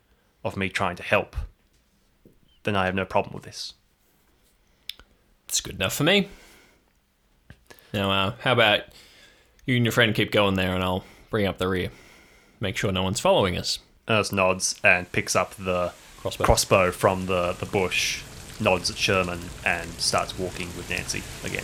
of 0.44 0.58
me 0.58 0.70
trying 0.70 0.96
to 0.98 1.04
help, 1.04 1.36
then 2.64 2.76
I 2.76 2.86
have 2.86 2.96
no 2.96 3.06
problem 3.06 3.34
with 3.34 3.44
this. 3.44 3.74
It's 5.48 5.62
good 5.62 5.76
enough 5.76 5.94
for 5.94 6.04
me. 6.04 6.30
Now, 7.94 8.12
uh, 8.12 8.34
how 8.42 8.52
about 8.52 8.82
you 9.66 9.78
and 9.78 9.86
your 9.86 9.94
friend 9.94 10.14
keep 10.14 10.32
going 10.32 10.56
there, 10.56 10.76
and 10.76 10.84
I'll 10.84 11.06
bring 11.30 11.48
up 11.48 11.58
the 11.58 11.68
rear. 11.68 11.92
Make 12.60 12.76
sure 12.76 12.92
no 12.92 13.04
one's 13.04 13.20
following 13.20 13.58
us. 13.58 13.80
Ernest 14.10 14.34
nods 14.34 14.80
and 14.84 15.10
picks 15.12 15.36
up 15.36 15.56
the 15.56 15.94
Crossbow. 16.18 16.46
crossbow 16.46 16.92
from 16.92 17.28
the, 17.28 17.54
the 17.54 17.66
bush, 17.66 18.22
nods 18.60 18.90
at 18.90 18.98
Sherman, 18.98 19.40
and 19.66 19.90
starts 19.94 20.38
walking 20.38 20.68
with 20.76 20.90
Nancy 20.90 21.24
again. 21.44 21.64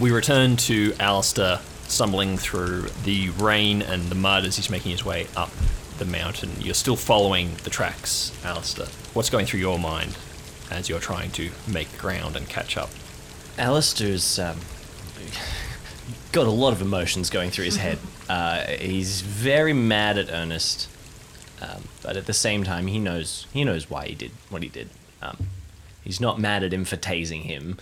We 0.00 0.10
return 0.10 0.56
to 0.56 0.94
Allister 0.98 1.60
stumbling 1.86 2.38
through 2.38 2.88
the 3.04 3.28
rain 3.30 3.82
and 3.82 4.04
the 4.04 4.14
mud 4.14 4.44
as 4.44 4.56
he's 4.56 4.70
making 4.70 4.90
his 4.90 5.04
way 5.04 5.26
up 5.36 5.50
the 5.98 6.04
mountain. 6.04 6.50
You're 6.58 6.74
still 6.74 6.96
following 6.96 7.54
the 7.64 7.70
tracks, 7.70 8.32
Allister. 8.44 8.86
What's 9.12 9.30
going 9.30 9.46
through 9.46 9.60
your 9.60 9.78
mind 9.78 10.16
as 10.70 10.88
you're 10.88 11.00
trying 11.00 11.30
to 11.32 11.50
make 11.68 11.96
ground 11.98 12.34
and 12.34 12.48
catch 12.48 12.76
up? 12.76 12.90
Allister's 13.58 14.38
um, 14.38 14.58
got 16.32 16.46
a 16.46 16.50
lot 16.50 16.72
of 16.72 16.80
emotions 16.80 17.30
going 17.30 17.50
through 17.50 17.66
his 17.66 17.76
head. 17.76 17.98
Uh, 18.28 18.66
he's 18.78 19.20
very 19.20 19.74
mad 19.74 20.16
at 20.16 20.30
Ernest, 20.30 20.88
um, 21.60 21.82
but 22.02 22.16
at 22.16 22.24
the 22.24 22.32
same 22.32 22.64
time, 22.64 22.86
he 22.86 22.98
knows 22.98 23.46
he 23.52 23.62
knows 23.62 23.90
why 23.90 24.06
he 24.06 24.14
did 24.14 24.30
what 24.48 24.62
he 24.62 24.70
did. 24.70 24.88
Um, 25.20 25.48
he's 26.02 26.18
not 26.18 26.38
mad 26.38 26.62
at 26.62 26.72
him 26.72 26.86
for 26.86 26.96
tasing 26.96 27.42
him. 27.42 27.76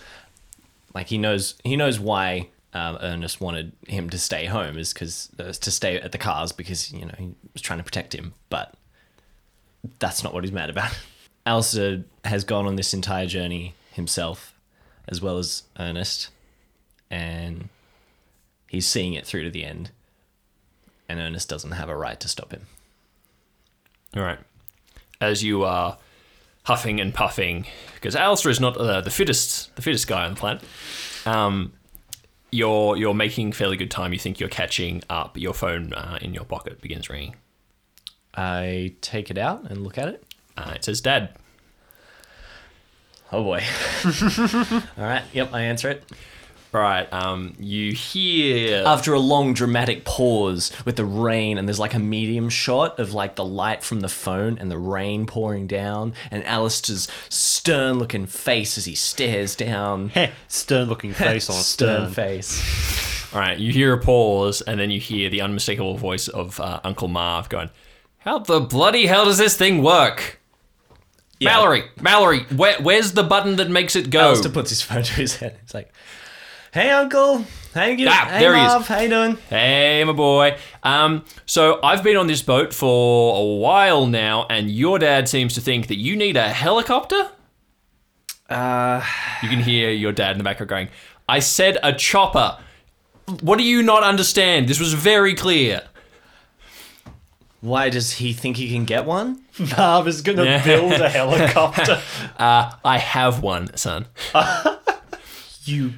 Like 0.93 1.07
he 1.07 1.17
knows 1.17 1.55
he 1.63 1.77
knows 1.77 2.01
why 2.01 2.49
um, 2.73 2.97
Ernest 3.01 3.39
wanted 3.39 3.71
him 3.87 4.09
to 4.09 4.19
stay 4.19 4.45
home 4.45 4.77
is 4.77 4.91
because 4.91 5.29
uh, 5.39 5.53
to 5.53 5.71
stay 5.71 6.01
at 6.01 6.11
the 6.11 6.17
cars 6.17 6.51
because 6.51 6.91
you 6.91 7.05
know 7.05 7.15
he 7.17 7.33
was 7.53 7.61
trying 7.61 7.79
to 7.79 7.85
protect 7.85 8.13
him. 8.13 8.33
But 8.49 8.73
that's 9.99 10.21
not 10.21 10.33
what 10.33 10.43
he's 10.43 10.51
mad 10.51 10.69
about. 10.69 10.97
Allister 11.45 12.03
has 12.25 12.43
gone 12.43 12.65
on 12.67 12.75
this 12.75 12.93
entire 12.93 13.25
journey 13.25 13.73
himself, 13.91 14.53
as 15.07 15.21
well 15.21 15.37
as 15.37 15.63
Ernest, 15.79 16.29
and 17.09 17.69
he's 18.71 18.87
seeing 18.87 19.13
it 19.13 19.27
through 19.27 19.43
to 19.43 19.49
the 19.49 19.65
end. 19.65 19.91
And 21.09 21.19
Ernest 21.19 21.49
doesn't 21.49 21.71
have 21.71 21.89
a 21.89 21.95
right 21.95 22.17
to 22.21 22.29
stop 22.29 22.53
him. 22.53 22.67
All 24.15 24.23
right. 24.23 24.39
As 25.19 25.43
you 25.43 25.65
are 25.65 25.97
huffing 26.63 27.01
and 27.01 27.13
puffing, 27.13 27.67
because 27.95 28.15
Allister 28.15 28.49
is 28.49 28.61
not 28.61 28.77
uh, 28.77 29.01
the 29.01 29.09
fittest, 29.09 29.75
the 29.75 29.81
fittest 29.81 30.07
guy 30.07 30.23
on 30.23 30.35
the 30.35 30.39
planet. 30.39 30.63
Um, 31.25 31.73
you're 32.49 32.95
you're 32.95 33.13
making 33.13 33.51
fairly 33.51 33.75
good 33.75 33.91
time. 33.91 34.13
You 34.13 34.19
think 34.19 34.39
you're 34.39 34.47
catching 34.47 35.03
up. 35.09 35.37
Your 35.37 35.53
phone 35.53 35.91
uh, 35.91 36.17
in 36.21 36.33
your 36.33 36.45
pocket 36.45 36.79
begins 36.79 37.09
ringing. 37.09 37.35
I 38.33 38.95
take 39.01 39.29
it 39.29 39.37
out 39.37 39.69
and 39.69 39.83
look 39.83 39.97
at 39.97 40.07
it. 40.07 40.23
Uh, 40.55 40.71
it 40.75 40.85
says, 40.85 41.01
"Dad." 41.01 41.29
Oh 43.33 43.43
boy. 43.43 43.63
All 44.97 45.03
right. 45.03 45.23
Yep, 45.33 45.53
I 45.53 45.61
answer 45.63 45.89
it. 45.89 46.03
Right. 46.71 47.11
Um, 47.11 47.53
you 47.59 47.91
hear 47.91 48.83
After 48.85 49.13
a 49.13 49.19
long 49.19 49.53
dramatic 49.53 50.05
pause 50.05 50.71
with 50.85 50.95
the 50.95 51.05
rain, 51.05 51.57
and 51.57 51.67
there's 51.67 51.79
like 51.79 51.93
a 51.93 51.99
medium 51.99 52.49
shot 52.49 52.97
of 52.99 53.13
like 53.13 53.35
the 53.35 53.43
light 53.43 53.83
from 53.83 53.99
the 53.99 54.07
phone 54.07 54.57
and 54.57 54.71
the 54.71 54.77
rain 54.77 55.25
pouring 55.25 55.67
down, 55.67 56.13
and 56.29 56.45
Allister's 56.45 57.09
stern 57.29 57.99
looking 57.99 58.25
face 58.25 58.77
as 58.77 58.85
he 58.85 58.95
stares 58.95 59.55
down. 59.55 60.11
Stern 60.47 60.87
looking 60.87 61.13
face 61.13 61.49
on 61.49 61.55
stern 61.55 62.11
stern. 62.11 62.13
face. 62.13 63.33
All 63.33 63.39
right, 63.39 63.57
you 63.57 63.71
hear 63.71 63.93
a 63.93 63.97
pause, 63.97 64.61
and 64.61 64.79
then 64.79 64.91
you 64.91 64.99
hear 64.99 65.29
the 65.29 65.41
unmistakable 65.41 65.97
voice 65.97 66.27
of 66.27 66.59
uh, 66.59 66.79
Uncle 66.83 67.07
Marv 67.07 67.49
going, 67.49 67.69
"How 68.19 68.39
the 68.39 68.59
bloody 68.61 69.07
hell 69.07 69.25
does 69.25 69.37
this 69.37 69.57
thing 69.57 69.83
work?" 69.83 70.39
Mallory, 71.41 71.83
Mallory, 71.99 72.41
where, 72.55 72.79
where's 72.81 73.13
the 73.13 73.23
button 73.23 73.55
that 73.55 73.69
makes 73.69 73.95
it 73.95 74.09
go? 74.09 74.19
Allister 74.19 74.49
puts 74.49 74.69
his 74.69 74.81
phone 74.81 75.03
to 75.03 75.13
his 75.13 75.37
head. 75.37 75.57
It's 75.63 75.73
like, 75.73 75.91
"Hey, 76.73 76.89
Uncle. 76.89 77.45
How 77.73 77.85
you? 77.85 78.07
Ah, 78.09 78.27
hey, 78.29 78.39
there 78.39 78.55
he 78.55 78.61
is. 78.61 78.67
Marv. 78.67 78.87
How 78.87 78.99
you 78.99 79.09
doing?" 79.09 79.37
Hey, 79.49 80.03
my 80.03 80.11
boy. 80.13 80.57
Um, 80.83 81.23
so 81.45 81.79
I've 81.83 82.03
been 82.03 82.17
on 82.17 82.27
this 82.27 82.41
boat 82.41 82.73
for 82.73 83.37
a 83.37 83.45
while 83.57 84.05
now, 84.07 84.45
and 84.49 84.69
your 84.71 84.99
dad 84.99 85.29
seems 85.29 85.53
to 85.55 85.61
think 85.61 85.87
that 85.87 85.97
you 85.97 86.15
need 86.15 86.35
a 86.37 86.49
helicopter. 86.49 87.29
Uh, 88.49 89.01
You 89.41 89.47
can 89.49 89.59
hear 89.61 89.89
your 89.91 90.11
dad 90.11 90.31
in 90.31 90.37
the 90.37 90.43
background 90.43 90.69
going, 90.69 90.89
"I 91.29 91.39
said 91.39 91.77
a 91.83 91.93
chopper." 91.93 92.57
What 93.41 93.57
do 93.57 93.63
you 93.63 93.81
not 93.81 94.03
understand? 94.03 94.67
This 94.67 94.79
was 94.79 94.93
very 94.93 95.33
clear. 95.35 95.83
why 97.61 97.89
does 97.89 98.13
he 98.13 98.33
think 98.33 98.57
he 98.57 98.69
can 98.71 98.83
get 98.85 99.05
one? 99.05 99.39
Marv 99.77 100.07
is 100.07 100.21
going 100.23 100.37
to 100.39 100.61
build 100.65 100.93
a 100.93 101.07
helicopter. 101.19 102.01
Uh, 102.37 102.71
I 102.83 102.97
have 102.97 103.41
one, 103.41 103.75
son. 103.77 104.07
You, 105.63 105.93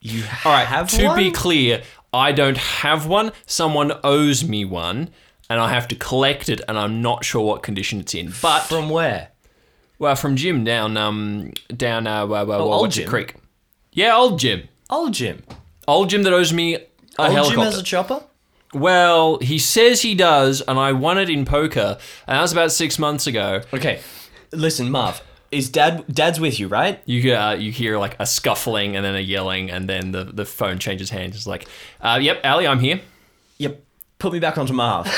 you 0.00 0.24
All 0.44 0.52
right. 0.52 0.66
have 0.66 0.88
to 0.90 1.04
one? 1.06 1.16
be 1.16 1.30
clear, 1.30 1.82
I 2.12 2.32
don't 2.32 2.56
have 2.56 3.06
one. 3.06 3.32
Someone 3.46 3.92
owes 4.02 4.42
me 4.44 4.64
one, 4.64 5.10
and 5.48 5.60
I 5.60 5.70
have 5.72 5.86
to 5.88 5.94
collect 5.94 6.48
it, 6.48 6.60
and 6.68 6.78
I'm 6.78 7.02
not 7.02 7.24
sure 7.24 7.44
what 7.44 7.62
condition 7.62 8.00
it's 8.00 8.14
in. 8.14 8.32
But 8.42 8.60
from 8.60 8.88
where? 8.90 9.28
well, 9.98 10.16
from 10.16 10.34
Jim 10.36 10.64
down 10.64 10.96
um 10.96 11.52
down 11.76 12.06
uh, 12.06 12.26
uh, 12.26 12.44
uh, 12.46 12.58
old 12.58 12.90
Jim? 12.92 13.08
Creek. 13.08 13.34
Yeah, 13.92 14.16
old 14.16 14.38
Jim. 14.38 14.68
Old 14.88 15.12
Jim. 15.14 15.42
Old 15.86 16.08
Jim 16.10 16.22
that 16.22 16.32
owes 16.32 16.52
me 16.52 16.74
a 16.76 16.80
Old 17.18 17.32
helicopter. 17.32 17.56
Jim 17.56 17.64
has 17.64 17.78
a 17.78 17.82
chopper. 17.82 18.22
well, 18.72 19.38
he 19.40 19.58
says 19.58 20.02
he 20.02 20.14
does, 20.14 20.62
and 20.62 20.78
I 20.78 20.92
won 20.92 21.18
it 21.18 21.28
in 21.28 21.44
poker, 21.44 21.98
and 22.26 22.36
that 22.38 22.40
was 22.42 22.52
about 22.52 22.72
six 22.72 22.98
months 22.98 23.26
ago. 23.26 23.60
Okay, 23.74 24.00
listen, 24.52 24.90
Marv. 24.90 25.20
Is 25.50 25.68
dad? 25.68 26.04
Dad's 26.12 26.38
with 26.38 26.60
you, 26.60 26.68
right? 26.68 27.02
You 27.06 27.34
uh, 27.34 27.54
you 27.54 27.72
hear 27.72 27.98
like 27.98 28.16
a 28.20 28.26
scuffling 28.26 28.94
and 28.96 29.04
then 29.04 29.16
a 29.16 29.20
yelling, 29.20 29.70
and 29.70 29.88
then 29.88 30.12
the, 30.12 30.24
the 30.24 30.44
phone 30.44 30.78
changes 30.78 31.10
hands. 31.10 31.34
It's 31.34 31.46
like, 31.46 31.66
uh, 32.00 32.18
yep, 32.22 32.40
Ali, 32.44 32.66
I'm 32.66 32.78
here. 32.78 33.00
Yep. 33.58 33.82
Put 34.18 34.32
me 34.32 34.38
back 34.38 34.58
onto 34.58 34.72
Marv. 34.72 35.06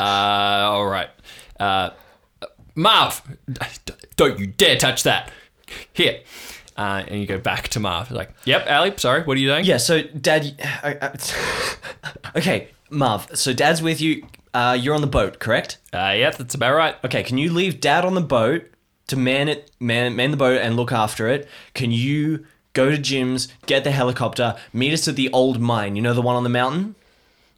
Uh, 0.00 0.70
all 0.70 0.86
right. 0.86 1.10
Uh, 1.58 1.90
Marv, 2.76 3.20
don't 4.14 4.38
you 4.38 4.46
dare 4.46 4.76
touch 4.76 5.02
that. 5.02 5.32
Here. 5.92 6.20
Uh, 6.76 7.02
and 7.08 7.20
you 7.20 7.26
go 7.26 7.38
back 7.38 7.66
to 7.70 7.80
Marv. 7.80 8.12
Like, 8.12 8.32
yep, 8.44 8.64
Ali, 8.70 8.94
sorry, 8.96 9.24
what 9.24 9.36
are 9.36 9.40
you 9.40 9.48
doing? 9.48 9.64
yeah. 9.64 9.78
So, 9.78 10.02
Dad. 10.02 10.54
I, 10.84 10.96
I, 11.02 12.36
okay. 12.38 12.68
Marv, 12.90 13.36
so 13.36 13.52
Dad's 13.52 13.82
with 13.82 14.00
you. 14.00 14.24
Uh, 14.54 14.78
you're 14.80 14.94
on 14.94 15.00
the 15.00 15.08
boat, 15.08 15.40
correct? 15.40 15.78
Uh, 15.92 16.14
yeah, 16.16 16.30
that's 16.30 16.54
about 16.54 16.74
right. 16.76 16.94
Okay, 17.04 17.24
can 17.24 17.36
you 17.36 17.52
leave 17.52 17.80
Dad 17.80 18.04
on 18.04 18.14
the 18.14 18.20
boat 18.20 18.70
to 19.08 19.16
man 19.16 19.48
it, 19.48 19.70
man, 19.80 20.14
man 20.16 20.30
the 20.30 20.36
boat 20.36 20.60
and 20.60 20.76
look 20.76 20.92
after 20.92 21.28
it? 21.28 21.48
Can 21.74 21.90
you 21.90 22.46
go 22.72 22.90
to 22.90 22.98
Jim's, 22.98 23.48
get 23.66 23.84
the 23.84 23.90
helicopter, 23.90 24.56
meet 24.72 24.92
us 24.92 25.08
at 25.08 25.16
the 25.16 25.30
old 25.32 25.60
mine? 25.60 25.96
You 25.96 26.02
know 26.02 26.14
the 26.14 26.22
one 26.22 26.36
on 26.36 26.44
the 26.44 26.48
mountain? 26.50 26.94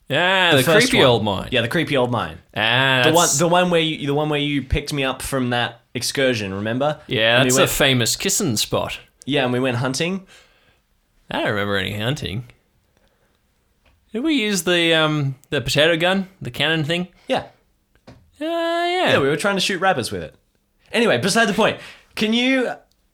Yeah, 0.08 0.56
the, 0.56 0.62
first 0.64 0.88
creepy 0.88 0.98
one. 1.04 1.06
old 1.06 1.24
mine. 1.24 1.48
Yeah, 1.52 1.60
the 1.60 1.68
creepy 1.68 1.96
old 1.96 2.10
mine. 2.10 2.38
ah, 2.56 3.02
The 3.04 3.12
one, 3.12 3.28
the 3.38 3.46
one 3.46 3.70
where 3.70 3.80
you, 3.80 4.06
the 4.08 4.14
one 4.14 4.28
where 4.28 4.40
you 4.40 4.60
picked 4.62 4.92
me 4.92 5.04
up 5.04 5.22
from 5.22 5.50
that 5.50 5.82
excursion. 5.94 6.52
Remember? 6.52 7.00
yeah, 7.06 7.36
And 7.40 7.44
we 7.50 7.56
that's 7.56 7.70
a 7.70 7.72
famous 7.72 8.16
kissing 8.16 8.56
spot. 8.56 8.98
yeah, 9.24 9.44
and 9.44 9.52
we 9.52 9.60
went 9.60 9.76
hunting. 9.76 10.26
I 11.30 11.38
don't 11.38 11.50
remember 11.50 11.76
any 11.76 11.96
hunting. 11.96 12.46
Did 14.12 14.24
we 14.24 14.34
use 14.34 14.64
the 14.64 14.92
um 14.94 15.36
the 15.50 15.60
potato 15.60 15.96
gun, 15.96 16.28
the 16.42 16.50
cannon 16.50 16.82
thing? 16.84 17.06
Yeah, 17.28 17.44
Uh, 18.08 18.12
yeah. 18.40 19.12
yeah, 19.12 19.20
we 19.20 19.28
were 19.28 19.36
trying 19.36 19.54
to 19.56 19.60
shoot 19.60 19.78
rabbits 19.80 20.10
with 20.10 20.22
it. 20.24 20.34
Anyway, 20.92 21.18
beside 21.18 21.46
the 21.46 21.52
point. 21.54 21.78
Can 22.14 22.32
you, 22.32 22.72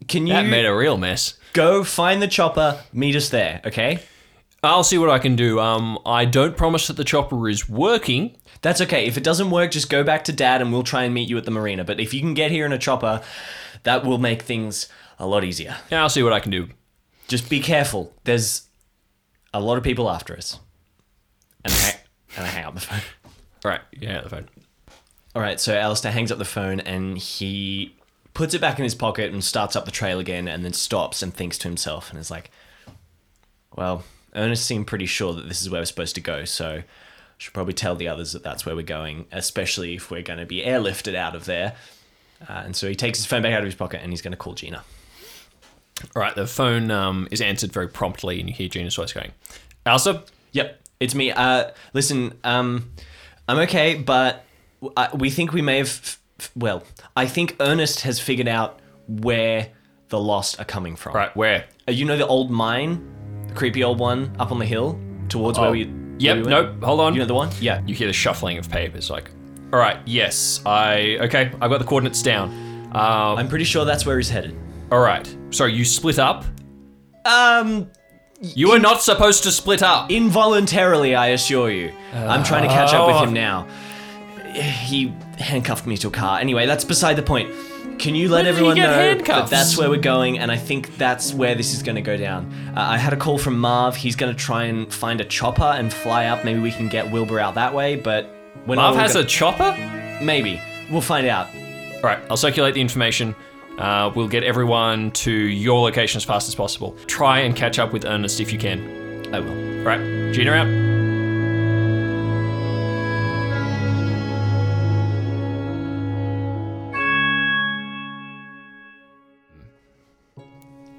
can 0.08 0.26
you 0.26 0.32
that 0.34 0.46
made 0.46 0.64
a 0.66 0.74
real 0.74 0.96
mess. 0.96 1.38
go 1.52 1.84
find 1.84 2.20
the 2.22 2.28
chopper? 2.28 2.82
Meet 2.92 3.16
us 3.16 3.28
there, 3.28 3.60
okay? 3.66 4.00
I'll 4.62 4.82
see 4.84 4.98
what 4.98 5.10
I 5.10 5.18
can 5.18 5.36
do. 5.36 5.60
Um, 5.60 5.98
I 6.04 6.24
don't 6.24 6.56
promise 6.56 6.86
that 6.88 6.96
the 6.96 7.04
chopper 7.04 7.48
is 7.48 7.68
working. 7.68 8.36
That's 8.62 8.80
okay. 8.80 9.06
If 9.06 9.16
it 9.16 9.22
doesn't 9.22 9.50
work, 9.50 9.70
just 9.70 9.88
go 9.90 10.02
back 10.02 10.24
to 10.24 10.32
dad 10.32 10.60
and 10.60 10.72
we'll 10.72 10.82
try 10.82 11.04
and 11.04 11.14
meet 11.14 11.28
you 11.28 11.36
at 11.38 11.44
the 11.44 11.50
marina. 11.52 11.84
But 11.84 12.00
if 12.00 12.12
you 12.12 12.20
can 12.20 12.34
get 12.34 12.50
here 12.50 12.66
in 12.66 12.72
a 12.72 12.78
chopper, 12.78 13.22
that 13.84 14.04
will 14.04 14.18
make 14.18 14.42
things 14.42 14.88
a 15.18 15.26
lot 15.26 15.44
easier. 15.44 15.76
Yeah, 15.90 16.02
I'll 16.02 16.08
see 16.08 16.22
what 16.22 16.32
I 16.32 16.40
can 16.40 16.50
do. 16.50 16.68
Just 17.28 17.48
be 17.48 17.60
careful. 17.60 18.12
There's 18.24 18.68
a 19.54 19.60
lot 19.60 19.76
of 19.78 19.84
people 19.84 20.10
after 20.10 20.36
us. 20.36 20.58
And 21.64 21.72
I, 21.72 21.76
hang- 21.76 22.00
and 22.38 22.44
I 22.46 22.48
hang 22.48 22.64
up 22.64 22.74
the 22.74 22.80
phone. 22.80 23.00
All 23.64 23.70
right, 23.70 23.80
yeah, 23.92 24.20
the 24.22 24.28
phone. 24.30 24.48
All 25.36 25.42
right, 25.42 25.60
so 25.60 25.76
Allister 25.76 26.10
hangs 26.10 26.32
up 26.32 26.38
the 26.38 26.46
phone 26.46 26.80
and 26.80 27.18
he 27.18 27.94
puts 28.32 28.54
it 28.54 28.60
back 28.62 28.78
in 28.78 28.84
his 28.84 28.94
pocket 28.94 29.34
and 29.34 29.44
starts 29.44 29.76
up 29.76 29.84
the 29.84 29.90
trail 29.90 30.18
again 30.18 30.48
and 30.48 30.64
then 30.64 30.72
stops 30.72 31.22
and 31.22 31.34
thinks 31.34 31.58
to 31.58 31.68
himself 31.68 32.08
and 32.08 32.18
is 32.18 32.30
like, 32.30 32.50
well, 33.76 34.02
Ernest 34.34 34.64
seemed 34.64 34.86
pretty 34.86 35.04
sure 35.04 35.34
that 35.34 35.46
this 35.46 35.60
is 35.60 35.68
where 35.68 35.82
we're 35.82 35.84
supposed 35.84 36.14
to 36.14 36.22
go, 36.22 36.46
so 36.46 36.76
I 36.76 36.84
should 37.36 37.52
probably 37.52 37.74
tell 37.74 37.94
the 37.94 38.08
others 38.08 38.32
that 38.32 38.44
that's 38.44 38.64
where 38.64 38.74
we're 38.74 38.80
going, 38.80 39.26
especially 39.30 39.96
if 39.96 40.10
we're 40.10 40.22
going 40.22 40.38
to 40.38 40.46
be 40.46 40.62
airlifted 40.62 41.14
out 41.14 41.34
of 41.34 41.44
there. 41.44 41.74
Uh, 42.48 42.62
and 42.64 42.74
so 42.74 42.88
he 42.88 42.94
takes 42.94 43.18
his 43.18 43.26
phone 43.26 43.42
back 43.42 43.52
out 43.52 43.60
of 43.60 43.66
his 43.66 43.74
pocket 43.74 44.00
and 44.02 44.14
he's 44.14 44.22
going 44.22 44.32
to 44.32 44.38
call 44.38 44.54
Gina. 44.54 44.84
All 46.14 46.22
right, 46.22 46.34
the 46.34 46.46
phone 46.46 46.90
um, 46.90 47.28
is 47.30 47.42
answered 47.42 47.72
very 47.72 47.88
promptly, 47.88 48.40
and 48.40 48.48
you 48.48 48.54
hear 48.54 48.70
Gina's 48.70 48.96
voice 48.96 49.12
going, 49.12 49.32
Elsa, 49.84 50.24
Yep, 50.52 50.80
it's 50.98 51.14
me. 51.14 51.30
Uh, 51.30 51.72
listen, 51.92 52.38
um, 52.42 52.90
I'm 53.46 53.58
okay, 53.58 53.96
but 53.96 54.45
I, 54.96 55.08
we 55.14 55.30
think 55.30 55.52
we 55.52 55.62
may 55.62 55.78
have. 55.78 56.18
Well, 56.54 56.82
I 57.16 57.26
think 57.26 57.56
Ernest 57.60 58.00
has 58.02 58.20
figured 58.20 58.48
out 58.48 58.80
where 59.08 59.68
the 60.08 60.18
lost 60.20 60.60
are 60.60 60.64
coming 60.64 60.96
from. 60.96 61.14
right, 61.14 61.34
where? 61.36 61.64
Uh, 61.88 61.92
you 61.92 62.04
know 62.04 62.16
the 62.16 62.26
old 62.26 62.50
mine, 62.50 63.02
the 63.48 63.54
creepy 63.54 63.82
old 63.82 63.98
one 63.98 64.34
up 64.38 64.52
on 64.52 64.58
the 64.58 64.66
hill 64.66 65.00
towards 65.28 65.58
where 65.58 65.68
Oh, 65.68 65.72
we. 65.72 65.90
Yep, 66.18 66.36
we 66.36 66.42
went? 66.42 66.48
nope, 66.48 66.82
hold 66.84 67.00
on. 67.00 67.14
You 67.14 67.20
know 67.20 67.26
the 67.26 67.34
one? 67.34 67.50
Yeah. 67.60 67.82
You 67.86 67.94
hear 67.94 68.06
the 68.06 68.12
shuffling 68.12 68.58
of 68.58 68.70
papers, 68.70 69.10
like, 69.10 69.30
all 69.72 69.78
right, 69.78 69.98
yes, 70.06 70.60
I, 70.64 71.18
okay, 71.22 71.50
I've 71.60 71.70
got 71.70 71.78
the 71.78 71.84
coordinates 71.84 72.22
down. 72.22 72.48
Um, 72.94 73.38
I'm 73.38 73.48
pretty 73.48 73.64
sure 73.64 73.84
that's 73.84 74.06
where 74.06 74.16
he's 74.16 74.28
headed. 74.30 74.56
all 74.92 75.00
right, 75.00 75.26
so 75.50 75.64
you 75.66 75.84
split 75.84 76.18
up? 76.18 76.44
Um, 77.24 77.90
You 78.40 78.70
were 78.70 78.78
not 78.78 79.02
supposed 79.02 79.42
to 79.44 79.50
split 79.52 79.82
up. 79.82 80.10
involuntarily, 80.10 81.14
I 81.14 81.28
assure 81.28 81.70
you. 81.70 81.92
I'm 82.14 82.44
trying 82.44 82.62
to 82.62 82.68
catch 82.74 82.92
up 82.94 83.06
with 83.08 83.16
Oh. 83.16 83.24
him 83.24 83.32
now. 83.32 83.66
He 84.56 85.12
handcuffed 85.38 85.86
me 85.86 85.96
to 85.98 86.08
a 86.08 86.10
car. 86.10 86.38
Anyway, 86.38 86.66
that's 86.66 86.84
beside 86.84 87.14
the 87.14 87.22
point. 87.22 87.50
Can 87.98 88.14
you 88.14 88.28
let 88.28 88.44
When 88.44 88.44
did 88.44 88.50
he 88.50 88.56
everyone 88.56 88.76
get 88.76 88.82
know 88.82 88.90
that 88.96 89.16
handcuffs? 89.16 89.50
that's 89.50 89.78
where 89.78 89.88
we're 89.88 89.96
going, 90.00 90.38
and 90.38 90.52
I 90.52 90.56
think 90.56 90.96
that's 90.98 91.32
where 91.32 91.54
this 91.54 91.72
is 91.72 91.82
going 91.82 91.96
to 91.96 92.02
go 92.02 92.16
down. 92.16 92.52
Uh, 92.76 92.80
I 92.80 92.98
had 92.98 93.12
a 93.12 93.16
call 93.16 93.38
from 93.38 93.58
Marv. 93.58 93.96
He's 93.96 94.16
going 94.16 94.34
to 94.34 94.38
try 94.38 94.64
and 94.64 94.92
find 94.92 95.20
a 95.20 95.24
chopper 95.24 95.62
and 95.62 95.90
fly 95.92 96.26
up. 96.26 96.44
Maybe 96.44 96.60
we 96.60 96.70
can 96.72 96.88
get 96.88 97.10
Wilbur 97.10 97.40
out 97.40 97.54
that 97.54 97.72
way, 97.72 97.96
but 97.96 98.28
we're 98.66 98.76
Marv 98.76 98.96
has 98.96 99.14
a 99.16 99.24
chopper? 99.24 99.74
maybe. 100.22 100.60
We'll 100.90 101.00
find 101.00 101.26
out. 101.26 101.48
All 101.96 102.02
right, 102.02 102.18
I'll 102.30 102.36
circulate 102.36 102.74
the 102.74 102.80
information. 102.80 103.34
Uh, 103.78 104.10
we'll 104.14 104.28
get 104.28 104.44
everyone 104.44 105.10
to 105.12 105.30
your 105.32 105.80
location 105.80 106.18
as 106.18 106.24
fast 106.24 106.48
as 106.48 106.54
possible. 106.54 106.96
Try 107.06 107.40
and 107.40 107.56
catch 107.56 107.78
up 107.78 107.92
with 107.92 108.04
Ernest 108.04 108.40
if 108.40 108.52
you 108.52 108.58
can. 108.58 109.34
I 109.34 109.40
will. 109.40 109.78
All 109.80 109.84
right, 109.84 110.32
Gina 110.32 110.52
out. 110.52 110.85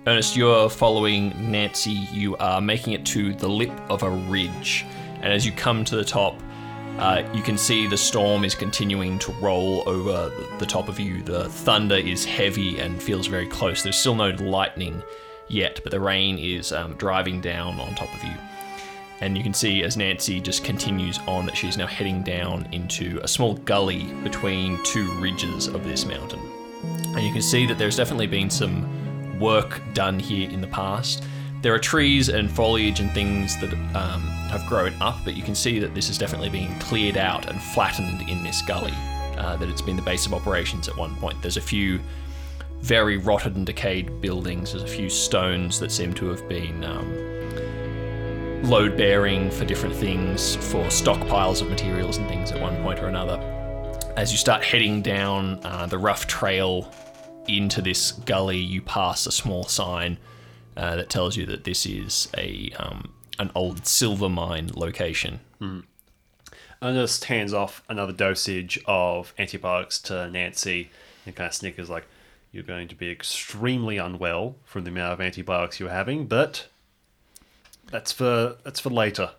Ernest, 0.08 0.38
you're 0.38 0.70
following 0.70 1.52
Nancy. 1.52 1.92
You 1.92 2.38
are 2.38 2.62
making 2.62 2.94
it 2.94 3.06
to 3.08 3.34
the 3.34 3.50
lip 3.50 3.74
of 3.90 4.04
a 4.04 4.10
ridge. 4.10 4.86
And 5.16 5.34
as 5.34 5.46
you 5.46 5.52
come 5.52 5.84
to 5.84 5.98
the 5.98 6.06
top, 6.06 6.40
uh, 6.98 7.24
you 7.34 7.42
can 7.42 7.58
see 7.58 7.88
the 7.88 7.98
storm 7.98 8.46
is 8.46 8.56
continuing 8.56 9.20
to 9.20 9.34
roll 9.34 9.84
over 9.86 10.32
the 10.60 10.66
top 10.66 10.88
of 10.88 10.98
you. 10.98 11.22
The 11.24 11.50
thunder 11.50 11.98
is 11.98 12.24
heavy 12.24 12.80
and 12.80 13.04
feels 13.04 13.28
very 13.28 13.48
close. 13.48 13.84
There's 13.84 13.98
still 13.98 14.16
no 14.16 14.30
lightning 14.30 15.04
yet, 15.50 15.82
but 15.84 15.92
the 15.92 16.00
rain 16.00 16.40
is 16.40 16.72
um, 16.72 16.94
driving 16.94 17.42
down 17.42 17.78
on 17.78 17.94
top 17.94 18.16
of 18.16 18.24
you. 18.24 18.34
And 19.20 19.38
you 19.38 19.44
can 19.44 19.54
see 19.54 19.84
as 19.84 19.98
Nancy 19.98 20.40
just 20.40 20.64
continues 20.64 21.20
on 21.28 21.46
that 21.48 21.58
she's 21.58 21.78
now 21.78 21.88
heading 21.88 22.24
down 22.24 22.66
into 22.72 23.20
a 23.24 23.28
small 23.28 23.56
gully 23.56 24.06
between 24.24 24.82
two 24.84 25.12
ridges 25.20 25.68
of 25.68 25.84
this 25.84 26.06
mountain. 26.06 26.40
And 27.08 27.24
you 27.24 27.34
can 27.34 27.42
see 27.42 27.66
that 27.66 27.78
there's 27.78 27.98
definitely 27.98 28.28
been 28.28 28.50
some 28.50 29.07
work 29.40 29.82
done 29.94 30.20
here 30.20 30.50
in 30.50 30.62
the 30.62 30.68
past. 30.68 31.24
There 31.62 31.74
are 31.74 31.80
trees 31.80 32.30
and 32.30 32.52
foliage 32.52 33.00
and 33.00 33.12
things 33.12 33.60
that 33.62 33.74
um, 33.96 34.22
have 34.52 34.66
grown 34.68 34.94
up, 35.02 35.18
but 35.26 35.36
you 35.36 35.44
can 35.44 35.56
see 35.56 35.80
that 35.80 35.96
this 35.96 36.08
has 36.08 36.18
definitely 36.18 36.50
been 36.50 36.78
cleared 36.80 37.18
out 37.18 37.50
and 37.50 37.62
flattened 37.62 38.30
in 38.30 38.44
this 38.44 38.62
gully. 38.62 38.94
Uh, 39.38 39.56
that 39.58 39.70
it's 39.70 39.82
been 39.84 39.96
the 39.96 40.02
base 40.02 40.26
of 40.26 40.34
operations 40.34 40.88
at 40.88 40.98
one 40.98 41.16
point. 41.18 41.40
There's 41.44 41.58
a 41.58 41.62
few 41.62 42.00
very 42.82 43.18
rotted 43.18 43.56
and 43.56 43.66
decayed 43.66 44.22
buildings. 44.22 44.72
There's 44.72 44.84
a 44.84 44.88
few 44.88 45.10
stones 45.10 45.80
that 45.80 45.92
seem 45.92 46.14
to 46.16 46.28
have 46.28 46.48
been 46.50 46.84
um, 46.84 48.64
load 48.64 48.98
bearing 48.98 49.52
for 49.52 49.66
different 49.66 49.96
things, 49.96 50.56
for 50.56 50.86
stockpiles 50.86 51.62
of 51.62 51.70
materials 51.70 52.18
and 52.18 52.28
things 52.28 52.52
at 52.52 52.60
one 52.60 52.82
point 52.84 53.00
or 53.00 53.08
another. 53.08 53.38
As 54.16 54.32
you 54.32 54.38
start 54.38 54.64
heading 54.64 55.02
down 55.02 55.60
uh, 55.64 55.86
the 55.86 55.98
rough 55.98 56.26
trail 56.26 56.92
into 57.48 57.82
this 57.82 58.12
gully, 58.12 58.58
you 58.58 58.82
pass 58.82 59.26
a 59.26 59.32
small 59.32 59.64
sign 59.64 60.18
uh, 60.76 60.96
that 60.96 61.10
tells 61.10 61.36
you 61.36 61.46
that 61.48 61.64
this 61.64 61.86
is 61.86 62.30
a 62.38 62.72
um, 62.78 63.14
an 63.40 63.52
old 63.56 63.86
silver 63.86 64.30
mine 64.30 64.72
location. 64.76 65.40
Ernest 66.82 67.26
hands 67.26 67.54
off 67.54 67.84
another 67.90 68.14
dosage 68.14 68.80
of 68.86 69.34
antibiotics 69.40 70.00
to 70.00 70.30
Nancy 70.30 70.92
and 71.26 71.36
kind 71.36 71.48
of 71.48 71.54
snickers 71.54 71.90
like, 71.90 72.06
You're 72.52 72.64
going 72.64 72.88
to 72.88 72.96
be 72.96 73.10
extremely 73.10 73.98
unwell 73.98 74.56
from 74.64 74.84
the 74.84 74.92
amount 74.92 75.14
of 75.14 75.22
antibiotics 75.22 75.80
you're 75.80 75.90
having, 75.90 76.28
but 76.28 76.68
that's 77.90 78.12
for 78.12 78.58
that's 78.64 78.80
for 78.80 78.90
later. 78.90 79.32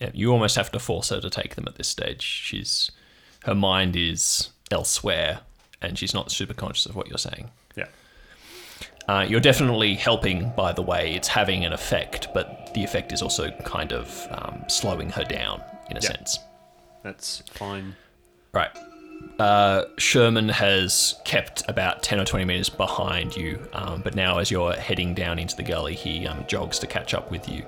Yeah, 0.00 0.10
you 0.12 0.32
almost 0.32 0.56
have 0.56 0.70
to 0.72 0.78
force 0.78 1.08
her 1.10 1.20
to 1.20 1.30
take 1.30 1.54
them 1.54 1.64
at 1.66 1.76
this 1.76 1.88
stage. 1.88 2.22
She's 2.22 2.90
her 3.44 3.54
mind 3.54 3.96
is 3.96 4.50
elsewhere, 4.70 5.40
and 5.88 5.98
she's 5.98 6.14
not 6.14 6.30
super 6.30 6.54
conscious 6.54 6.86
of 6.86 6.96
what 6.96 7.08
you're 7.08 7.18
saying. 7.18 7.50
Yeah. 7.76 7.86
Uh, 9.08 9.26
you're 9.28 9.40
definitely 9.40 9.94
helping, 9.94 10.50
by 10.56 10.72
the 10.72 10.82
way. 10.82 11.14
It's 11.14 11.28
having 11.28 11.64
an 11.64 11.72
effect, 11.72 12.28
but 12.32 12.72
the 12.74 12.82
effect 12.82 13.12
is 13.12 13.20
also 13.22 13.50
kind 13.64 13.92
of 13.92 14.26
um, 14.30 14.64
slowing 14.68 15.10
her 15.10 15.24
down 15.24 15.62
in 15.90 15.96
a 15.96 16.00
Yeah. 16.00 16.08
sense. 16.08 16.38
That's 17.02 17.42
fine. 17.50 17.96
Right. 18.52 18.70
Uh, 19.38 19.84
Sherman 19.98 20.48
has 20.48 21.16
kept 21.24 21.62
about 21.68 22.02
10 22.02 22.20
or 22.20 22.24
20 22.24 22.44
meters 22.46 22.68
behind 22.70 23.36
you, 23.36 23.68
um, 23.74 24.00
but 24.02 24.14
now 24.14 24.38
as 24.38 24.50
you're 24.50 24.72
heading 24.74 25.14
down 25.14 25.38
into 25.38 25.54
the 25.56 25.62
gully, 25.62 25.94
he 25.94 26.26
um, 26.26 26.44
jogs 26.46 26.78
to 26.78 26.86
catch 26.86 27.12
up 27.14 27.30
with 27.30 27.48
you. 27.48 27.64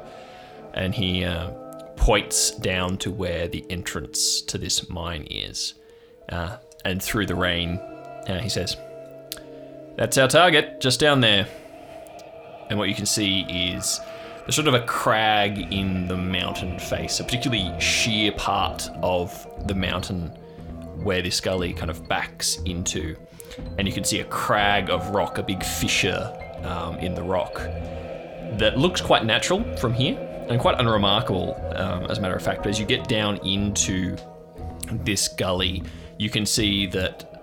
And 0.75 0.95
he 0.95 1.25
uh, 1.25 1.51
points 1.97 2.51
down 2.53 2.97
to 2.99 3.11
where 3.11 3.49
the 3.49 3.65
entrance 3.71 4.41
to 4.43 4.59
this 4.59 4.89
mine 4.89 5.27
is. 5.31 5.75
Uh, 6.29 6.57
and 6.85 7.03
through 7.03 7.27
the 7.27 7.35
rain, 7.35 7.81
uh, 8.29 8.39
he 8.39 8.49
says, 8.49 8.77
That's 9.97 10.19
our 10.19 10.29
target, 10.29 10.81
just 10.81 11.01
down 11.01 11.21
there. 11.21 11.47
And 12.69 12.79
what 12.79 12.89
you 12.89 12.95
can 12.95 13.07
see 13.07 13.41
is 13.43 14.01
there's 14.45 14.55
sort 14.55 14.69
of 14.69 14.75
a 14.75 14.83
crag 14.83 15.73
in 15.73 16.07
the 16.09 16.17
mountain 16.17 16.79
face, 16.79 17.21
a 17.21 17.25
particularly 17.25 17.73
sheer 17.81 18.33
part 18.33 18.89
of 19.03 19.47
the 19.67 19.75
mountain 19.75 20.29
where 21.03 21.23
this 21.23 21.41
gully 21.41 21.73
kind 21.73 21.91
of 21.91 22.09
backs 22.09 22.59
into. 22.65 23.17
And 23.79 23.87
you 23.87 23.95
can 23.95 24.05
see 24.05 24.21
a 24.21 24.25
crag 24.25 24.91
of 24.91 25.11
rock, 25.11 25.39
a 25.39 25.43
big 25.43 25.63
fissure 25.63 26.33
um, 26.65 26.97
in 26.99 27.15
the 27.15 27.23
rock 27.23 27.55
that 28.59 28.75
looks 28.77 29.01
quite 29.01 29.25
natural 29.25 29.63
from 29.77 29.93
here. 29.93 30.17
and 30.49 30.61
quite 30.61 30.79
unremarkable, 30.79 31.61
um, 31.75 32.05
as 32.05 32.19
a 32.19 32.21
matter 32.21 32.37
of 32.37 32.43
fact. 32.43 32.63
But 32.63 32.69
as 32.69 32.79
you 32.79 32.87
get 32.87 33.09
down 33.09 33.39
into 33.39 34.17
this 34.93 35.27
gully, 35.27 35.83
you 36.19 36.31
can 36.31 36.47
see 36.47 36.87
that 36.87 37.36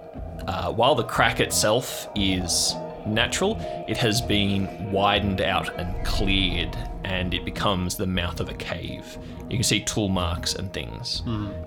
uh, 0.47 0.71
while 0.71 0.95
the 0.95 1.03
crack 1.03 1.39
itself 1.39 2.07
is 2.15 2.75
natural, 3.05 3.57
it 3.87 3.97
has 3.97 4.21
been 4.21 4.91
widened 4.91 5.41
out 5.41 5.73
and 5.77 6.05
cleared, 6.05 6.75
and 7.03 7.33
it 7.33 7.43
becomes 7.43 7.95
the 7.97 8.07
mouth 8.07 8.39
of 8.39 8.49
a 8.49 8.53
cave. 8.53 9.17
You 9.49 9.57
can 9.57 9.63
see 9.63 9.81
tool 9.81 10.07
marks 10.09 10.55
and 10.55 10.71
things. 10.73 11.21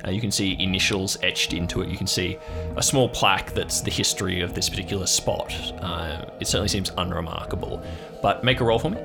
Uh, 0.04 0.10
you 0.10 0.20
can 0.20 0.30
see 0.30 0.56
initials 0.60 1.18
etched 1.22 1.52
into 1.52 1.82
it. 1.82 1.88
You 1.88 1.96
can 1.98 2.06
see 2.06 2.38
a 2.76 2.82
small 2.82 3.08
plaque 3.08 3.52
that's 3.52 3.80
the 3.82 3.90
history 3.90 4.40
of 4.40 4.54
this 4.54 4.68
particular 4.68 5.06
spot. 5.06 5.52
Uh, 5.80 6.24
it 6.40 6.46
certainly 6.48 6.68
seems 6.68 6.90
unremarkable. 6.96 7.82
But 8.22 8.42
make 8.42 8.60
a 8.60 8.64
roll 8.64 8.78
for 8.78 8.90
me 8.90 8.98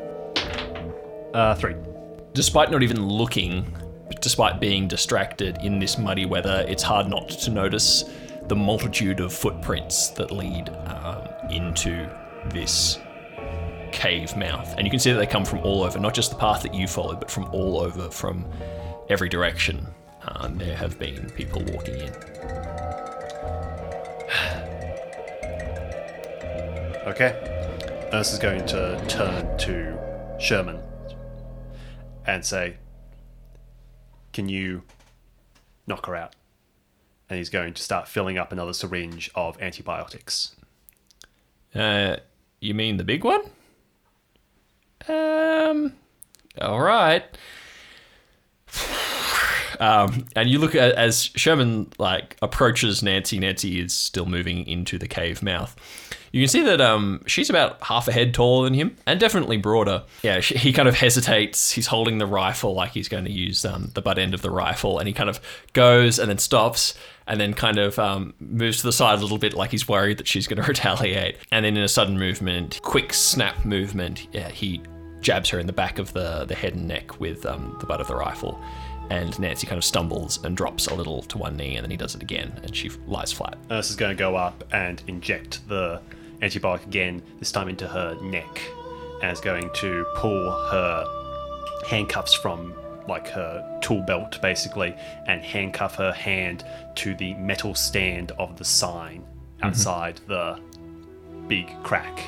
Uh, 1.33 1.53
three. 1.55 1.75
despite 2.33 2.71
not 2.71 2.81
even 2.81 3.05
looking, 3.05 3.65
despite 4.21 4.59
being 4.59 4.87
distracted 4.87 5.57
in 5.61 5.79
this 5.79 5.97
muddy 5.97 6.25
weather, 6.25 6.65
it's 6.67 6.83
hard 6.83 7.07
not 7.09 7.29
to 7.29 7.49
notice 7.51 8.03
the 8.47 8.55
multitude 8.55 9.19
of 9.19 9.33
footprints 9.33 10.09
that 10.09 10.31
lead 10.31 10.69
um, 10.85 11.27
into 11.49 12.09
this 12.49 12.99
cave 13.91 14.35
mouth. 14.35 14.73
And 14.77 14.85
you 14.85 14.91
can 14.91 14.99
see 14.99 15.11
that 15.11 15.19
they 15.19 15.27
come 15.27 15.45
from 15.45 15.59
all 15.59 15.83
over, 15.83 15.99
not 15.99 16.13
just 16.13 16.31
the 16.31 16.37
path 16.37 16.63
that 16.63 16.73
you 16.73 16.87
followed, 16.87 17.19
but 17.19 17.29
from 17.29 17.45
all 17.51 17.79
over, 17.79 18.09
from 18.09 18.45
every 19.09 19.29
direction. 19.29 19.85
Um, 20.23 20.57
there 20.57 20.75
have 20.75 20.99
been 20.99 21.29
people 21.31 21.63
walking 21.65 21.95
in. 21.95 22.13
Okay. 27.03 27.35
Ernest 28.13 28.33
is 28.33 28.39
going 28.39 28.63
to 28.67 29.03
turn 29.07 29.57
to 29.57 29.97
Sherman 30.39 30.79
and 32.27 32.45
say, 32.45 32.77
Can 34.33 34.47
you 34.47 34.83
knock 35.87 36.05
her 36.05 36.15
out? 36.15 36.35
And 37.31 37.37
he's 37.37 37.49
going 37.49 37.73
to 37.75 37.81
start 37.81 38.09
filling 38.09 38.37
up 38.37 38.51
another 38.51 38.73
syringe 38.73 39.31
of 39.35 39.57
antibiotics. 39.61 40.53
Uh, 41.73 42.17
you 42.59 42.73
mean 42.73 42.97
the 42.97 43.05
big 43.05 43.23
one? 43.23 43.39
Um, 45.07 45.93
all 46.59 46.81
right. 46.81 47.23
Um, 49.79 50.27
and 50.35 50.47
you 50.47 50.59
look 50.59 50.75
at 50.75 50.93
as 50.93 51.31
Sherman 51.35 51.91
like 51.97 52.37
approaches 52.43 53.01
Nancy. 53.01 53.39
Nancy 53.39 53.79
is 53.79 53.93
still 53.93 54.27
moving 54.27 54.67
into 54.67 54.99
the 54.99 55.07
cave 55.07 55.41
mouth. 55.41 55.75
You 56.31 56.41
can 56.41 56.49
see 56.49 56.61
that 56.61 56.79
um, 56.79 57.21
she's 57.25 57.49
about 57.49 57.83
half 57.83 58.07
a 58.07 58.11
head 58.11 58.33
taller 58.33 58.65
than 58.65 58.73
him, 58.73 58.95
and 59.05 59.19
definitely 59.19 59.57
broader. 59.57 60.03
Yeah, 60.21 60.39
she, 60.39 60.55
he 60.57 60.71
kind 60.71 60.87
of 60.87 60.95
hesitates. 60.95 61.71
He's 61.71 61.87
holding 61.87 62.19
the 62.19 62.25
rifle 62.25 62.73
like 62.73 62.91
he's 62.91 63.09
going 63.09 63.25
to 63.25 63.31
use 63.31 63.65
um, 63.65 63.89
the 63.95 64.01
butt 64.01 64.17
end 64.17 64.33
of 64.33 64.41
the 64.41 64.51
rifle, 64.51 64.99
and 64.99 65.07
he 65.07 65.13
kind 65.13 65.29
of 65.29 65.41
goes 65.73 66.19
and 66.19 66.29
then 66.29 66.37
stops, 66.37 66.93
and 67.31 67.39
then 67.39 67.53
kind 67.53 67.77
of 67.77 67.97
um, 67.97 68.33
moves 68.41 68.79
to 68.81 68.83
the 68.83 68.91
side 68.91 69.17
a 69.17 69.21
little 69.21 69.37
bit, 69.37 69.53
like 69.53 69.71
he's 69.71 69.87
worried 69.87 70.17
that 70.17 70.27
she's 70.27 70.47
going 70.47 70.61
to 70.61 70.67
retaliate. 70.67 71.37
And 71.49 71.63
then 71.63 71.77
in 71.77 71.83
a 71.83 71.87
sudden 71.87 72.19
movement, 72.19 72.81
quick 72.83 73.13
snap 73.13 73.63
movement, 73.63 74.27
yeah, 74.33 74.49
he 74.49 74.81
jabs 75.21 75.49
her 75.49 75.57
in 75.57 75.65
the 75.65 75.73
back 75.73 75.97
of 75.97 76.11
the 76.13 76.45
the 76.45 76.55
head 76.55 76.73
and 76.73 76.87
neck 76.87 77.21
with 77.21 77.45
um, 77.45 77.77
the 77.79 77.85
butt 77.85 78.01
of 78.01 78.07
the 78.07 78.15
rifle. 78.15 78.61
And 79.09 79.37
Nancy 79.39 79.65
kind 79.65 79.77
of 79.77 79.85
stumbles 79.85 80.43
and 80.43 80.57
drops 80.57 80.87
a 80.87 80.93
little 80.93 81.21
to 81.23 81.37
one 81.37 81.55
knee, 81.55 81.77
and 81.77 81.85
then 81.85 81.91
he 81.91 81.97
does 81.97 82.15
it 82.15 82.21
again, 82.21 82.59
and 82.63 82.75
she 82.75 82.89
lies 83.07 83.31
flat. 83.31 83.57
Ernest 83.69 83.91
is 83.91 83.95
going 83.95 84.15
to 84.15 84.19
go 84.19 84.35
up 84.35 84.65
and 84.73 85.01
inject 85.07 85.65
the 85.69 86.01
antibiotic 86.41 86.85
again, 86.85 87.21
this 87.39 87.51
time 87.51 87.69
into 87.69 87.87
her 87.87 88.17
neck, 88.21 88.61
and 89.21 89.31
is 89.31 89.39
going 89.39 89.69
to 89.75 90.05
pull 90.17 90.51
her 90.69 91.05
handcuffs 91.87 92.33
from 92.33 92.73
like 93.11 93.27
her 93.27 93.79
tool 93.81 94.01
belt 94.01 94.41
basically 94.41 94.95
and 95.27 95.41
handcuff 95.41 95.95
her 95.95 96.11
hand 96.11 96.63
to 96.95 97.13
the 97.15 97.33
metal 97.35 97.75
stand 97.75 98.31
of 98.39 98.57
the 98.57 98.65
sign 98.65 99.21
mm-hmm. 99.21 99.67
outside 99.67 100.19
the 100.27 100.59
big 101.47 101.67
crack 101.83 102.19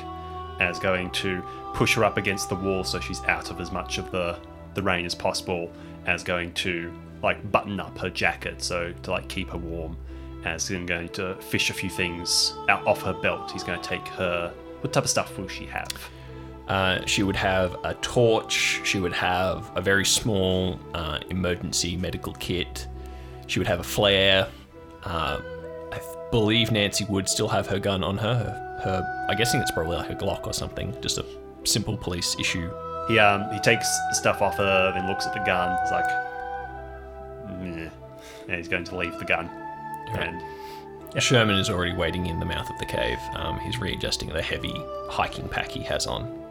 and 0.60 0.70
is 0.70 0.78
going 0.78 1.10
to 1.10 1.42
push 1.74 1.94
her 1.94 2.04
up 2.04 2.16
against 2.16 2.48
the 2.48 2.54
wall 2.54 2.84
so 2.84 3.00
she's 3.00 3.22
out 3.24 3.50
of 3.50 3.60
as 3.60 3.72
much 3.72 3.98
of 3.98 4.10
the, 4.12 4.38
the 4.74 4.82
rain 4.82 5.04
as 5.04 5.14
possible 5.14 5.70
and 6.06 6.14
is 6.14 6.22
going 6.22 6.52
to 6.54 6.92
like 7.22 7.50
button 7.50 7.80
up 7.80 7.96
her 7.98 8.10
jacket 8.10 8.62
so 8.62 8.92
to 9.02 9.10
like 9.10 9.28
keep 9.28 9.50
her 9.50 9.58
warm 9.58 9.96
and 10.44 10.56
is 10.56 10.68
going 10.86 11.08
to 11.08 11.34
fish 11.36 11.70
a 11.70 11.72
few 11.72 11.90
things 11.90 12.54
out 12.68 12.86
off 12.86 13.02
her 13.02 13.14
belt. 13.14 13.50
He's 13.50 13.64
going 13.64 13.80
to 13.80 13.88
take 13.88 14.06
her 14.08 14.52
what 14.80 14.92
type 14.92 15.04
of 15.04 15.10
stuff 15.10 15.36
will 15.38 15.48
she 15.48 15.64
have 15.66 15.88
Uh, 16.68 17.04
she 17.06 17.22
would 17.22 17.36
have 17.36 17.76
a 17.84 17.94
torch. 17.94 18.80
She 18.84 18.98
would 18.98 19.12
have 19.12 19.70
a 19.76 19.80
very 19.80 20.04
small 20.04 20.78
uh, 20.94 21.20
emergency 21.30 21.96
medical 21.96 22.32
kit. 22.34 22.86
She 23.46 23.58
would 23.60 23.68
have 23.68 23.80
a 23.80 23.84
flare. 23.84 24.48
Uh, 25.04 25.40
I 25.92 26.00
believe 26.30 26.70
Nancy 26.70 27.04
would 27.08 27.28
still 27.28 27.48
have 27.48 27.66
her 27.66 27.78
gun 27.78 28.02
on 28.02 28.16
her. 28.18 28.34
Her, 28.34 28.80
her 28.82 29.26
I'm 29.28 29.36
guessing 29.36 29.60
it's 29.60 29.70
probably 29.70 29.96
like 29.96 30.10
a 30.10 30.14
Glock 30.14 30.46
or 30.46 30.52
something. 30.52 30.94
Just 31.00 31.18
a 31.18 31.24
simple 31.64 31.96
police 31.96 32.36
issue. 32.38 32.70
he 33.08 33.18
um 33.18 33.50
he 33.52 33.58
takes 33.60 33.86
the 34.08 34.14
stuff 34.14 34.42
off 34.42 34.56
her 34.56 34.92
then 34.92 35.06
looks 35.06 35.26
at 35.26 35.32
the 35.32 35.40
gun 35.40 35.76
he's 35.82 35.90
like 35.90 36.04
Meh. 37.60 37.90
and 38.48 38.56
he's 38.56 38.68
going 38.68 38.84
to 38.84 38.96
leave 38.96 39.18
the 39.18 39.24
gun 39.24 39.48
and 40.18 40.42
Sherman 41.22 41.56
is 41.56 41.70
already 41.70 41.94
waiting 41.94 42.26
in 42.26 42.40
the 42.40 42.44
mouth 42.44 42.68
of 42.68 42.76
the 42.78 42.86
cave. 42.86 43.18
Um, 43.36 43.58
he's 43.60 43.78
readjusting 43.78 44.30
the 44.30 44.42
heavy 44.42 44.74
hiking 45.08 45.48
pack 45.48 45.70
he 45.70 45.82
has 45.84 46.06
on. 46.08 46.43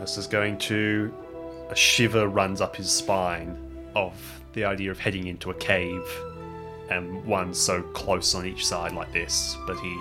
This 0.00 0.18
is 0.18 0.26
going 0.26 0.58
to. 0.58 1.12
A 1.70 1.76
shiver 1.76 2.28
runs 2.28 2.62
up 2.62 2.76
his 2.76 2.90
spine 2.90 3.58
of 3.94 4.14
the 4.54 4.64
idea 4.64 4.90
of 4.90 4.98
heading 4.98 5.26
into 5.26 5.50
a 5.50 5.54
cave 5.54 6.02
and 6.88 7.22
one 7.26 7.52
so 7.52 7.82
close 7.82 8.34
on 8.34 8.46
each 8.46 8.66
side 8.66 8.92
like 8.92 9.12
this, 9.12 9.54
but 9.66 9.78
he 9.78 9.94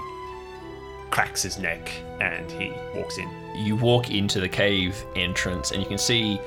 cracks 1.09 1.41
his 1.41 1.57
neck 1.57 1.91
and 2.21 2.49
he 2.51 2.71
walks 2.95 3.17
in. 3.17 3.29
you 3.55 3.75
walk 3.75 4.11
into 4.11 4.39
the 4.39 4.47
cave 4.47 5.03
entrance 5.15 5.71
and 5.71 5.81
you 5.81 5.87
can 5.87 5.97
see 5.97 6.39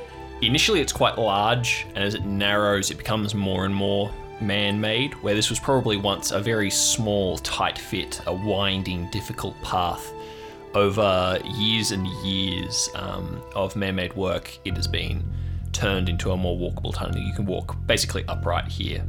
initially 0.43 0.81
it's 0.81 0.93
quite 0.93 1.19
large 1.19 1.87
and 1.95 2.05
as 2.05 2.15
it 2.15 2.25
narrows 2.25 2.91
it 2.91 2.99
becomes 2.99 3.35
more 3.35 3.65
and 3.65 3.75
more 3.75 4.13
man-made 4.41 5.15
where 5.23 5.35
this 5.35 5.49
was 5.49 5.59
probably 5.59 5.97
once 5.97 6.31
a 6.31 6.41
very 6.41 6.71
small 6.71 7.39
tight 7.39 7.79
fit 7.79 8.21
a 8.27 8.33
winding 8.33 9.09
difficult 9.11 9.61
path 9.63 10.13
over 10.75 11.39
years 11.45 11.91
and 11.91 12.07
years 12.25 12.89
um, 12.95 13.43
of 13.55 13.77
man-made 13.77 14.15
work 14.15 14.59
it 14.65 14.77
has 14.77 14.87
been 14.87 15.25
turned 15.73 16.09
into 16.09 16.33
a 16.33 16.37
more 16.37 16.57
walkable 16.59 16.95
tunnel 16.95 17.19
you 17.19 17.33
can 17.35 17.47
walk 17.47 17.77
basically 17.87 18.25
upright 18.29 18.67
here 18.67 19.05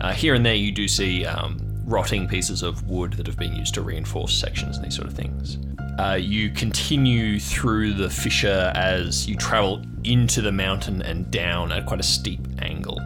uh, 0.00 0.12
here 0.12 0.34
and 0.34 0.46
there, 0.46 0.54
you 0.54 0.70
do 0.70 0.86
see 0.86 1.26
um, 1.26 1.58
rotting 1.84 2.28
pieces 2.28 2.62
of 2.62 2.88
wood 2.88 3.14
that 3.14 3.26
have 3.26 3.36
been 3.36 3.54
used 3.54 3.74
to 3.74 3.82
reinforce 3.82 4.38
sections 4.38 4.76
and 4.76 4.86
these 4.86 4.94
sort 4.94 5.08
of 5.08 5.14
things. 5.14 5.58
Uh, 5.98 6.14
you 6.14 6.50
continue 6.50 7.40
through 7.40 7.92
the 7.92 8.08
fissure 8.08 8.70
as 8.76 9.28
you 9.28 9.34
travel 9.34 9.82
into 10.04 10.40
the 10.40 10.52
mountain 10.52 11.02
and 11.02 11.28
down 11.30 11.72
at 11.72 11.86
quite 11.86 11.98
a 11.98 12.04
steep 12.04 12.40
angle. 12.60 13.00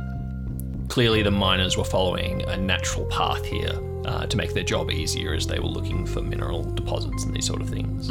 Clearly, 0.88 1.22
the 1.22 1.30
miners 1.30 1.78
were 1.78 1.84
following 1.84 2.43
a 2.43 2.57
natural 2.57 3.07
path 3.07 3.45
here 3.47 3.72
uh, 4.05 4.26
to 4.26 4.36
make 4.36 4.55
their 4.55 4.64
job 4.64 4.90
easier 4.90 5.34
as 5.34 5.46
they 5.46 5.59
were 5.59 5.66
looking 5.66 6.07
for 6.07 6.20
mineral 6.22 6.64
deposits 6.64 7.24
and 7.24 7.34
these 7.34 7.46
sort 7.46 7.61
of 7.61 7.68
things. 7.68 8.09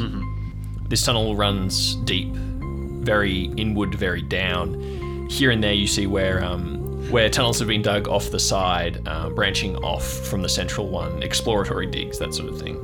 This 0.88 1.04
tunnel 1.04 1.36
runs 1.36 1.96
deep, 2.04 2.32
very 2.32 3.44
inward, 3.56 3.94
very 3.94 4.22
down. 4.22 5.28
Here 5.30 5.50
and 5.50 5.62
there, 5.62 5.72
you 5.72 5.86
see 5.86 6.06
where 6.06 6.44
um, 6.44 7.10
where 7.10 7.28
tunnels 7.28 7.58
have 7.58 7.68
been 7.68 7.82
dug 7.82 8.08
off 8.08 8.30
the 8.30 8.38
side, 8.38 9.00
uh, 9.06 9.28
branching 9.30 9.76
off 9.76 10.04
from 10.04 10.42
the 10.42 10.48
central 10.48 10.88
one, 10.88 11.22
exploratory 11.22 11.86
digs, 11.86 12.18
that 12.18 12.32
sort 12.34 12.48
of 12.48 12.60
thing. 12.60 12.76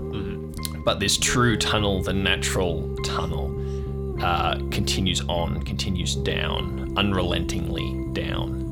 But 0.85 1.01
this 1.01 1.17
true 1.19 1.57
tunnel, 1.57 2.03
the 2.03 2.15
natural 2.15 2.97
tunnel, 3.05 3.55
uh, 4.23 4.57
continues 4.71 5.21
on, 5.29 5.63
continues 5.63 6.15
down, 6.17 6.95
unrelentingly 6.97 8.13
down. 8.15 8.65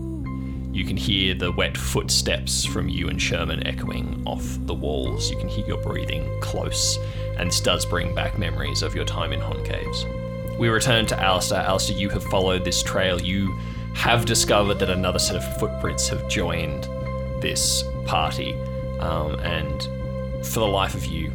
You 0.77 0.85
can 0.85 0.99
hear 0.99 1.33
the 1.33 1.51
wet 1.51 1.74
footsteps 1.74 2.66
from 2.66 2.91
you 2.91 3.09
and 3.09 3.20
Sherman 3.20 3.66
echoing 3.66 4.22
off 4.27 4.45
the 4.66 4.74
walls. 4.74 5.31
You 5.31 5.39
can 5.39 5.49
hear 5.49 5.66
your 5.66 5.79
breathing 5.79 6.31
close, 6.43 6.99
and 7.39 7.49
this 7.49 7.61
does 7.62 7.87
bring 7.87 8.14
back 8.14 8.39
memories 8.39 8.83
of 8.83 8.95
your 8.95 9.07
time 9.07 9.33
in 9.33 9.41
Hon 9.41 9.64
Caves. 9.64 10.05
We 10.59 10.68
return 10.68 11.07
to 11.07 11.18
Allister. 11.18 11.55
Allister, 11.55 11.95
you 11.95 12.11
have 12.11 12.22
followed 12.24 12.62
this 12.62 12.83
trail. 12.83 13.18
You 13.18 13.57
have 13.95 14.27
discovered 14.27 14.74
that 14.81 14.91
another 14.91 15.18
set 15.18 15.37
of 15.37 15.59
footprints 15.59 16.09
have 16.09 16.29
joined 16.29 16.85
this 17.41 17.83
party, 18.05 18.53
um, 19.01 19.37
and 19.41 19.83
for 20.45 20.61
the 20.61 20.68
life 20.68 20.95
of 20.95 21.07
you, 21.07 21.33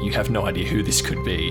you 0.00 0.12
have 0.12 0.30
no 0.30 0.46
idea 0.46 0.64
who 0.64 0.84
this 0.84 1.02
could 1.02 1.24
be, 1.24 1.50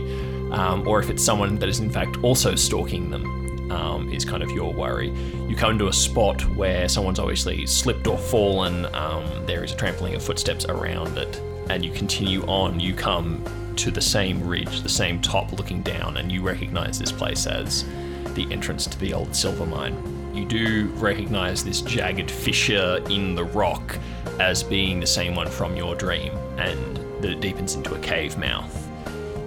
um, 0.52 0.88
or 0.88 1.02
if 1.02 1.10
it's 1.10 1.22
someone 1.22 1.58
that 1.58 1.68
is 1.68 1.82
in 1.82 1.90
fact 1.90 2.16
also 2.24 2.56
stalking 2.56 3.10
them. 3.10 3.45
Um, 3.72 4.12
is 4.14 4.24
kind 4.24 4.44
of 4.44 4.52
your 4.52 4.72
worry. 4.72 5.12
You 5.48 5.56
come 5.56 5.80
to 5.80 5.88
a 5.88 5.94
spot 5.94 6.42
where 6.56 6.88
someone's 6.88 7.18
obviously 7.18 7.66
slipped 7.66 8.06
or 8.06 8.18
fallen. 8.18 8.86
Um, 8.94 9.26
there 9.48 9.64
is 9.64 9.72
a 9.72 9.76
trampling 9.76 10.14
of 10.14 10.22
footsteps 10.22 10.66
around 10.66 11.18
it, 11.18 11.42
and 11.70 11.84
you 11.84 11.92
continue 11.92 12.44
on. 12.44 12.80
You 12.80 12.94
come 12.94 13.44
to 13.78 13.90
the 13.90 14.02
same 14.02 14.46
ridge, 14.48 14.82
the 14.82 14.90
same 14.90 15.20
top 15.20 15.52
looking 15.52 15.82
down, 15.82 16.18
and 16.18 16.32
you 16.32 16.44
recognize 16.44 17.00
this 17.00 17.12
place 17.12 17.48
as 17.48 17.86
the 18.36 18.48
entrance 18.52 18.86
to 18.86 19.00
the 19.00 19.14
old 19.14 19.36
silver 19.36 19.66
mine. 19.66 19.96
You 20.36 20.46
do 20.46 20.88
recognize 20.98 21.64
this 21.64 21.82
jagged 21.82 22.30
fissure 22.30 23.02
in 23.10 23.36
the 23.36 23.46
rock 23.46 23.98
as 24.40 24.62
being 24.62 25.00
the 25.00 25.08
same 25.08 25.34
one 25.34 25.48
from 25.48 25.76
your 25.76 25.96
dream, 25.96 26.34
and 26.58 26.98
that 27.24 27.32
it 27.32 27.42
deepens 27.42 27.74
into 27.74 27.96
a 27.96 28.00
cave 28.00 28.38
mouth. 28.38 28.88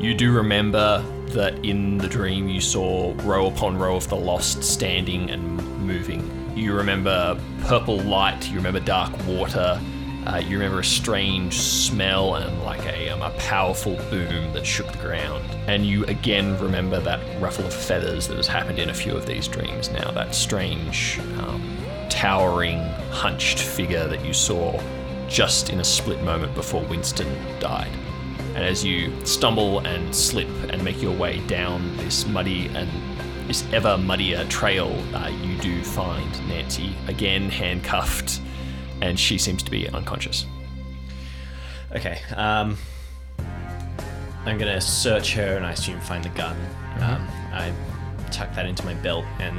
You 0.00 0.14
do 0.14 0.32
remember 0.32 1.04
that 1.32 1.64
in 1.64 1.98
the 1.98 2.08
dream 2.08 2.48
you 2.48 2.60
saw 2.60 3.14
row 3.18 3.46
upon 3.46 3.76
row 3.76 3.96
of 3.96 4.08
the 4.08 4.16
lost 4.16 4.62
standing 4.62 5.30
and 5.30 5.56
moving. 5.86 6.30
You 6.56 6.74
remember 6.74 7.40
purple 7.62 7.98
light, 8.00 8.48
you 8.48 8.56
remember 8.56 8.80
dark 8.80 9.12
water, 9.26 9.80
uh, 10.26 10.36
you 10.36 10.58
remember 10.58 10.80
a 10.80 10.84
strange 10.84 11.58
smell 11.58 12.34
and 12.34 12.62
like 12.62 12.84
a, 12.84 13.08
um, 13.10 13.22
a 13.22 13.30
powerful 13.38 13.96
boom 14.10 14.52
that 14.52 14.66
shook 14.66 14.90
the 14.92 14.98
ground. 14.98 15.44
And 15.66 15.86
you 15.86 16.04
again 16.04 16.58
remember 16.58 17.00
that 17.00 17.20
ruffle 17.40 17.64
of 17.64 17.72
feathers 17.72 18.28
that 18.28 18.36
has 18.36 18.46
happened 18.46 18.78
in 18.78 18.90
a 18.90 18.94
few 18.94 19.16
of 19.16 19.26
these 19.26 19.48
dreams 19.48 19.90
now, 19.90 20.10
that 20.10 20.34
strange, 20.34 21.18
um, 21.38 21.78
towering, 22.10 22.78
hunched 23.10 23.60
figure 23.60 24.06
that 24.08 24.24
you 24.24 24.32
saw 24.34 24.80
just 25.28 25.70
in 25.70 25.80
a 25.80 25.84
split 25.84 26.22
moment 26.22 26.54
before 26.54 26.82
Winston 26.84 27.28
died. 27.60 27.92
And 28.58 28.66
as 28.66 28.84
you 28.84 29.12
stumble 29.24 29.78
and 29.86 30.12
slip 30.12 30.48
and 30.70 30.82
make 30.82 31.00
your 31.00 31.16
way 31.16 31.38
down 31.46 31.96
this 31.98 32.26
muddy 32.26 32.66
and 32.74 32.90
this 33.46 33.64
ever 33.72 33.96
muddier 33.96 34.44
trail, 34.46 34.90
uh, 35.14 35.28
you 35.28 35.56
do 35.58 35.80
find 35.84 36.48
Nancy 36.48 36.92
again 37.06 37.50
handcuffed, 37.50 38.40
and 39.00 39.16
she 39.16 39.38
seems 39.38 39.62
to 39.62 39.70
be 39.70 39.88
unconscious. 39.88 40.44
Okay. 41.94 42.20
Um, 42.34 42.76
I'm 44.44 44.58
gonna 44.58 44.80
search 44.80 45.34
her 45.34 45.56
and 45.56 45.64
I 45.64 45.70
assume 45.70 46.00
find 46.00 46.24
the 46.24 46.30
gun. 46.30 46.56
Um, 46.98 47.28
I 47.52 47.72
tuck 48.32 48.52
that 48.56 48.66
into 48.66 48.84
my 48.84 48.94
belt 48.94 49.24
and 49.38 49.56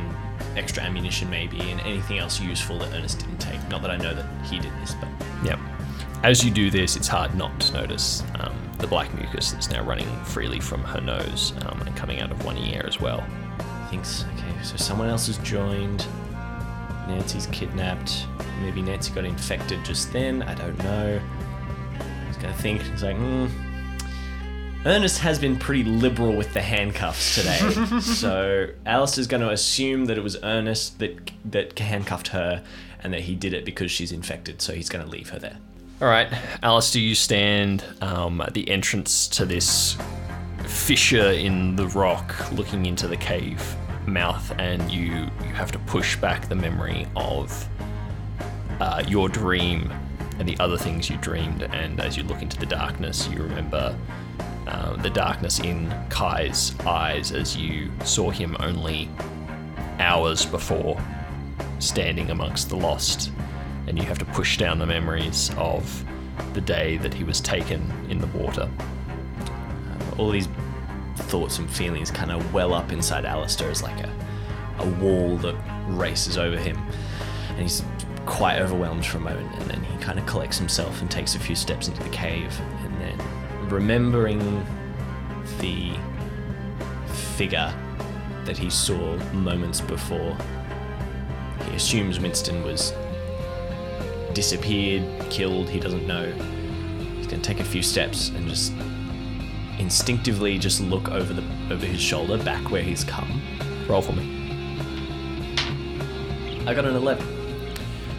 extra 0.57 0.83
ammunition 0.83 1.29
maybe, 1.29 1.61
and 1.71 1.79
anything 1.79 2.17
else 2.17 2.41
useful 2.41 2.77
that 2.79 2.93
Ernest 2.93 3.19
didn't 3.19 3.37
take. 3.37 3.65
Not 3.69 3.81
that 3.81 3.91
I 3.91 3.95
know 3.95 4.13
that 4.13 4.45
he 4.45 4.59
did 4.59 4.73
this, 4.81 4.93
but 4.95 5.07
Yep. 5.45 5.57
As 6.21 6.43
you 6.43 6.51
do 6.51 6.69
this, 6.69 6.97
it's 6.97 7.07
hard 7.07 7.33
not 7.35 7.57
to 7.61 7.73
notice 7.73 8.23
um, 8.39 8.53
the 8.77 8.87
black 8.87 9.13
mucus 9.15 9.51
that's 9.51 9.69
now 9.69 9.83
running 9.85 10.07
freely 10.25 10.59
from 10.59 10.83
her 10.83 10.99
nose 10.99 11.53
um, 11.61 11.81
and 11.81 11.95
coming 11.95 12.19
out 12.19 12.29
of 12.29 12.43
one 12.43 12.57
ear 12.57 12.83
as 12.85 12.99
well. 12.99 13.21
He 13.83 13.91
thinks 13.91 14.25
okay. 14.35 14.63
So 14.63 14.75
someone 14.75 15.07
else 15.07 15.27
has 15.27 15.37
joined. 15.37 16.05
Nancy's 17.07 17.47
kidnapped. 17.47 18.25
Maybe 18.61 18.81
Nancy 18.81 19.13
got 19.13 19.23
infected 19.23 19.83
just 19.85 20.11
then. 20.11 20.43
I 20.43 20.53
don't 20.55 20.77
know. 20.83 21.21
He's 22.27 22.35
gonna 22.35 22.53
think. 22.53 22.81
He's 22.81 23.01
like, 23.01 23.15
hmm. 23.15 23.47
Ernest 24.85 25.19
has 25.19 25.39
been 25.39 25.57
pretty 25.57 25.83
liberal 25.83 26.33
with 26.33 26.53
the 26.53 26.61
handcuffs 26.61 27.35
today, 27.35 27.99
so 27.99 28.69
Alice 28.85 29.17
is 29.17 29.27
going 29.27 29.41
to 29.41 29.49
assume 29.49 30.05
that 30.05 30.17
it 30.17 30.23
was 30.23 30.37
Ernest 30.41 30.99
that 30.99 31.31
that 31.43 31.77
handcuffed 31.77 32.29
her, 32.29 32.63
and 33.03 33.13
that 33.13 33.21
he 33.21 33.35
did 33.35 33.53
it 33.53 33.65
because 33.65 33.91
she's 33.91 34.13
infected. 34.13 34.61
So 34.61 34.73
he's 34.73 34.87
going 34.87 35.03
to 35.03 35.11
leave 35.11 35.29
her 35.31 35.39
there. 35.39 35.57
All 36.01 36.07
right, 36.07 36.29
Alice, 36.63 36.91
do 36.91 37.01
you 37.01 37.13
stand 37.13 37.83
um, 37.99 38.39
at 38.39 38.53
the 38.53 38.69
entrance 38.69 39.27
to 39.27 39.45
this 39.45 39.97
fissure 40.65 41.31
in 41.31 41.75
the 41.75 41.87
rock 41.87 42.49
looking 42.53 42.85
into 42.85 43.05
the 43.05 43.17
cave 43.17 43.75
mouth, 44.07 44.49
and 44.57 44.89
you, 44.89 45.29
you 45.41 45.53
have 45.53 45.73
to 45.73 45.79
push 45.79 46.15
back 46.15 46.47
the 46.47 46.55
memory 46.55 47.05
of 47.17 47.67
uh, 48.79 49.03
your 49.09 49.27
dream 49.27 49.91
and 50.39 50.47
the 50.47 50.57
other 50.61 50.77
things 50.77 51.09
you 51.09 51.17
dreamed. 51.17 51.63
And 51.63 51.99
as 51.99 52.15
you 52.15 52.23
look 52.23 52.41
into 52.41 52.57
the 52.57 52.65
darkness, 52.65 53.27
you 53.27 53.43
remember 53.43 53.93
uh, 54.67 54.95
the 55.01 55.09
darkness 55.09 55.59
in 55.59 55.93
Kai's 56.07 56.79
eyes 56.85 57.33
as 57.33 57.57
you 57.57 57.91
saw 58.05 58.29
him 58.29 58.55
only 58.61 59.09
hours 59.99 60.45
before 60.45 60.97
standing 61.79 62.29
amongst 62.31 62.69
the 62.69 62.77
lost, 62.77 63.31
and 63.89 63.97
you 63.97 64.05
have 64.05 64.19
to 64.19 64.25
push 64.25 64.57
down 64.57 64.77
the 64.77 64.85
memories 64.85 65.51
of 65.57 66.05
the 66.53 66.61
day 66.61 66.97
that 66.97 67.13
he 67.13 67.23
was 67.23 67.41
taken 67.41 67.91
in 68.07 68.19
the 68.19 68.27
water. 68.27 68.69
Uh, 69.39 70.21
all 70.21 70.29
these 70.29 70.47
thoughts 71.17 71.57
and 71.57 71.69
feelings 71.69 72.11
kind 72.11 72.31
of 72.31 72.53
well 72.53 72.73
up 72.73 72.91
inside 72.91 73.25
Allister 73.25 73.69
as 73.69 73.81
like 73.81 73.99
a, 73.99 74.09
a 74.77 74.89
wall 75.01 75.37
that 75.37 75.55
races 75.87 76.37
over 76.37 76.55
him, 76.55 76.77
and 77.49 77.61
he's 77.61 77.83
quite 78.25 78.59
overwhelmed 78.59 79.05
for 79.05 79.17
a 79.17 79.21
moment, 79.21 79.51
and 79.59 79.69
then 79.71 79.83
he 79.83 79.97
kind 79.97 80.19
of 80.19 80.25
collects 80.27 80.59
himself 80.59 81.01
and 81.01 81.09
takes 81.09 81.33
a 81.33 81.39
few 81.39 81.55
steps 81.55 81.87
into 81.87 82.01
the 82.03 82.09
cave, 82.09 82.57
and 82.83 83.01
then 83.01 83.69
remembering 83.69 84.39
the 85.59 85.91
figure 87.35 87.73
that 88.45 88.57
he 88.57 88.69
saw 88.69 89.17
moments 89.33 89.81
before, 89.81 90.37
he 91.69 91.75
assumes 91.75 92.19
Winston 92.19 92.63
was 92.63 92.93
disappeared, 94.33 95.03
killed, 95.29 95.69
he 95.69 95.79
doesn't 95.79 96.05
know. 96.07 96.31
He's 97.17 97.27
gonna 97.27 97.41
take 97.41 97.59
a 97.59 97.63
few 97.63 97.81
steps 97.81 98.29
and 98.29 98.47
just 98.47 98.73
instinctively 99.79 100.57
just 100.57 100.81
look 100.81 101.09
over 101.09 101.33
the 101.33 101.43
over 101.71 101.85
his 101.85 102.01
shoulder 102.01 102.37
back 102.43 102.69
where 102.69 102.83
he's 102.83 103.03
come. 103.03 103.41
Roll 103.87 104.01
for 104.01 104.13
me. 104.13 104.39
I 106.67 106.73
got 106.73 106.85
an 106.85 106.95
11. 106.95 107.25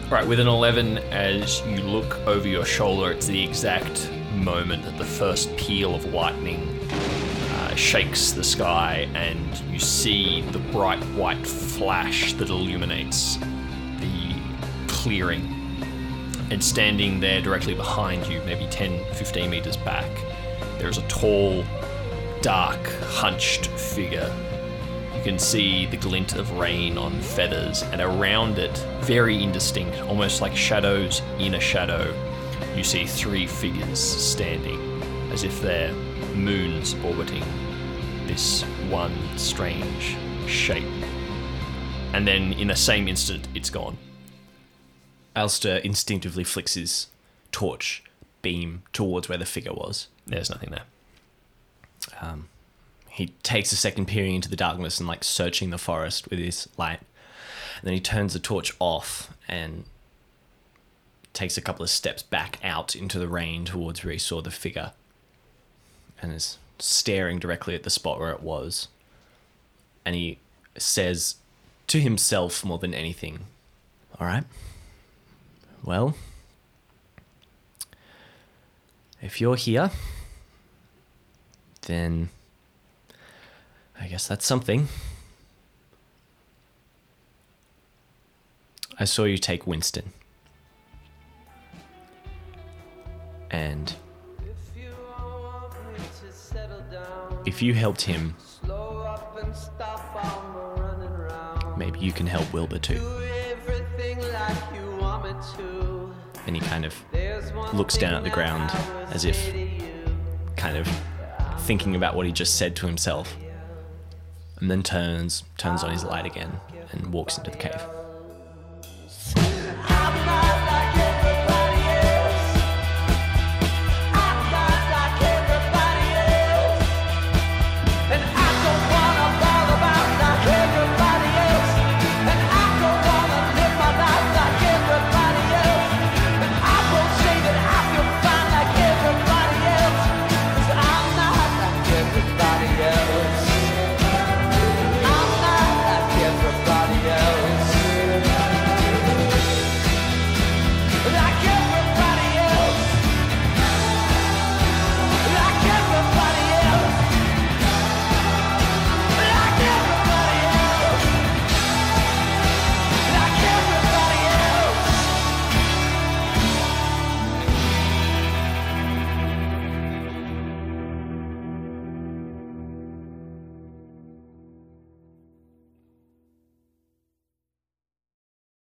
Right, 0.09 0.27
with 0.27 0.41
an 0.41 0.47
11, 0.47 0.97
as 0.97 1.61
you 1.65 1.77
look 1.77 2.17
over 2.27 2.45
your 2.45 2.65
shoulder, 2.65 3.11
it's 3.13 3.27
the 3.27 3.41
exact 3.41 4.11
moment 4.33 4.83
that 4.83 4.97
the 4.97 5.05
first 5.05 5.55
peal 5.55 5.95
of 5.95 6.13
lightning 6.13 6.67
uh, 6.91 7.75
shakes 7.75 8.33
the 8.33 8.43
sky, 8.43 9.07
and 9.13 9.57
you 9.71 9.79
see 9.79 10.41
the 10.51 10.59
bright 10.59 11.01
white 11.15 11.47
flash 11.47 12.33
that 12.33 12.49
illuminates 12.49 13.37
the 13.37 14.35
clearing. 14.87 15.60
And 16.51 16.63
standing 16.63 17.19
there 17.19 17.41
directly 17.41 17.73
behind 17.73 18.27
you, 18.27 18.41
maybe 18.45 18.67
10, 18.67 19.03
15 19.15 19.49
meters 19.49 19.77
back, 19.77 20.11
there's 20.77 20.99
a 20.99 21.07
tall, 21.07 21.63
dark, 22.41 22.85
hunched 23.01 23.67
figure 23.67 24.31
you 25.21 25.25
can 25.25 25.37
see 25.37 25.85
the 25.85 25.97
glint 25.97 26.33
of 26.33 26.51
rain 26.53 26.97
on 26.97 27.21
feathers, 27.21 27.83
and 27.83 28.01
around 28.01 28.57
it, 28.57 28.75
very 29.01 29.43
indistinct, 29.43 29.99
almost 30.01 30.41
like 30.41 30.55
shadows 30.55 31.21
in 31.37 31.53
a 31.53 31.59
shadow, 31.59 32.11
you 32.75 32.83
see 32.83 33.05
three 33.05 33.45
figures 33.45 33.99
standing, 33.99 34.79
as 35.31 35.43
if 35.43 35.61
they're 35.61 35.93
moons 36.33 36.95
orbiting 37.05 37.43
this 38.25 38.63
one 38.89 39.13
strange 39.37 40.17
shape. 40.47 40.83
And 42.13 42.27
then, 42.27 42.53
in 42.53 42.69
the 42.69 42.75
same 42.75 43.07
instant, 43.07 43.47
it's 43.53 43.69
gone. 43.69 43.99
Allister 45.35 45.77
instinctively 45.77 46.43
flicks 46.43 46.73
his 46.73 47.07
torch 47.51 48.03
beam 48.41 48.83
towards 48.93 49.29
where 49.29 49.37
the 49.37 49.45
figure 49.45 49.73
was. 49.73 50.07
There's 50.25 50.49
nothing 50.49 50.71
there. 50.71 50.83
Um, 52.19 52.49
he 53.09 53.27
takes 53.43 53.71
a 53.71 53.75
second 53.75 54.07
peering 54.07 54.35
into 54.35 54.49
the 54.49 54.55
darkness 54.55 54.99
and 54.99 55.07
like 55.07 55.23
searching 55.23 55.69
the 55.69 55.77
forest 55.77 56.29
with 56.29 56.39
his 56.39 56.67
light. 56.77 56.99
And 57.79 57.87
then 57.87 57.93
he 57.93 57.99
turns 57.99 58.33
the 58.33 58.39
torch 58.39 58.73
off 58.79 59.35
and 59.47 59.85
takes 61.33 61.57
a 61.57 61.61
couple 61.61 61.83
of 61.83 61.89
steps 61.89 62.23
back 62.23 62.59
out 62.63 62.95
into 62.95 63.19
the 63.19 63.27
rain 63.27 63.65
towards 63.65 64.03
where 64.03 64.13
he 64.13 64.19
saw 64.19 64.41
the 64.41 64.51
figure 64.51 64.91
and 66.21 66.33
is 66.33 66.57
staring 66.79 67.39
directly 67.39 67.75
at 67.75 67.83
the 67.83 67.89
spot 67.89 68.19
where 68.19 68.31
it 68.31 68.41
was. 68.41 68.87
And 70.05 70.15
he 70.15 70.39
says 70.77 71.35
to 71.87 71.99
himself 71.99 72.63
more 72.63 72.77
than 72.77 72.93
anything, 72.93 73.41
All 74.19 74.27
right, 74.27 74.43
well, 75.83 76.15
if 79.21 79.39
you're 79.39 79.55
here, 79.55 79.91
then 81.87 82.29
I 83.99 84.07
guess 84.07 84.27
that's 84.27 84.45
something. 84.45 84.87
I 88.99 89.05
saw 89.05 89.23
you 89.23 89.37
take 89.37 89.65
Winston. 89.65 90.11
And 93.49 93.93
if 97.45 97.61
you 97.61 97.73
helped 97.73 98.01
him, 98.01 98.35
maybe 101.77 101.99
you 101.99 102.11
can 102.11 102.27
help 102.27 102.51
Wilbur 102.53 102.79
too. 102.79 102.99
And 106.47 106.55
he 106.55 106.61
kind 106.61 106.85
of 106.85 106.95
looks 107.73 107.97
down 107.97 108.13
at 108.13 108.23
the 108.23 108.29
ground 108.29 108.71
as 109.11 109.25
if 109.25 109.53
kind 110.55 110.77
of 110.77 110.87
thinking 111.61 111.95
about 111.95 112.15
what 112.15 112.25
he 112.25 112.31
just 112.31 112.57
said 112.57 112.75
to 112.75 112.87
himself 112.87 113.35
and 114.57 114.69
then 114.69 114.83
turns 114.83 115.43
turns 115.57 115.83
on 115.83 115.91
his 115.91 116.03
light 116.03 116.25
again 116.25 116.51
and 116.91 117.11
walks 117.13 117.37
into 117.37 117.51
the 117.51 117.57
cave 117.57 117.81